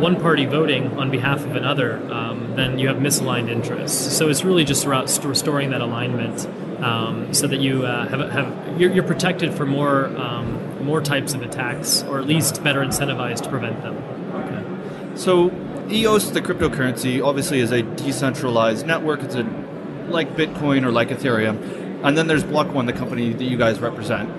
one 0.00 0.20
party 0.20 0.46
voting 0.46 0.98
on 0.98 1.10
behalf 1.10 1.44
of 1.44 1.56
another, 1.56 1.96
um, 2.12 2.54
then 2.56 2.78
you 2.78 2.88
have 2.88 2.98
misaligned 2.98 3.48
interests. 3.48 4.16
So 4.16 4.28
it's 4.28 4.44
really 4.44 4.64
just 4.64 4.84
about 4.84 5.08
st- 5.08 5.26
restoring 5.26 5.70
that 5.70 5.80
alignment, 5.80 6.46
um, 6.82 7.32
so 7.32 7.46
that 7.46 7.60
you 7.60 7.84
uh, 7.84 8.06
have, 8.08 8.30
have 8.30 8.80
you're, 8.80 8.92
you're 8.92 9.04
protected 9.04 9.54
for 9.54 9.66
more 9.66 10.06
um, 10.16 10.84
more 10.84 11.00
types 11.00 11.34
of 11.34 11.42
attacks, 11.42 12.02
or 12.04 12.18
at 12.18 12.26
least 12.26 12.62
better 12.62 12.80
incentivized 12.80 13.42
to 13.42 13.48
prevent 13.48 13.82
them. 13.82 13.96
So 15.16 15.50
EOS, 15.90 16.30
the 16.30 16.42
cryptocurrency, 16.42 17.24
obviously 17.24 17.60
is 17.60 17.72
a 17.72 17.82
decentralized 17.82 18.86
network. 18.86 19.22
It's 19.22 19.34
a 19.34 19.42
like 20.08 20.36
Bitcoin 20.36 20.84
or 20.84 20.92
like 20.92 21.08
Ethereum, 21.08 22.04
and 22.04 22.16
then 22.16 22.26
there's 22.26 22.44
Block 22.44 22.72
One, 22.72 22.86
the 22.86 22.92
company 22.92 23.32
that 23.32 23.44
you 23.44 23.56
guys 23.56 23.80
represent. 23.80 24.30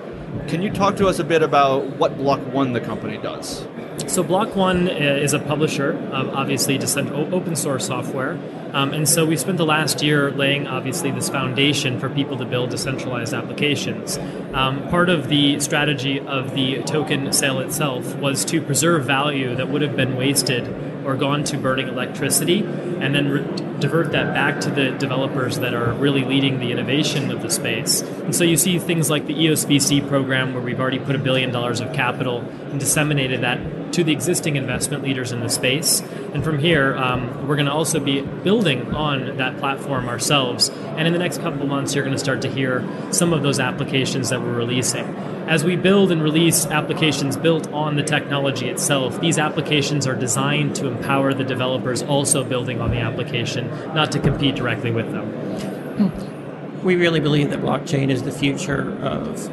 Can 0.46 0.62
you 0.62 0.70
talk 0.70 0.96
to 0.96 1.08
us 1.08 1.18
a 1.18 1.24
bit 1.24 1.42
about 1.42 1.84
what 1.96 2.16
Block 2.16 2.40
One, 2.52 2.72
the 2.72 2.80
company, 2.80 3.18
does? 3.18 3.66
So 4.08 4.22
Block 4.22 4.56
One 4.56 4.88
uh, 4.88 4.92
is 4.92 5.34
a 5.34 5.38
publisher 5.38 5.92
of 6.12 6.30
obviously 6.30 6.78
decent- 6.78 7.12
open 7.12 7.54
source 7.54 7.86
software, 7.86 8.38
um, 8.72 8.94
and 8.94 9.06
so 9.06 9.26
we 9.26 9.36
spent 9.36 9.58
the 9.58 9.66
last 9.66 10.02
year 10.02 10.30
laying 10.30 10.66
obviously 10.66 11.10
this 11.10 11.28
foundation 11.28 12.00
for 12.00 12.08
people 12.08 12.38
to 12.38 12.46
build 12.46 12.70
decentralized 12.70 13.34
applications. 13.34 14.18
Um, 14.54 14.88
part 14.88 15.10
of 15.10 15.28
the 15.28 15.60
strategy 15.60 16.20
of 16.20 16.54
the 16.54 16.82
token 16.84 17.32
sale 17.34 17.60
itself 17.60 18.16
was 18.16 18.46
to 18.46 18.62
preserve 18.62 19.04
value 19.04 19.54
that 19.54 19.68
would 19.68 19.82
have 19.82 19.94
been 19.94 20.16
wasted 20.16 20.66
or 21.04 21.14
gone 21.14 21.44
to 21.44 21.58
burning 21.58 21.88
electricity, 21.88 22.60
and 22.60 23.14
then 23.14 23.28
re- 23.28 23.78
divert 23.78 24.12
that 24.12 24.32
back 24.34 24.60
to 24.62 24.70
the 24.70 24.90
developers 24.92 25.58
that 25.58 25.74
are 25.74 25.92
really 25.92 26.24
leading 26.24 26.60
the 26.60 26.72
innovation 26.72 27.30
of 27.30 27.42
the 27.42 27.50
space. 27.50 28.00
And 28.00 28.34
so 28.34 28.44
you 28.44 28.56
see 28.56 28.78
things 28.78 29.10
like 29.10 29.26
the 29.26 29.34
E 29.34 29.48
EOS 29.48 29.66
VC 29.66 30.06
program, 30.08 30.54
where 30.54 30.62
we've 30.62 30.80
already 30.80 30.98
put 30.98 31.14
a 31.14 31.18
billion 31.18 31.52
dollars 31.52 31.80
of 31.80 31.92
capital 31.92 32.40
and 32.70 32.80
disseminated 32.80 33.42
that 33.42 33.58
to 33.92 34.04
the 34.04 34.12
existing 34.12 34.56
investment 34.56 35.02
leaders 35.02 35.32
in 35.32 35.40
the 35.40 35.48
space. 35.48 36.00
And 36.32 36.44
from 36.44 36.58
here, 36.58 36.96
um, 36.96 37.46
we're 37.46 37.56
going 37.56 37.66
to 37.66 37.72
also 37.72 38.00
be 38.00 38.20
building 38.20 38.94
on 38.94 39.36
that 39.36 39.58
platform 39.58 40.08
ourselves. 40.08 40.68
And 40.68 41.06
in 41.06 41.12
the 41.12 41.18
next 41.18 41.38
couple 41.40 41.62
of 41.62 41.68
months, 41.68 41.94
you're 41.94 42.04
going 42.04 42.16
to 42.16 42.20
start 42.20 42.42
to 42.42 42.50
hear 42.50 42.86
some 43.10 43.32
of 43.32 43.42
those 43.42 43.60
applications 43.60 44.30
that 44.30 44.40
we're 44.40 44.54
releasing. 44.54 45.06
As 45.48 45.64
we 45.64 45.76
build 45.76 46.12
and 46.12 46.22
release 46.22 46.66
applications 46.66 47.36
built 47.36 47.72
on 47.72 47.96
the 47.96 48.02
technology 48.02 48.68
itself, 48.68 49.18
these 49.20 49.38
applications 49.38 50.06
are 50.06 50.14
designed 50.14 50.76
to 50.76 50.86
empower 50.86 51.32
the 51.32 51.44
developers 51.44 52.02
also 52.02 52.44
building 52.44 52.80
on 52.80 52.90
the 52.90 52.98
application, 52.98 53.68
not 53.94 54.12
to 54.12 54.18
compete 54.18 54.56
directly 54.56 54.90
with 54.90 55.10
them. 55.10 56.84
We 56.84 56.96
really 56.96 57.20
believe 57.20 57.50
that 57.50 57.60
blockchain 57.60 58.10
is 58.10 58.22
the 58.22 58.30
future 58.30 58.96
of 59.02 59.50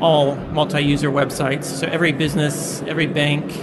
all 0.00 0.36
multi-user 0.36 1.10
websites. 1.10 1.64
So 1.64 1.86
every 1.86 2.12
business, 2.12 2.82
every 2.82 3.06
bank, 3.06 3.56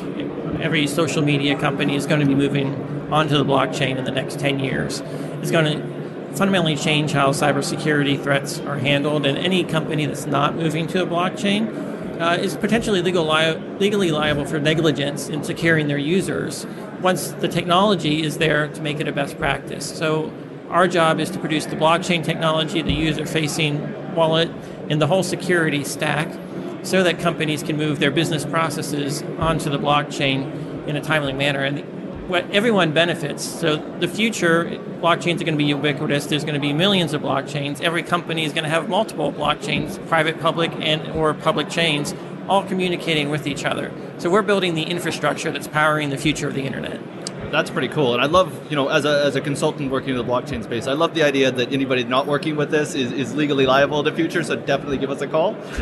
every 0.61 0.87
social 0.87 1.21
media 1.21 1.57
company 1.57 1.95
is 1.95 2.05
going 2.05 2.19
to 2.19 2.25
be 2.25 2.35
moving 2.35 2.73
onto 3.11 3.37
the 3.37 3.45
blockchain 3.45 3.97
in 3.97 4.03
the 4.03 4.11
next 4.11 4.39
10 4.39 4.59
years. 4.59 5.01
It's 5.41 5.51
going 5.51 5.65
to 5.65 5.95
fundamentally 6.35 6.75
change 6.75 7.13
how 7.13 7.29
cybersecurity 7.29 8.21
threats 8.21 8.59
are 8.59 8.77
handled, 8.77 9.25
and 9.25 9.37
any 9.37 9.63
company 9.63 10.05
that's 10.05 10.25
not 10.25 10.55
moving 10.55 10.85
to 10.87 11.01
a 11.01 11.05
blockchain 11.05 12.19
uh, 12.19 12.37
is 12.39 12.55
potentially 12.57 13.01
legal 13.01 13.25
li- 13.25 13.57
legally 13.79 14.11
liable 14.11 14.45
for 14.45 14.59
negligence 14.59 15.29
in 15.29 15.43
securing 15.43 15.87
their 15.87 15.97
users 15.97 16.65
once 17.01 17.29
the 17.31 17.47
technology 17.47 18.23
is 18.23 18.37
there 18.37 18.67
to 18.69 18.81
make 18.81 18.99
it 18.99 19.07
a 19.07 19.11
best 19.11 19.37
practice. 19.37 19.85
So 19.97 20.31
our 20.69 20.87
job 20.87 21.19
is 21.19 21.29
to 21.31 21.39
produce 21.39 21.65
the 21.65 21.75
blockchain 21.75 22.23
technology, 22.23 22.81
the 22.81 22.93
user-facing 22.93 24.15
wallet, 24.15 24.49
and 24.89 25.01
the 25.01 25.07
whole 25.07 25.23
security 25.23 25.83
stack 25.83 26.27
so 26.83 27.03
that 27.03 27.19
companies 27.19 27.63
can 27.63 27.77
move 27.77 27.99
their 27.99 28.11
business 28.11 28.45
processes 28.45 29.23
onto 29.39 29.69
the 29.69 29.79
blockchain 29.79 30.87
in 30.87 30.95
a 30.95 31.01
timely 31.01 31.33
manner. 31.33 31.63
And 31.63 31.79
what 32.29 32.49
everyone 32.51 32.91
benefits. 32.91 33.43
So 33.43 33.75
the 33.75 34.07
future 34.07 34.65
blockchains 34.99 35.41
are 35.41 35.45
going 35.45 35.53
to 35.53 35.57
be 35.57 35.65
ubiquitous. 35.65 36.25
There's 36.25 36.43
going 36.43 36.55
to 36.55 36.59
be 36.59 36.73
millions 36.73 37.13
of 37.13 37.21
blockchains. 37.21 37.81
Every 37.81 38.03
company 38.03 38.45
is 38.45 38.53
going 38.53 38.63
to 38.63 38.69
have 38.69 38.89
multiple 38.89 39.31
blockchains, 39.31 40.05
private, 40.07 40.39
public, 40.39 40.71
and 40.79 41.07
or 41.11 41.33
public 41.33 41.69
chains, 41.69 42.15
all 42.47 42.63
communicating 42.63 43.29
with 43.29 43.45
each 43.45 43.63
other. 43.63 43.91
So 44.17 44.29
we're 44.29 44.41
building 44.41 44.73
the 44.73 44.83
infrastructure 44.83 45.51
that's 45.51 45.67
powering 45.67 46.09
the 46.09 46.17
future 46.17 46.47
of 46.47 46.55
the 46.55 46.63
internet. 46.63 46.99
That's 47.51 47.69
pretty 47.69 47.87
cool. 47.87 48.13
And 48.13 48.21
I 48.21 48.25
love, 48.25 48.69
you 48.69 48.75
know, 48.75 48.89
as 48.89 49.05
a, 49.05 49.25
as 49.25 49.35
a 49.35 49.41
consultant 49.41 49.91
working 49.91 50.09
in 50.09 50.17
the 50.17 50.23
blockchain 50.23 50.63
space, 50.63 50.87
I 50.87 50.93
love 50.93 51.13
the 51.13 51.23
idea 51.23 51.51
that 51.51 51.71
anybody 51.71 52.03
not 52.03 52.27
working 52.27 52.55
with 52.55 52.71
this 52.71 52.95
is, 52.95 53.11
is 53.11 53.35
legally 53.35 53.65
liable 53.65 53.99
in 53.99 54.05
the 54.05 54.11
future. 54.11 54.43
So 54.43 54.55
definitely 54.55 54.97
give 54.97 55.09
us 55.09 55.21
a 55.21 55.27
call. 55.27 55.55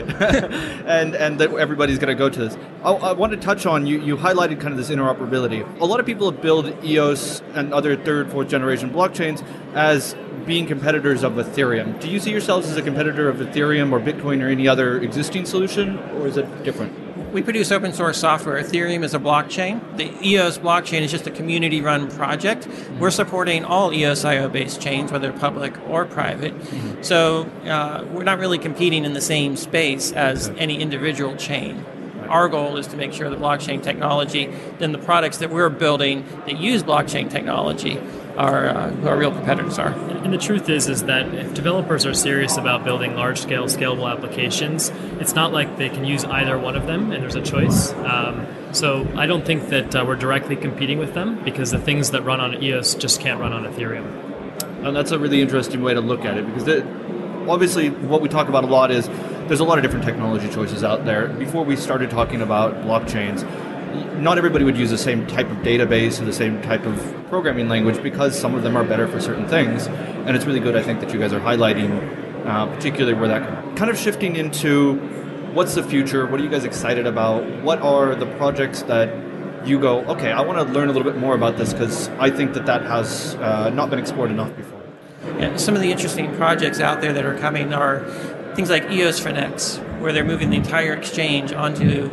and 0.84 1.16
and 1.16 1.40
that 1.40 1.54
everybody's 1.54 2.00
going 2.00 2.16
to 2.16 2.16
go 2.16 2.30
to 2.30 2.40
this. 2.40 2.58
I, 2.84 2.92
I 2.92 3.14
want 3.14 3.32
to 3.32 3.38
touch 3.38 3.66
on, 3.66 3.86
you, 3.86 4.02
you 4.02 4.18
highlighted 4.18 4.60
kind 4.60 4.72
of 4.72 4.78
this 4.78 4.90
interoperability. 4.90 5.64
A 5.80 5.86
lot 5.86 6.00
of 6.00 6.06
people 6.06 6.30
have 6.32 6.42
built 6.42 6.84
EOS 6.84 7.42
and 7.54 7.74
other 7.74 7.96
third, 7.96 8.32
fourth 8.32 8.50
generation 8.50 8.90
blockchains 8.90 9.44
as 9.74 10.16
being 10.46 10.66
competitors 10.66 11.24
of 11.24 11.34
Ethereum. 11.34 12.00
Do 12.00 12.10
you 12.10 12.20
see 12.20 12.32
yourselves 12.32 12.70
as 12.70 12.78
a 12.78 12.82
competitor 12.82 13.30
of 13.30 13.38
Ethereum 13.38 13.92
or 13.92 14.00
Bitcoin 14.00 14.44
or 14.44 14.48
any 14.48 14.68
other 14.68 15.00
existing 15.00 15.46
solution, 15.46 15.98
or 16.16 16.28
is 16.28 16.38
it 16.38 16.64
different? 16.64 17.03
We 17.34 17.42
produce 17.42 17.72
open 17.72 17.94
source 17.94 18.20
software. 18.20 18.62
Ethereum 18.62 19.04
is 19.04 19.16
a 19.16 19.20
blockchain. 19.20 19.98
The 19.98 20.14
EOS 20.24 20.60
blockchain 20.60 21.02
is 21.02 21.10
just 21.10 21.26
a 21.26 21.32
community 21.32 21.82
run 21.82 22.08
project. 22.12 22.68
We're 23.00 23.10
supporting 23.10 23.66
all 23.66 23.90
EOSIO 23.90 24.52
based 24.52 24.80
chains, 24.80 25.12
whether 25.12 25.34
public 25.34 25.74
or 25.90 26.06
private. 26.06 26.54
So 27.04 27.46
uh, 27.66 28.06
we're 28.12 28.24
not 28.24 28.38
really 28.38 28.60
competing 28.60 29.04
in 29.04 29.14
the 29.14 29.22
same 29.22 29.56
space 29.56 30.12
as 30.12 30.50
any 30.60 30.80
individual 30.80 31.36
chain. 31.36 31.84
Our 32.30 32.48
goal 32.50 32.78
is 32.78 32.86
to 32.88 32.98
make 32.98 33.14
sure 33.14 33.32
the 33.32 33.36
blockchain 33.36 33.82
technology, 33.82 34.54
then 34.78 34.92
the 34.92 35.00
products 35.00 35.38
that 35.40 35.50
we're 35.50 35.70
building 35.70 36.24
that 36.46 36.60
use 36.60 36.84
blockchain 36.84 37.32
technology, 37.32 38.00
our, 38.38 38.68
uh, 38.68 38.90
who 38.90 39.08
our 39.08 39.18
real 39.18 39.32
competitors 39.32 39.78
are. 39.80 39.90
And 39.90 40.34
the 40.34 40.38
truth 40.38 40.70
is, 40.70 40.88
is 40.88 41.04
that 41.04 41.34
if 41.34 41.54
developers 41.54 42.06
are 42.06 42.14
serious 42.14 42.58
about 42.58 42.84
building 42.84 43.16
large-scale, 43.16 43.66
scalable 43.66 44.12
applications, 44.12 44.90
it's 45.20 45.36
not 45.36 45.52
like 45.54 45.78
they 45.78 45.90
can 45.90 46.06
use 46.06 46.26
either 46.26 46.58
one 46.58 46.76
of 46.76 46.88
them, 46.88 47.12
and 47.12 47.22
there's 47.22 47.36
a 47.36 47.42
choice. 47.42 47.94
Um, 47.94 48.48
so 48.72 49.08
I 49.16 49.28
don't 49.28 49.46
think 49.46 49.70
that 49.70 49.96
uh, 49.96 50.04
we're 50.08 50.16
directly 50.16 50.56
competing 50.56 50.98
with 50.98 51.14
them 51.14 51.44
because 51.44 51.72
the 51.72 51.80
things 51.80 52.12
that 52.12 52.24
run 52.24 52.40
on 52.40 52.62
EOS 52.64 52.96
just 52.96 53.22
can't 53.22 53.40
run 53.40 53.54
on 53.54 53.66
Ethereum. 53.66 54.06
And 54.86 54.96
that's 54.96 55.12
a 55.12 55.20
really 55.20 55.42
interesting 55.42 55.82
way 55.82 55.94
to 55.94 56.02
look 56.02 56.26
at 56.26 56.38
it 56.38 56.46
because 56.46 56.68
it, 56.68 56.86
obviously 57.48 57.90
what 57.90 58.22
we 58.22 58.30
talk 58.30 58.50
about 58.50 58.64
a 58.64 58.68
lot 58.68 58.92
is 58.92 59.08
there's 59.48 59.60
a 59.60 59.64
lot 59.64 59.78
of 59.78 59.84
different 59.84 60.06
technology 60.06 60.50
choices 60.50 60.84
out 60.84 61.06
there. 61.06 61.28
Before 61.28 61.64
we 61.64 61.76
started 61.76 62.10
talking 62.10 62.42
about 62.42 62.76
blockchains, 62.78 63.44
not 64.20 64.38
everybody 64.38 64.64
would 64.64 64.78
use 64.78 64.90
the 64.90 64.98
same 64.98 65.26
type 65.28 65.50
of 65.50 65.58
database 65.58 66.22
or 66.22 66.26
the 66.26 66.34
same 66.34 66.62
type 66.62 66.86
of 66.86 67.16
programming 67.30 67.68
language 67.70 68.02
because 68.02 68.38
some 68.40 68.56
of 68.56 68.64
them 68.64 68.76
are 68.76 68.84
better 68.84 69.08
for 69.08 69.20
certain 69.20 69.48
things. 69.48 69.88
And 69.88 70.36
it's 70.36 70.46
really 70.46 70.60
good, 70.60 70.76
I 70.76 70.84
think, 70.84 71.00
that 71.02 71.14
you 71.14 71.20
guys 71.20 71.34
are 71.34 71.40
highlighting, 71.40 72.46
uh, 72.46 72.68
particularly 72.68 73.14
where 73.14 73.28
that 73.28 73.76
kind 73.76 73.90
of 73.90 73.98
shifting 73.98 74.36
into 74.36 74.96
what's 75.54 75.76
the 75.76 75.84
future, 75.84 76.26
what 76.26 76.40
are 76.40 76.44
you 76.44 76.50
guys 76.50 76.64
excited 76.64 77.06
about, 77.06 77.44
what 77.62 77.80
are 77.82 78.16
the 78.16 78.26
projects 78.38 78.82
that 78.84 79.10
you 79.68 79.80
go, 79.80 80.00
okay, 80.06 80.32
I 80.32 80.42
want 80.42 80.66
to 80.66 80.74
learn 80.74 80.90
a 80.90 80.92
little 80.92 81.10
bit 81.10 81.20
more 81.20 81.36
about 81.36 81.58
this 81.58 81.74
because 81.74 82.10
I 82.20 82.30
think 82.30 82.54
that 82.54 82.66
that 82.66 82.84
has 82.84 83.36
uh, 83.36 83.70
not 83.70 83.90
been 83.90 84.00
explored 84.00 84.32
enough 84.32 84.56
before. 84.56 84.82
Yeah, 85.40 85.56
some 85.56 85.76
of 85.76 85.82
the 85.82 85.92
interesting 85.92 86.36
projects 86.36 86.80
out 86.80 87.02
there 87.02 87.14
that 87.14 87.26
are 87.26 87.38
coming 87.38 87.74
are 87.74 88.04
things 88.56 88.70
like 88.70 88.84
EOSfinex, 88.88 90.00
where 90.00 90.12
they're 90.12 90.26
moving 90.26 90.50
the 90.50 90.58
entire 90.58 90.94
exchange 90.94 91.54
onto 91.54 92.10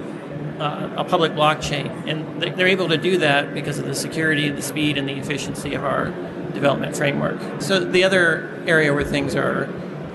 uh, 0.60 0.90
a 0.96 1.04
public 1.04 1.32
blockchain. 1.32 2.06
And 2.06 2.40
they're 2.42 2.68
able 2.68 2.88
to 2.88 2.98
do 2.98 3.18
that 3.18 3.54
because 3.54 3.78
of 3.78 3.86
the 3.86 3.94
security, 3.94 4.50
the 4.50 4.62
speed, 4.62 4.98
and 4.98 5.08
the 5.08 5.14
efficiency 5.14 5.74
of 5.74 5.84
our 5.84 6.06
development 6.52 6.96
framework. 6.96 7.62
So 7.62 7.80
the 7.80 8.04
other 8.04 8.62
area 8.66 8.92
where 8.92 9.04
things 9.04 9.34
are 9.34 9.68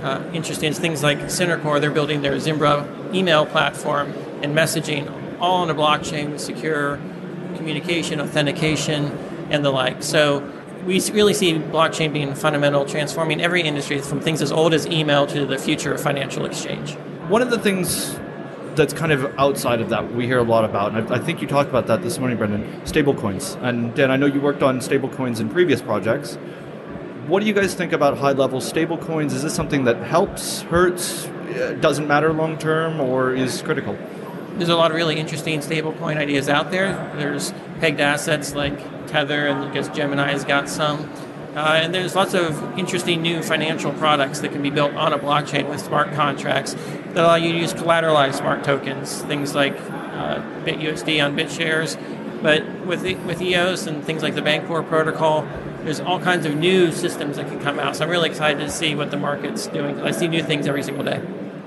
uh, 0.04 0.24
interesting 0.34 0.72
is 0.72 0.80
things 0.80 1.02
like 1.02 1.18
Synacor. 1.20 1.82
They're 1.82 1.92
building 1.92 2.22
their 2.22 2.40
Zimbra 2.40 2.88
email 3.14 3.46
platform 3.46 4.14
and 4.44 4.56
messaging 4.56 5.12
all 5.40 5.64
on 5.64 5.70
a 5.70 5.76
blockchain 5.76 6.32
with 6.32 6.42
secure 6.42 7.00
communication, 7.56 8.22
authentication, 8.22 9.06
and 9.50 9.66
the 9.66 9.72
like. 9.72 10.04
So 10.04 10.52
we 10.86 11.02
really 11.12 11.34
see 11.34 11.54
blockchain 11.54 12.14
being 12.14 12.36
fundamental, 12.36 12.86
transforming 12.86 13.42
every 13.42 13.64
industry 13.64 14.00
from 14.00 14.20
things 14.22 14.42
as 14.42 14.52
old 14.52 14.74
as 14.74 14.86
email 14.86 15.26
to 15.28 15.46
the 15.46 15.58
future 15.58 15.94
of 15.94 16.02
financial 16.02 16.46
exchange. 16.46 16.94
One 17.28 17.42
of 17.42 17.50
the 17.50 17.58
things 17.58 18.16
that's 18.76 18.94
kind 18.94 19.12
of 19.12 19.34
outside 19.40 19.82
of 19.82 19.90
that 19.90 20.14
we 20.14 20.26
hear 20.26 20.40
a 20.40 20.44
lot 20.44 20.66
about, 20.66 20.94
and 20.94 21.12
I, 21.12 21.16
I 21.16 21.20
think 21.20 21.42
you 21.42 21.48
talked 21.48 21.70
about 21.70 21.88
that 21.88 22.02
this 22.02 22.20
morning, 22.20 22.38
Brendan, 22.38 22.64
stablecoins. 22.82 23.62
And 23.62 23.94
Dan, 23.96 24.12
I 24.12 24.18
know 24.18 24.26
you 24.26 24.42
worked 24.42 24.64
on 24.64 24.80
stablecoins 24.80 25.40
in 25.40 25.50
previous 25.50 25.82
projects. 25.82 26.36
What 27.28 27.40
do 27.40 27.48
you 27.48 27.54
guys 27.54 27.74
think 27.74 27.92
about 27.92 28.18
high 28.18 28.34
level 28.34 28.60
stablecoins? 28.60 29.34
Is 29.34 29.44
this 29.44 29.56
something 29.56 29.86
that 29.86 29.98
helps, 30.04 30.62
hurts, 30.62 31.26
uh, 31.26 31.78
doesn't 31.80 32.08
matter 32.08 32.32
long 32.32 32.58
term, 32.58 33.02
or 33.02 33.34
is 33.34 33.62
critical? 33.62 33.98
There's 34.54 34.70
a 34.70 34.76
lot 34.76 34.92
of 34.92 34.96
really 34.96 35.18
interesting 35.18 35.60
stablecoin 35.60 36.18
ideas 36.18 36.48
out 36.48 36.72
there. 36.72 37.12
There's 37.18 37.54
pegged 37.80 38.00
assets 38.00 38.56
like 38.56 39.08
Tether, 39.08 39.48
and 39.48 39.66
I 39.66 39.74
guess 39.74 39.90
Gemini 39.90 40.32
has 40.32 40.46
got 40.46 40.70
some. 40.70 41.12
Uh, 41.56 41.80
and 41.82 41.96
there's 41.96 42.16
lots 42.16 42.34
of 42.34 42.78
interesting 42.78 43.22
new 43.22 43.42
financial 43.42 43.94
products 43.94 44.40
that 44.40 44.52
can 44.52 44.62
be 44.62 44.70
built 44.70 44.94
on 44.94 45.14
a 45.14 45.20
blockchain 45.20 45.70
with 45.70 45.80
smart 45.80 46.14
contracts 46.14 46.76
that 47.16 47.24
allow 47.24 47.36
you 47.36 47.54
to 47.54 47.58
use 47.58 47.74
collateralized 47.74 48.36
smart 48.36 48.64
tokens, 48.64 49.22
things 49.24 49.56
like 49.56 49.74
uh, 49.74 50.42
BitUSD 50.66 51.24
on 51.24 51.36
BitShares. 51.36 51.98
But 52.42 52.86
with 52.86 53.04
with 53.26 53.42
EOS 53.42 53.88
and 53.88 54.04
things 54.04 54.22
like 54.22 54.36
the 54.36 54.42
Bancor 54.42 54.88
protocol, 54.88 55.48
there's 55.84 56.02
all 56.02 56.20
kinds 56.20 56.46
of 56.46 56.56
new 56.56 56.92
systems 56.92 57.38
that 57.38 57.48
can 57.48 57.60
come 57.60 57.80
out. 57.80 57.96
So 57.96 58.04
I'm 58.04 58.10
really 58.10 58.30
excited 58.30 58.60
to 58.60 58.70
see 58.70 58.96
what 58.96 59.12
the 59.12 59.18
market's 59.18 59.68
doing. 59.68 60.00
I 60.02 60.12
see 60.12 60.28
new 60.28 60.44
things 60.44 60.68
every 60.68 60.84
single 60.84 61.06
day. 61.06 61.20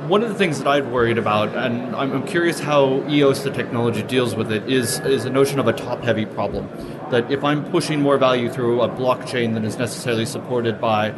One 0.06 0.22
of 0.22 0.28
the 0.28 0.34
things 0.34 0.58
that 0.58 0.68
I've 0.68 0.88
worried 0.88 1.18
about, 1.18 1.54
and 1.56 1.94
I'm 1.94 2.26
curious 2.26 2.60
how 2.60 3.06
EOS, 3.08 3.42
the 3.42 3.50
technology, 3.50 4.02
deals 4.02 4.34
with 4.34 4.52
it, 4.52 4.70
is, 4.70 5.00
is 5.00 5.24
a 5.24 5.30
notion 5.30 5.58
of 5.58 5.68
a 5.68 5.72
top 5.72 6.02
heavy 6.02 6.24
problem. 6.24 6.68
That 7.10 7.30
if 7.30 7.44
I'm 7.44 7.68
pushing 7.70 8.00
more 8.00 8.16
value 8.16 8.50
through 8.50 8.80
a 8.80 8.88
blockchain 8.88 9.54
than 9.54 9.64
is 9.64 9.76
necessarily 9.76 10.24
supported 10.24 10.80
by 10.80 11.14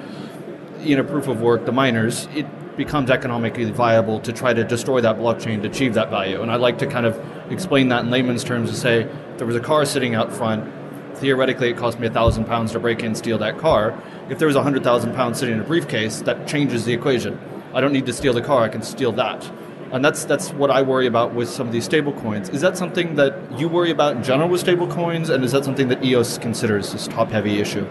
you 0.81 0.97
know, 0.97 1.05
proof 1.05 1.28
of 1.28 1.41
work, 1.41 1.66
the 1.66 1.72
miners, 1.72 2.26
it 2.35 2.47
becomes 2.77 3.11
economically 3.11 3.71
viable 3.71 4.21
to 4.21 4.33
try 4.33 4.55
to 4.55 4.64
destroy 4.64 5.01
that 5.01 5.16
blockchain 5.16 5.62
to 5.62 5.68
achieve 5.68 5.95
that 5.95 6.11
value. 6.11 6.43
And 6.43 6.51
I 6.51 6.57
like 6.57 6.79
to 6.79 6.87
kind 6.87 7.07
of 7.07 7.18
explain 7.51 7.89
that 7.89 8.05
in 8.05 8.11
layman's 8.11 8.45
terms 8.45 8.71
to 8.71 8.77
say 8.77 9.09
there 9.37 9.47
was 9.47 9.57
a 9.57 9.61
car 9.61 9.85
sitting 9.85 10.14
out 10.14 10.33
front. 10.33 10.73
Theoretically, 11.16 11.71
it 11.71 11.77
cost 11.77 11.99
me 11.99 12.07
a 12.07 12.11
thousand 12.11 12.47
pounds 12.47 12.73
to 12.73 12.81
break 12.81 13.01
in 13.01 13.07
and 13.07 13.16
steal 13.16 13.37
that 13.39 13.59
car. 13.59 14.01
If 14.31 14.39
there 14.39 14.47
was 14.47 14.57
a 14.57 14.62
hundred 14.62 14.85
thousand 14.85 15.14
pounds 15.14 15.39
sitting 15.39 15.55
in 15.55 15.61
a 15.61 15.64
briefcase, 15.64 16.23
that 16.23 16.47
changes 16.47 16.85
the 16.85 16.93
equation 16.93 17.39
I 17.73 17.81
don't 17.81 17.93
need 17.93 18.07
to 18.07 18.12
steal 18.12 18.33
the 18.33 18.43
car, 18.43 18.64
I 18.64 18.68
can 18.68 18.83
steal 18.83 19.12
that. 19.12 19.49
And 19.93 20.05
that's 20.05 20.25
that's 20.25 20.51
what 20.53 20.71
I 20.71 20.83
worry 20.83 21.07
about 21.07 21.35
with 21.35 21.49
some 21.49 21.66
of 21.68 21.73
these 21.73 21.85
stable 21.85 22.12
coins. 22.12 22.49
Is 22.49 22.61
that 22.62 22.77
something 22.77 23.14
that 23.14 23.37
you 23.59 23.68
worry 23.68 23.91
about 23.91 24.16
in 24.16 24.23
general 24.25 24.49
with 24.49 24.61
stable 24.61 24.89
coins, 24.89 25.31
and 25.31 25.45
is 25.45 25.53
that 25.53 25.64
something 25.64 25.89
that 25.89 26.05
EOS 26.05 26.39
considers 26.39 26.93
this 26.93 27.07
top 27.07 27.31
heavy 27.31 27.61
issue? 27.61 27.87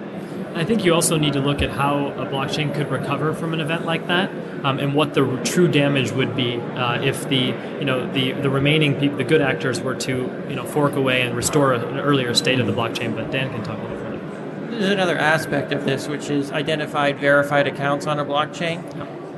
I 0.56 0.66
think 0.66 0.84
you 0.84 0.94
also 0.94 1.18
need 1.18 1.34
to 1.34 1.40
look 1.40 1.62
at 1.62 1.70
how 1.70 2.08
a 2.08 2.26
blockchain 2.26 2.74
could 2.74 2.90
recover 2.90 3.34
from 3.34 3.54
an 3.54 3.60
event 3.60 3.86
like 3.86 4.08
that, 4.08 4.32
um, 4.64 4.80
and 4.80 4.94
what 4.94 5.14
the 5.14 5.42
true 5.44 5.68
damage 5.68 6.12
would 6.12 6.36
be 6.36 6.58
uh, 6.58 7.02
if 7.02 7.30
the 7.30 7.54
you 7.80 7.86
know 7.86 8.12
the 8.12 8.34
the 8.34 8.50
remaining 8.50 9.00
people, 9.00 9.18
the 9.18 9.24
good 9.24 9.42
actors, 9.42 9.80
were 9.80 9.96
to 9.96 10.46
you 10.50 10.56
know 10.56 10.66
fork 10.66 10.94
away 10.94 11.22
and 11.22 11.36
restore 11.36 11.74
an 11.74 12.00
earlier 12.00 12.34
state 12.34 12.60
of 12.60 12.68
the 12.68 12.74
blockchain. 12.74 13.16
But 13.16 13.32
Dan 13.32 13.52
can 13.52 13.64
talk 13.64 13.78
a 13.78 13.82
little 13.82 13.98
further. 13.98 14.70
There's 14.72 14.92
another 14.92 15.18
aspect 15.18 15.72
of 15.72 15.86
this, 15.86 16.08
which 16.08 16.30
is 16.30 16.52
identified, 16.52 17.20
verified 17.20 17.68
accounts 17.68 18.08
on 18.08 18.20
a 18.20 18.26
blockchain 18.26 18.84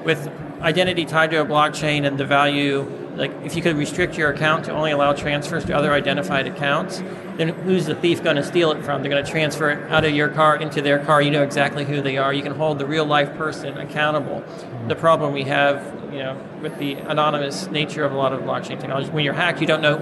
with 0.04 0.32
identity 0.62 1.06
tied 1.06 1.32
to 1.32 1.42
a 1.42 1.46
blockchain 1.46 2.06
and 2.06 2.18
the 2.18 2.26
value, 2.26 3.01
like 3.16 3.32
if 3.44 3.56
you 3.56 3.62
could 3.62 3.76
restrict 3.78 4.18
your 4.18 4.32
account 4.32 4.66
to 4.66 4.72
only 4.72 4.92
allow 4.92 5.14
transfers 5.14 5.66
to 5.66 5.76
other 5.76 5.94
identified 5.94 6.48
accounts, 6.48 7.00
then 7.38 7.50
who's 7.50 7.86
the 7.86 7.96
thief 7.96 8.24
going 8.24 8.36
to 8.36 8.44
steal 8.44 8.72
it 8.72 8.84
from? 8.84 9.02
They're 9.02 9.12
going 9.12 9.24
to 9.24 9.30
transfer 9.30 9.70
it 9.72 9.92
out 9.92 10.06
of 10.06 10.14
your 10.14 10.30
car 10.30 10.56
into 10.56 10.82
their 10.82 11.00
car. 11.00 11.22
You 11.22 11.32
know 11.32 11.44
exactly 11.44 11.86
who 11.86 12.02
they 12.02 12.18
are. 12.18 12.34
You 12.34 12.44
can 12.44 12.56
hold 12.56 12.80
the 12.80 12.86
real 12.86 13.06
life 13.06 13.36
person 13.36 13.78
accountable. 13.78 14.44
The 14.88 14.96
problem 14.96 15.34
we 15.34 15.44
have, 15.44 15.84
you 16.12 16.20
know, 16.20 16.42
with 16.62 16.78
the 16.80 16.94
anonymous 16.94 17.68
nature 17.68 18.04
of 18.04 18.12
a 18.12 18.16
lot 18.16 18.34
of 18.34 18.42
blockchain 18.42 18.80
technology, 18.80 19.10
when 19.10 19.26
you're 19.26 19.34
hacked, 19.34 19.62
you 19.62 19.68
don't 19.68 19.82
know 19.82 19.98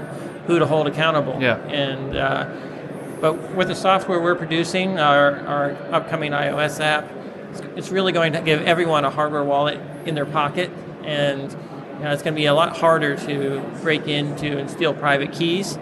who 0.48 0.60
to 0.60 0.66
hold 0.66 0.88
accountable. 0.88 1.42
Yeah. 1.42 1.58
And 1.68 2.16
uh, 2.16 2.50
but 3.22 3.56
with 3.56 3.68
the 3.68 3.76
software 3.76 4.20
we're 4.20 4.36
producing, 4.36 4.98
our, 4.98 5.36
our 5.46 5.72
upcoming 5.94 6.32
iOS 6.32 6.80
app, 6.80 7.10
it's 7.76 7.90
really 7.90 8.12
going 8.12 8.34
to 8.34 8.42
give 8.42 8.62
everyone 8.62 9.04
a 9.04 9.10
hardware 9.10 9.44
wallet 9.44 9.80
in 10.06 10.16
their 10.16 10.26
pocket, 10.26 10.72
and 11.04 11.56
it's 12.02 12.24
going 12.24 12.34
to 12.34 12.40
be 12.40 12.46
a 12.46 12.54
lot 12.54 12.78
harder 12.78 13.16
to 13.16 13.62
break 13.82 14.08
into 14.08 14.58
and 14.58 14.70
steal 14.70 14.94
private 14.94 15.32
keys. 15.32 15.78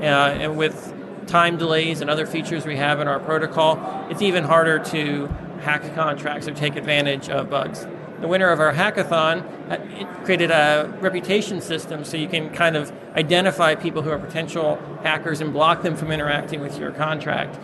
Uh, 0.00 0.36
and 0.40 0.56
with 0.56 0.92
time 1.26 1.56
delays 1.56 2.00
and 2.00 2.10
other 2.10 2.26
features 2.26 2.64
we 2.64 2.76
have 2.76 3.00
in 3.00 3.08
our 3.08 3.18
protocol, 3.18 3.78
it's 4.10 4.22
even 4.22 4.44
harder 4.44 4.78
to 4.78 5.26
hack 5.60 5.94
contracts 5.94 6.46
or 6.46 6.52
take 6.52 6.76
advantage 6.76 7.28
of 7.28 7.50
bugs. 7.50 7.86
The 8.20 8.28
winner 8.28 8.48
of 8.50 8.60
our 8.60 8.72
hackathon 8.72 9.44
uh, 9.70 10.24
created 10.24 10.50
a 10.50 10.96
reputation 11.00 11.60
system 11.60 12.04
so 12.04 12.16
you 12.16 12.28
can 12.28 12.50
kind 12.50 12.76
of 12.76 12.90
identify 13.14 13.74
people 13.74 14.02
who 14.02 14.10
are 14.10 14.18
potential 14.18 14.76
hackers 15.02 15.40
and 15.40 15.52
block 15.52 15.82
them 15.82 15.96
from 15.96 16.10
interacting 16.10 16.60
with 16.60 16.78
your 16.78 16.92
contract 16.92 17.58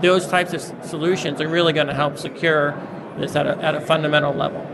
those 0.00 0.26
types 0.26 0.52
of 0.52 0.60
solutions 0.84 1.40
are 1.40 1.48
really 1.48 1.72
going 1.72 1.86
to 1.86 1.94
help 1.94 2.18
secure 2.18 2.78
this 3.18 3.36
at 3.36 3.46
a, 3.46 3.56
at 3.58 3.74
a 3.74 3.80
fundamental 3.80 4.32
level. 4.32 4.66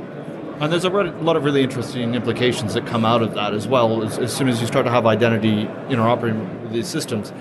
And 0.60 0.70
there's 0.70 0.84
a 0.84 0.90
lot 0.90 1.36
of 1.36 1.44
really 1.44 1.62
interesting 1.62 2.14
implications 2.14 2.74
that 2.74 2.86
come 2.86 3.02
out 3.02 3.22
of 3.22 3.32
that 3.32 3.54
as 3.54 3.66
well. 3.66 4.02
As, 4.02 4.18
as 4.18 4.30
soon 4.30 4.46
as 4.46 4.60
you 4.60 4.66
start 4.66 4.84
to 4.84 4.90
have 4.90 5.06
identity 5.06 5.64
interoperating 5.88 6.62
with 6.62 6.72
these 6.72 6.86
systems, 6.86 7.32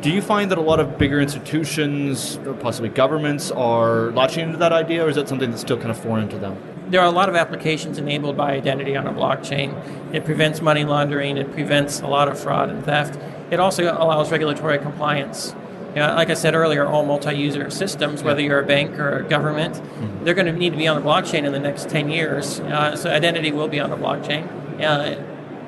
do 0.00 0.10
you 0.10 0.22
find 0.22 0.50
that 0.50 0.56
a 0.56 0.62
lot 0.62 0.80
of 0.80 0.96
bigger 0.96 1.20
institutions, 1.20 2.38
or 2.46 2.54
possibly 2.54 2.88
governments, 2.88 3.50
are 3.50 4.12
latching 4.12 4.44
into 4.44 4.56
that 4.56 4.72
idea, 4.72 5.04
or 5.04 5.10
is 5.10 5.16
that 5.16 5.28
something 5.28 5.50
that's 5.50 5.60
still 5.60 5.76
kind 5.76 5.90
of 5.90 5.98
foreign 5.98 6.30
to 6.30 6.38
them? 6.38 6.56
There 6.88 7.02
are 7.02 7.06
a 7.06 7.10
lot 7.10 7.28
of 7.28 7.36
applications 7.36 7.98
enabled 7.98 8.38
by 8.38 8.52
identity 8.52 8.96
on 8.96 9.06
a 9.06 9.12
blockchain. 9.12 10.14
It 10.14 10.24
prevents 10.24 10.62
money 10.62 10.84
laundering, 10.84 11.36
it 11.36 11.52
prevents 11.52 12.00
a 12.00 12.06
lot 12.06 12.28
of 12.28 12.40
fraud 12.40 12.70
and 12.70 12.82
theft. 12.82 13.18
It 13.50 13.60
also 13.60 13.84
allows 13.92 14.30
regulatory 14.32 14.78
compliance 14.78 15.54
you 15.94 16.00
know, 16.00 16.14
like 16.14 16.30
I 16.30 16.34
said 16.34 16.54
earlier, 16.54 16.86
all 16.86 17.04
multi-user 17.04 17.70
systems, 17.70 18.22
whether 18.22 18.40
you're 18.40 18.60
a 18.60 18.66
bank 18.66 18.98
or 18.98 19.18
a 19.18 19.22
government, 19.22 19.74
mm-hmm. 19.74 20.24
they're 20.24 20.34
going 20.34 20.46
to 20.46 20.52
need 20.52 20.70
to 20.70 20.76
be 20.76 20.88
on 20.88 21.00
the 21.00 21.08
blockchain 21.08 21.44
in 21.44 21.52
the 21.52 21.60
next 21.60 21.88
10 21.88 22.10
years. 22.10 22.60
Uh, 22.60 22.96
so 22.96 23.10
identity 23.10 23.52
will 23.52 23.68
be 23.68 23.78
on 23.78 23.90
the 23.90 23.96
blockchain. 23.96 24.48
Uh, 24.80 25.20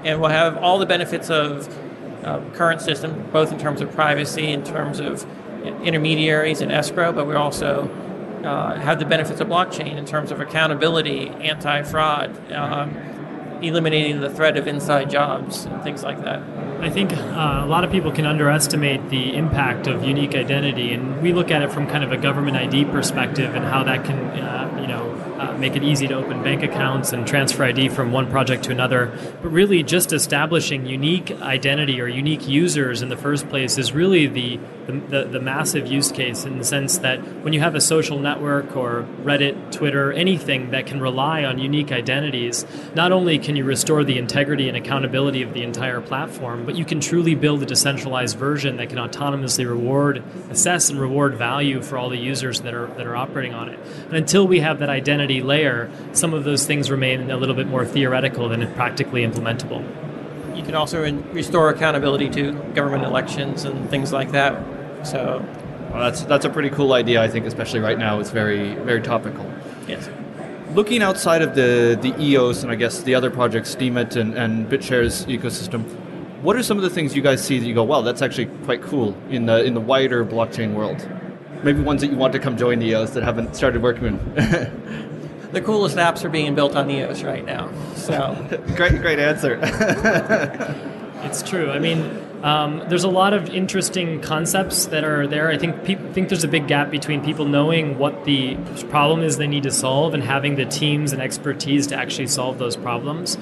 and 0.04 0.20
we'll 0.20 0.30
have 0.30 0.56
all 0.58 0.78
the 0.78 0.86
benefits 0.86 1.30
of 1.30 1.68
uh, 2.24 2.40
current 2.54 2.80
system, 2.80 3.28
both 3.32 3.52
in 3.52 3.58
terms 3.58 3.80
of 3.80 3.92
privacy, 3.92 4.50
in 4.50 4.64
terms 4.64 4.98
of 4.98 5.24
intermediaries 5.82 6.60
and 6.60 6.72
escrow, 6.72 7.12
but 7.12 7.26
we 7.26 7.34
also 7.34 7.88
uh, 8.44 8.78
have 8.78 8.98
the 8.98 9.04
benefits 9.04 9.40
of 9.40 9.48
blockchain 9.48 9.96
in 9.96 10.04
terms 10.04 10.30
of 10.30 10.40
accountability, 10.40 11.28
anti-fraud, 11.28 12.52
um, 12.52 12.90
eliminating 13.62 14.20
the 14.20 14.30
threat 14.30 14.56
of 14.56 14.66
inside 14.66 15.10
jobs 15.10 15.64
and 15.64 15.82
things 15.82 16.02
like 16.02 16.22
that. 16.24 16.42
I 16.80 16.90
think 16.90 17.12
uh, 17.12 17.62
a 17.64 17.66
lot 17.66 17.84
of 17.84 17.90
people 17.90 18.12
can 18.12 18.26
underestimate 18.26 19.08
the 19.08 19.34
impact 19.34 19.86
of 19.86 20.04
unique 20.04 20.34
identity, 20.34 20.92
and 20.92 21.22
we 21.22 21.32
look 21.32 21.50
at 21.50 21.62
it 21.62 21.72
from 21.72 21.86
kind 21.86 22.04
of 22.04 22.12
a 22.12 22.18
government 22.18 22.56
ID 22.56 22.84
perspective 22.86 23.54
and 23.54 23.64
how 23.64 23.82
that 23.84 24.04
can, 24.04 24.18
uh, 24.18 24.78
you 24.80 24.86
know, 24.86 25.10
uh, 25.38 25.56
make 25.58 25.74
it 25.74 25.82
easy 25.82 26.06
to 26.06 26.14
open 26.14 26.42
bank 26.42 26.62
accounts 26.62 27.12
and 27.12 27.26
transfer 27.26 27.64
ID 27.64 27.88
from 27.88 28.12
one 28.12 28.30
project 28.30 28.64
to 28.64 28.72
another. 28.72 29.06
But 29.42 29.50
really, 29.50 29.82
just 29.82 30.12
establishing 30.12 30.86
unique 30.86 31.30
identity 31.40 32.00
or 32.00 32.08
unique 32.08 32.46
users 32.46 33.02
in 33.02 33.08
the 33.08 33.16
first 33.16 33.48
place 33.48 33.78
is 33.78 33.92
really 33.92 34.26
the, 34.26 34.60
the, 34.86 35.24
the 35.24 35.40
massive 35.40 35.86
use 35.86 36.12
case 36.12 36.44
in 36.44 36.58
the 36.58 36.64
sense 36.64 36.98
that 36.98 37.18
when 37.42 37.52
you 37.52 37.60
have 37.60 37.74
a 37.74 37.80
social 37.80 38.18
network 38.18 38.76
or 38.76 39.06
Reddit, 39.22 39.72
Twitter, 39.72 40.12
anything 40.12 40.70
that 40.70 40.86
can 40.86 41.00
rely 41.00 41.44
on 41.44 41.58
unique 41.58 41.92
identities, 41.92 42.64
not 42.94 43.12
only 43.12 43.38
can 43.38 43.56
you 43.56 43.64
restore 43.64 44.04
the 44.04 44.18
integrity 44.18 44.68
and 44.68 44.76
accountability 44.76 45.42
of 45.42 45.52
the 45.54 45.62
entire 45.62 46.00
platform, 46.00 46.64
but 46.64 46.76
you 46.76 46.84
can 46.84 47.00
truly 47.00 47.34
build 47.34 47.62
a 47.62 47.66
decentralized 47.66 48.36
version 48.36 48.76
that 48.76 48.88
can 48.88 48.98
autonomously 48.98 49.68
reward, 49.68 50.22
assess, 50.50 50.90
and 50.90 51.00
reward 51.00 51.34
value 51.34 51.82
for 51.82 51.98
all 51.98 52.08
the 52.08 52.16
users 52.16 52.60
that 52.60 52.74
are 52.74 52.86
that 52.86 53.06
are 53.06 53.16
operating 53.16 53.54
on 53.54 53.68
it. 53.68 53.78
And 54.06 54.14
until 54.16 54.46
we 54.46 54.60
have 54.60 54.78
that 54.78 54.88
identity 54.88 55.42
layer, 55.42 55.90
some 56.12 56.32
of 56.32 56.44
those 56.44 56.66
things 56.66 56.90
remain 56.90 57.30
a 57.30 57.36
little 57.36 57.54
bit 57.54 57.66
more 57.66 57.84
theoretical 57.84 58.48
than 58.48 58.72
practically 58.74 59.26
implementable. 59.26 59.84
You 60.56 60.62
can 60.62 60.74
also 60.74 61.02
restore 61.32 61.68
accountability 61.68 62.30
to 62.30 62.52
government 62.74 63.04
elections 63.04 63.64
and 63.64 63.90
things 63.90 64.12
like 64.12 64.32
that. 64.32 64.75
So, 65.04 65.44
well, 65.90 66.00
that's 66.00 66.22
that's 66.24 66.44
a 66.44 66.50
pretty 66.50 66.70
cool 66.70 66.92
idea. 66.92 67.22
I 67.22 67.28
think, 67.28 67.46
especially 67.46 67.80
right 67.80 67.98
now, 67.98 68.20
it's 68.20 68.30
very 68.30 68.74
very 68.74 69.02
topical. 69.02 69.50
Yes 69.86 70.08
looking 70.76 71.02
outside 71.02 71.40
of 71.40 71.54
the, 71.54 71.98
the 72.02 72.14
EOS 72.22 72.62
and 72.62 72.70
I 72.70 72.74
guess 72.74 73.00
the 73.02 73.14
other 73.14 73.30
projects, 73.30 73.74
Steemit 73.74 74.14
and, 74.16 74.34
and 74.34 74.68
BitShares 74.68 75.24
ecosystem, 75.26 75.82
what 76.42 76.54
are 76.54 76.62
some 76.62 76.76
of 76.76 76.82
the 76.82 76.90
things 76.90 77.16
you 77.16 77.22
guys 77.22 77.42
see 77.42 77.58
that 77.58 77.66
you 77.66 77.74
go, 77.74 77.82
well, 77.82 78.02
that's 78.02 78.22
actually 78.22 78.46
quite 78.64 78.82
cool 78.82 79.16
in 79.30 79.46
the 79.46 79.64
in 79.64 79.74
the 79.74 79.80
wider 79.80 80.24
blockchain 80.24 80.74
world? 80.74 81.08
Maybe 81.64 81.80
ones 81.80 82.02
that 82.02 82.10
you 82.10 82.16
want 82.16 82.34
to 82.34 82.38
come 82.38 82.56
join 82.56 82.78
the 82.78 82.86
EOS 82.86 83.12
that 83.12 83.22
haven't 83.22 83.56
started 83.56 83.82
working. 83.82 84.18
the 84.34 85.62
coolest 85.64 85.96
apps 85.96 86.24
are 86.24 86.28
being 86.28 86.54
built 86.54 86.76
on 86.76 86.90
EOS 86.90 87.22
right 87.22 87.44
now. 87.44 87.72
So 87.94 88.36
great, 88.76 89.00
great 89.00 89.18
answer. 89.18 89.58
it's 91.22 91.42
true. 91.42 91.70
I 91.70 91.78
mean, 91.78 92.25
um, 92.42 92.84
there's 92.88 93.04
a 93.04 93.08
lot 93.08 93.32
of 93.32 93.48
interesting 93.50 94.20
concepts 94.20 94.86
that 94.86 95.04
are 95.04 95.26
there. 95.26 95.50
I 95.50 95.58
think 95.58 95.84
pe- 95.84 96.12
think 96.12 96.28
there's 96.28 96.44
a 96.44 96.48
big 96.48 96.68
gap 96.68 96.90
between 96.90 97.24
people 97.24 97.46
knowing 97.46 97.98
what 97.98 98.24
the 98.24 98.56
problem 98.88 99.22
is 99.22 99.36
they 99.36 99.46
need 99.46 99.64
to 99.64 99.72
solve 99.72 100.14
and 100.14 100.22
having 100.22 100.56
the 100.56 100.66
teams 100.66 101.12
and 101.12 101.22
expertise 101.22 101.86
to 101.88 101.96
actually 101.96 102.28
solve 102.28 102.58
those 102.58 102.76
problems. 102.76 103.38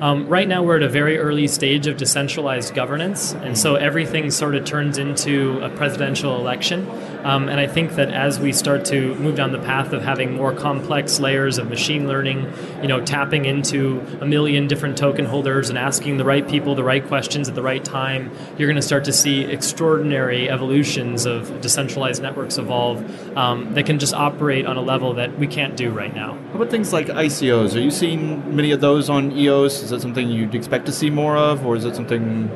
Um, 0.00 0.28
right 0.28 0.46
now, 0.46 0.62
we're 0.62 0.76
at 0.76 0.82
a 0.82 0.88
very 0.88 1.18
early 1.18 1.46
stage 1.46 1.86
of 1.86 1.96
decentralized 1.96 2.74
governance, 2.74 3.32
and 3.32 3.56
so 3.56 3.76
everything 3.76 4.30
sort 4.30 4.54
of 4.54 4.64
turns 4.64 4.98
into 4.98 5.60
a 5.60 5.70
presidential 5.70 6.36
election. 6.36 6.86
Um, 7.24 7.48
and 7.48 7.58
I 7.58 7.66
think 7.66 7.92
that 7.92 8.10
as 8.10 8.38
we 8.38 8.52
start 8.52 8.84
to 8.86 9.14
move 9.14 9.34
down 9.34 9.52
the 9.52 9.58
path 9.58 9.92
of 9.92 10.02
having 10.02 10.34
more 10.34 10.52
complex 10.52 11.18
layers 11.18 11.58
of 11.58 11.68
machine 11.68 12.06
learning, 12.06 12.52
you 12.82 12.88
know, 12.88 13.04
tapping 13.04 13.46
into 13.46 14.00
a 14.20 14.26
million 14.26 14.68
different 14.68 14.98
token 14.98 15.24
holders 15.24 15.70
and 15.70 15.78
asking 15.78 16.18
the 16.18 16.24
right 16.24 16.46
people 16.46 16.74
the 16.74 16.84
right 16.84 17.04
questions 17.06 17.48
at 17.48 17.54
the 17.54 17.62
right 17.62 17.84
time, 17.84 18.30
you're 18.58 18.68
going 18.68 18.76
to 18.76 18.82
start 18.82 19.04
to 19.04 19.12
see 19.12 19.44
extraordinary 19.44 20.50
evolutions 20.50 21.24
of 21.24 21.60
decentralized 21.62 22.22
networks 22.22 22.58
evolve 22.58 23.02
um, 23.36 23.72
that 23.72 23.86
can 23.86 23.98
just 23.98 24.12
operate 24.12 24.66
on 24.66 24.76
a 24.76 24.82
level 24.82 25.14
that 25.14 25.38
we 25.38 25.46
can't 25.46 25.76
do 25.76 25.90
right 25.90 26.14
now. 26.14 26.34
How 26.50 26.56
about 26.56 26.70
things 26.70 26.92
like 26.92 27.06
ICOs? 27.06 27.74
Are 27.74 27.80
you 27.80 27.90
seeing 27.90 28.54
many 28.54 28.70
of 28.70 28.80
those 28.80 29.08
on 29.08 29.32
EOS? 29.32 29.82
Is 29.82 29.90
that 29.90 30.02
something 30.02 30.28
you'd 30.28 30.54
expect 30.54 30.86
to 30.86 30.92
see 30.92 31.08
more 31.08 31.36
of, 31.36 31.64
or 31.64 31.74
is 31.74 31.84
it 31.84 31.96
something 31.96 32.50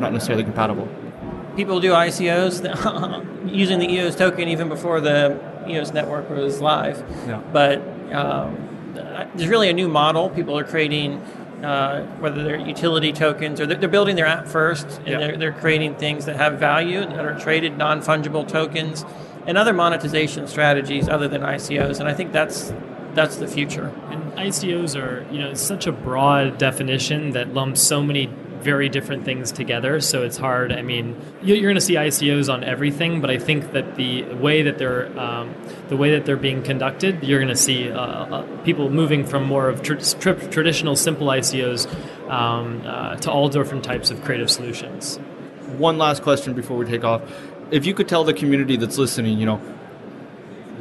not 0.00 0.12
necessarily 0.12 0.42
compatible? 0.42 0.88
People 1.56 1.80
do 1.80 1.92
ICOs 1.92 2.62
using 3.52 3.78
the 3.78 3.90
EOS 3.90 4.16
token 4.16 4.48
even 4.48 4.68
before 4.68 5.00
the 5.00 5.40
EOS 5.68 5.92
network 5.92 6.28
was 6.30 6.60
live. 6.60 7.04
Yeah. 7.26 7.42
But 7.52 7.78
um, 8.12 8.72
there's 9.34 9.48
really 9.48 9.68
a 9.68 9.72
new 9.72 9.88
model. 9.88 10.30
People 10.30 10.58
are 10.58 10.64
creating, 10.64 11.18
uh, 11.62 12.06
whether 12.18 12.42
they're 12.42 12.56
utility 12.56 13.12
tokens 13.12 13.60
or 13.60 13.66
they're, 13.66 13.78
they're 13.78 13.88
building 13.88 14.16
their 14.16 14.26
app 14.26 14.46
first, 14.46 14.86
and 14.98 15.08
yeah. 15.08 15.18
they're, 15.18 15.36
they're 15.36 15.52
creating 15.52 15.94
things 15.96 16.24
that 16.26 16.36
have 16.36 16.58
value 16.58 17.00
that 17.00 17.24
are 17.24 17.38
traded 17.38 17.76
non 17.76 18.00
fungible 18.00 18.46
tokens 18.46 19.04
and 19.46 19.58
other 19.58 19.72
monetization 19.72 20.46
strategies 20.46 21.08
other 21.08 21.28
than 21.28 21.42
ICOs. 21.42 22.00
And 22.00 22.08
I 22.08 22.14
think 22.14 22.32
that's 22.32 22.72
that's 23.14 23.36
the 23.36 23.46
future. 23.46 23.92
And 24.10 24.32
ICOs 24.32 24.98
are, 25.00 25.26
you 25.30 25.38
know, 25.38 25.52
such 25.54 25.86
a 25.86 25.92
broad 25.92 26.58
definition 26.58 27.32
that 27.32 27.52
lumps 27.52 27.82
so 27.82 28.02
many 28.02 28.30
very 28.62 28.88
different 28.88 29.24
things 29.24 29.52
together. 29.52 30.00
So 30.00 30.22
it's 30.22 30.36
hard. 30.36 30.72
I 30.72 30.82
mean, 30.82 31.20
you're 31.42 31.60
going 31.60 31.74
to 31.74 31.80
see 31.80 31.94
ICOs 31.94 32.52
on 32.52 32.64
everything, 32.64 33.20
but 33.20 33.30
I 33.30 33.38
think 33.38 33.72
that 33.72 33.96
the 33.96 34.24
way 34.34 34.62
that 34.62 34.78
they're 34.78 35.06
um, 35.18 35.54
the 35.88 35.96
way 35.96 36.12
that 36.12 36.24
they're 36.24 36.36
being 36.36 36.62
conducted, 36.62 37.22
you're 37.22 37.40
going 37.40 37.48
to 37.48 37.56
see 37.56 37.90
uh, 37.90 38.00
uh, 38.00 38.62
people 38.64 38.90
moving 38.90 39.24
from 39.24 39.44
more 39.44 39.68
of 39.68 39.82
tr- 39.82 39.94
tr- 39.94 40.48
traditional 40.50 40.96
simple 40.96 41.26
ICOs 41.26 41.86
um, 42.30 42.82
uh, 42.84 43.16
to 43.16 43.30
all 43.30 43.48
different 43.48 43.84
types 43.84 44.10
of 44.10 44.22
creative 44.24 44.50
solutions. 44.50 45.18
One 45.76 45.98
last 45.98 46.22
question 46.22 46.54
before 46.54 46.76
we 46.76 46.86
take 46.86 47.04
off. 47.04 47.22
If 47.70 47.86
you 47.86 47.94
could 47.94 48.08
tell 48.08 48.24
the 48.24 48.34
community 48.34 48.76
that's 48.76 48.98
listening, 48.98 49.38
you 49.38 49.46
know, 49.46 49.60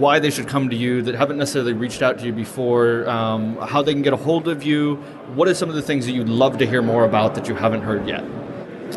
why 0.01 0.19
they 0.19 0.31
should 0.31 0.47
come 0.47 0.69
to 0.69 0.75
you 0.75 1.01
that 1.03 1.15
haven't 1.15 1.37
necessarily 1.37 1.73
reached 1.73 2.01
out 2.01 2.17
to 2.19 2.25
you 2.25 2.33
before, 2.33 3.07
um, 3.07 3.55
how 3.57 3.81
they 3.83 3.93
can 3.93 4.01
get 4.01 4.13
a 4.13 4.17
hold 4.17 4.47
of 4.47 4.63
you. 4.63 4.95
What 5.35 5.47
are 5.47 5.53
some 5.53 5.69
of 5.69 5.75
the 5.75 5.81
things 5.81 6.07
that 6.07 6.13
you'd 6.13 6.27
love 6.27 6.57
to 6.57 6.65
hear 6.65 6.81
more 6.81 7.05
about 7.05 7.35
that 7.35 7.47
you 7.47 7.55
haven't 7.55 7.83
heard 7.83 8.07
yet? 8.07 8.40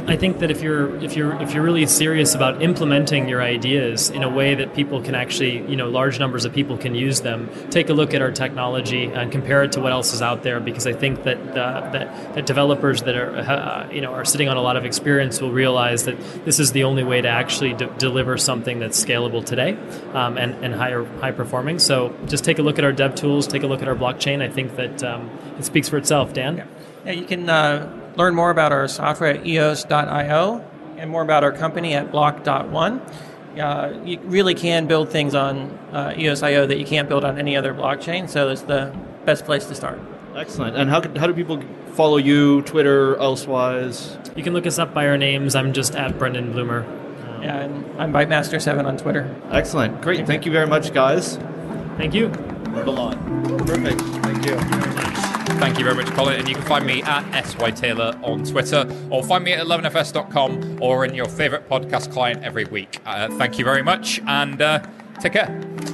I 0.07 0.17
think 0.17 0.39
that 0.41 0.51
if 0.51 0.61
you're 0.61 0.97
if 1.03 1.17
you're 1.17 1.41
if 1.41 1.55
you're 1.55 1.63
really 1.63 1.87
serious 1.87 2.35
about 2.35 2.63
implementing 2.63 3.29
your 3.29 3.43
ideas 3.43 4.11
in 4.11 4.23
a 4.23 4.29
way 4.29 4.55
that 4.55 4.75
people 4.75 5.01
can 5.01 5.15
actually 5.15 5.59
you 5.71 5.77
know 5.77 5.89
large 5.89 6.19
numbers 6.19 6.45
of 6.45 6.53
people 6.53 6.77
can 6.77 6.95
use 6.95 7.21
them, 7.21 7.49
take 7.71 7.89
a 7.89 7.95
look 7.95 8.15
at 8.15 8.21
our 8.21 8.31
technology 8.31 9.05
and 9.05 9.33
compare 9.33 9.63
it 9.63 9.73
to 9.73 9.81
what 9.81 9.93
else 9.93 10.13
is 10.13 10.21
out 10.21 10.43
there 10.43 10.61
because 10.61 10.87
I 10.87 10.93
think 10.93 11.25
that 11.25 11.39
uh, 11.57 11.91
that, 11.93 12.35
that 12.35 12.47
developers 12.47 13.03
that 13.03 13.17
are 13.17 13.37
uh, 13.37 13.89
you 13.91 14.01
know 14.01 14.13
are 14.13 14.25
sitting 14.25 14.49
on 14.49 14.57
a 14.57 14.63
lot 14.63 14.77
of 14.77 14.85
experience 14.85 15.41
will 15.41 15.53
realize 15.53 16.05
that 16.05 16.19
this 16.45 16.59
is 16.59 16.73
the 16.73 16.85
only 16.85 17.05
way 17.05 17.21
to 17.21 17.29
actually 17.29 17.75
de- 17.75 17.87
deliver 17.99 18.37
something 18.37 18.79
that's 18.79 19.03
scalable 19.03 19.45
today 19.45 19.77
um, 20.13 20.37
and 20.39 20.55
and 20.65 20.75
higher 20.75 21.05
high 21.21 21.33
performing. 21.33 21.79
So 21.79 22.15
just 22.27 22.45
take 22.45 22.59
a 22.59 22.63
look 22.63 22.79
at 22.79 22.85
our 22.85 22.93
dev 22.93 23.15
tools, 23.15 23.47
take 23.47 23.63
a 23.63 23.67
look 23.67 23.83
at 23.83 23.89
our 23.89 23.97
blockchain. 23.97 24.43
I 24.43 24.49
think 24.49 24.77
that 24.77 25.03
um, 25.03 25.31
it 25.59 25.65
speaks 25.65 25.89
for 25.89 25.97
itself. 25.97 26.33
Dan, 26.33 26.57
yeah, 26.57 26.67
yeah 27.07 27.13
you 27.13 27.25
can. 27.25 27.49
Uh 27.49 28.01
Learn 28.17 28.35
more 28.35 28.51
about 28.51 28.73
our 28.73 28.87
software 28.89 29.31
at 29.31 29.47
eos.io 29.47 30.65
and 30.97 31.11
more 31.11 31.23
about 31.23 31.45
our 31.45 31.53
company 31.53 31.95
at 31.95 32.11
block.one. 32.13 33.01
Uh, 33.59 34.01
you 34.05 34.19
really 34.21 34.55
can 34.55 34.87
build 34.87 35.11
things 35.11 35.35
on 35.35 35.71
uh, 35.93 36.15
EOS.io 36.17 36.67
that 36.67 36.79
you 36.79 36.85
can't 36.85 37.09
build 37.09 37.25
on 37.25 37.39
any 37.39 37.57
other 37.57 37.73
blockchain, 37.73 38.29
so 38.29 38.49
it's 38.49 38.63
the 38.63 38.93
best 39.25 39.45
place 39.45 39.67
to 39.67 39.75
start. 39.75 40.01
Excellent. 40.35 40.77
And 40.77 40.91
how, 40.91 41.01
how 41.17 41.27
do 41.27 41.35
people 41.35 41.63
follow 41.93 42.17
you, 42.17 42.63
Twitter, 42.63 43.17
elsewise? 43.17 44.19
You 44.35 44.43
can 44.43 44.53
look 44.53 44.67
us 44.67 44.79
up 44.79 44.93
by 44.93 45.07
our 45.07 45.17
names. 45.17 45.55
I'm 45.55 45.73
just 45.73 45.95
at 45.95 46.19
Brendan 46.19 46.53
Blumer. 46.53 46.85
Yeah, 47.43 47.59
and 47.59 48.01
I'm 48.01 48.13
ByteMaster7 48.13 48.85
on 48.85 48.97
Twitter. 48.97 49.35
Excellent. 49.51 50.01
Great. 50.03 50.27
Thank 50.27 50.47
you 50.47 50.53
very 50.53 50.67
much, 50.67 50.93
guys. 50.93 51.37
Thank 51.97 52.15
you. 52.15 52.29
Perfect. 52.29 54.01
Thank 54.01 54.47
you. 54.47 55.04
Thank 55.59 55.79
you 55.79 55.85
very 55.85 55.97
much, 55.97 56.07
Colin. 56.15 56.39
And 56.39 56.49
you 56.49 56.55
can 56.55 56.65
find 56.65 56.87
me 56.87 57.03
at 57.03 57.45
SY 57.47 57.71
Taylor 57.71 58.19
on 58.23 58.45
Twitter 58.45 58.87
or 59.11 59.23
find 59.23 59.45
me 59.45 59.53
at 59.53 59.65
11fs.com 59.67 60.79
or 60.83 61.05
in 61.05 61.15
your 61.15 61.27
favorite 61.29 61.69
podcast 61.69 62.13
client 62.13 62.43
every 62.43 62.65
week. 62.65 63.01
Uh, 63.07 63.29
thank 63.39 63.59
you 63.59 63.65
very 63.65 63.83
much 63.83 64.21
and 64.27 64.61
uh, 64.61 64.83
take 65.21 65.33
care. 65.33 65.94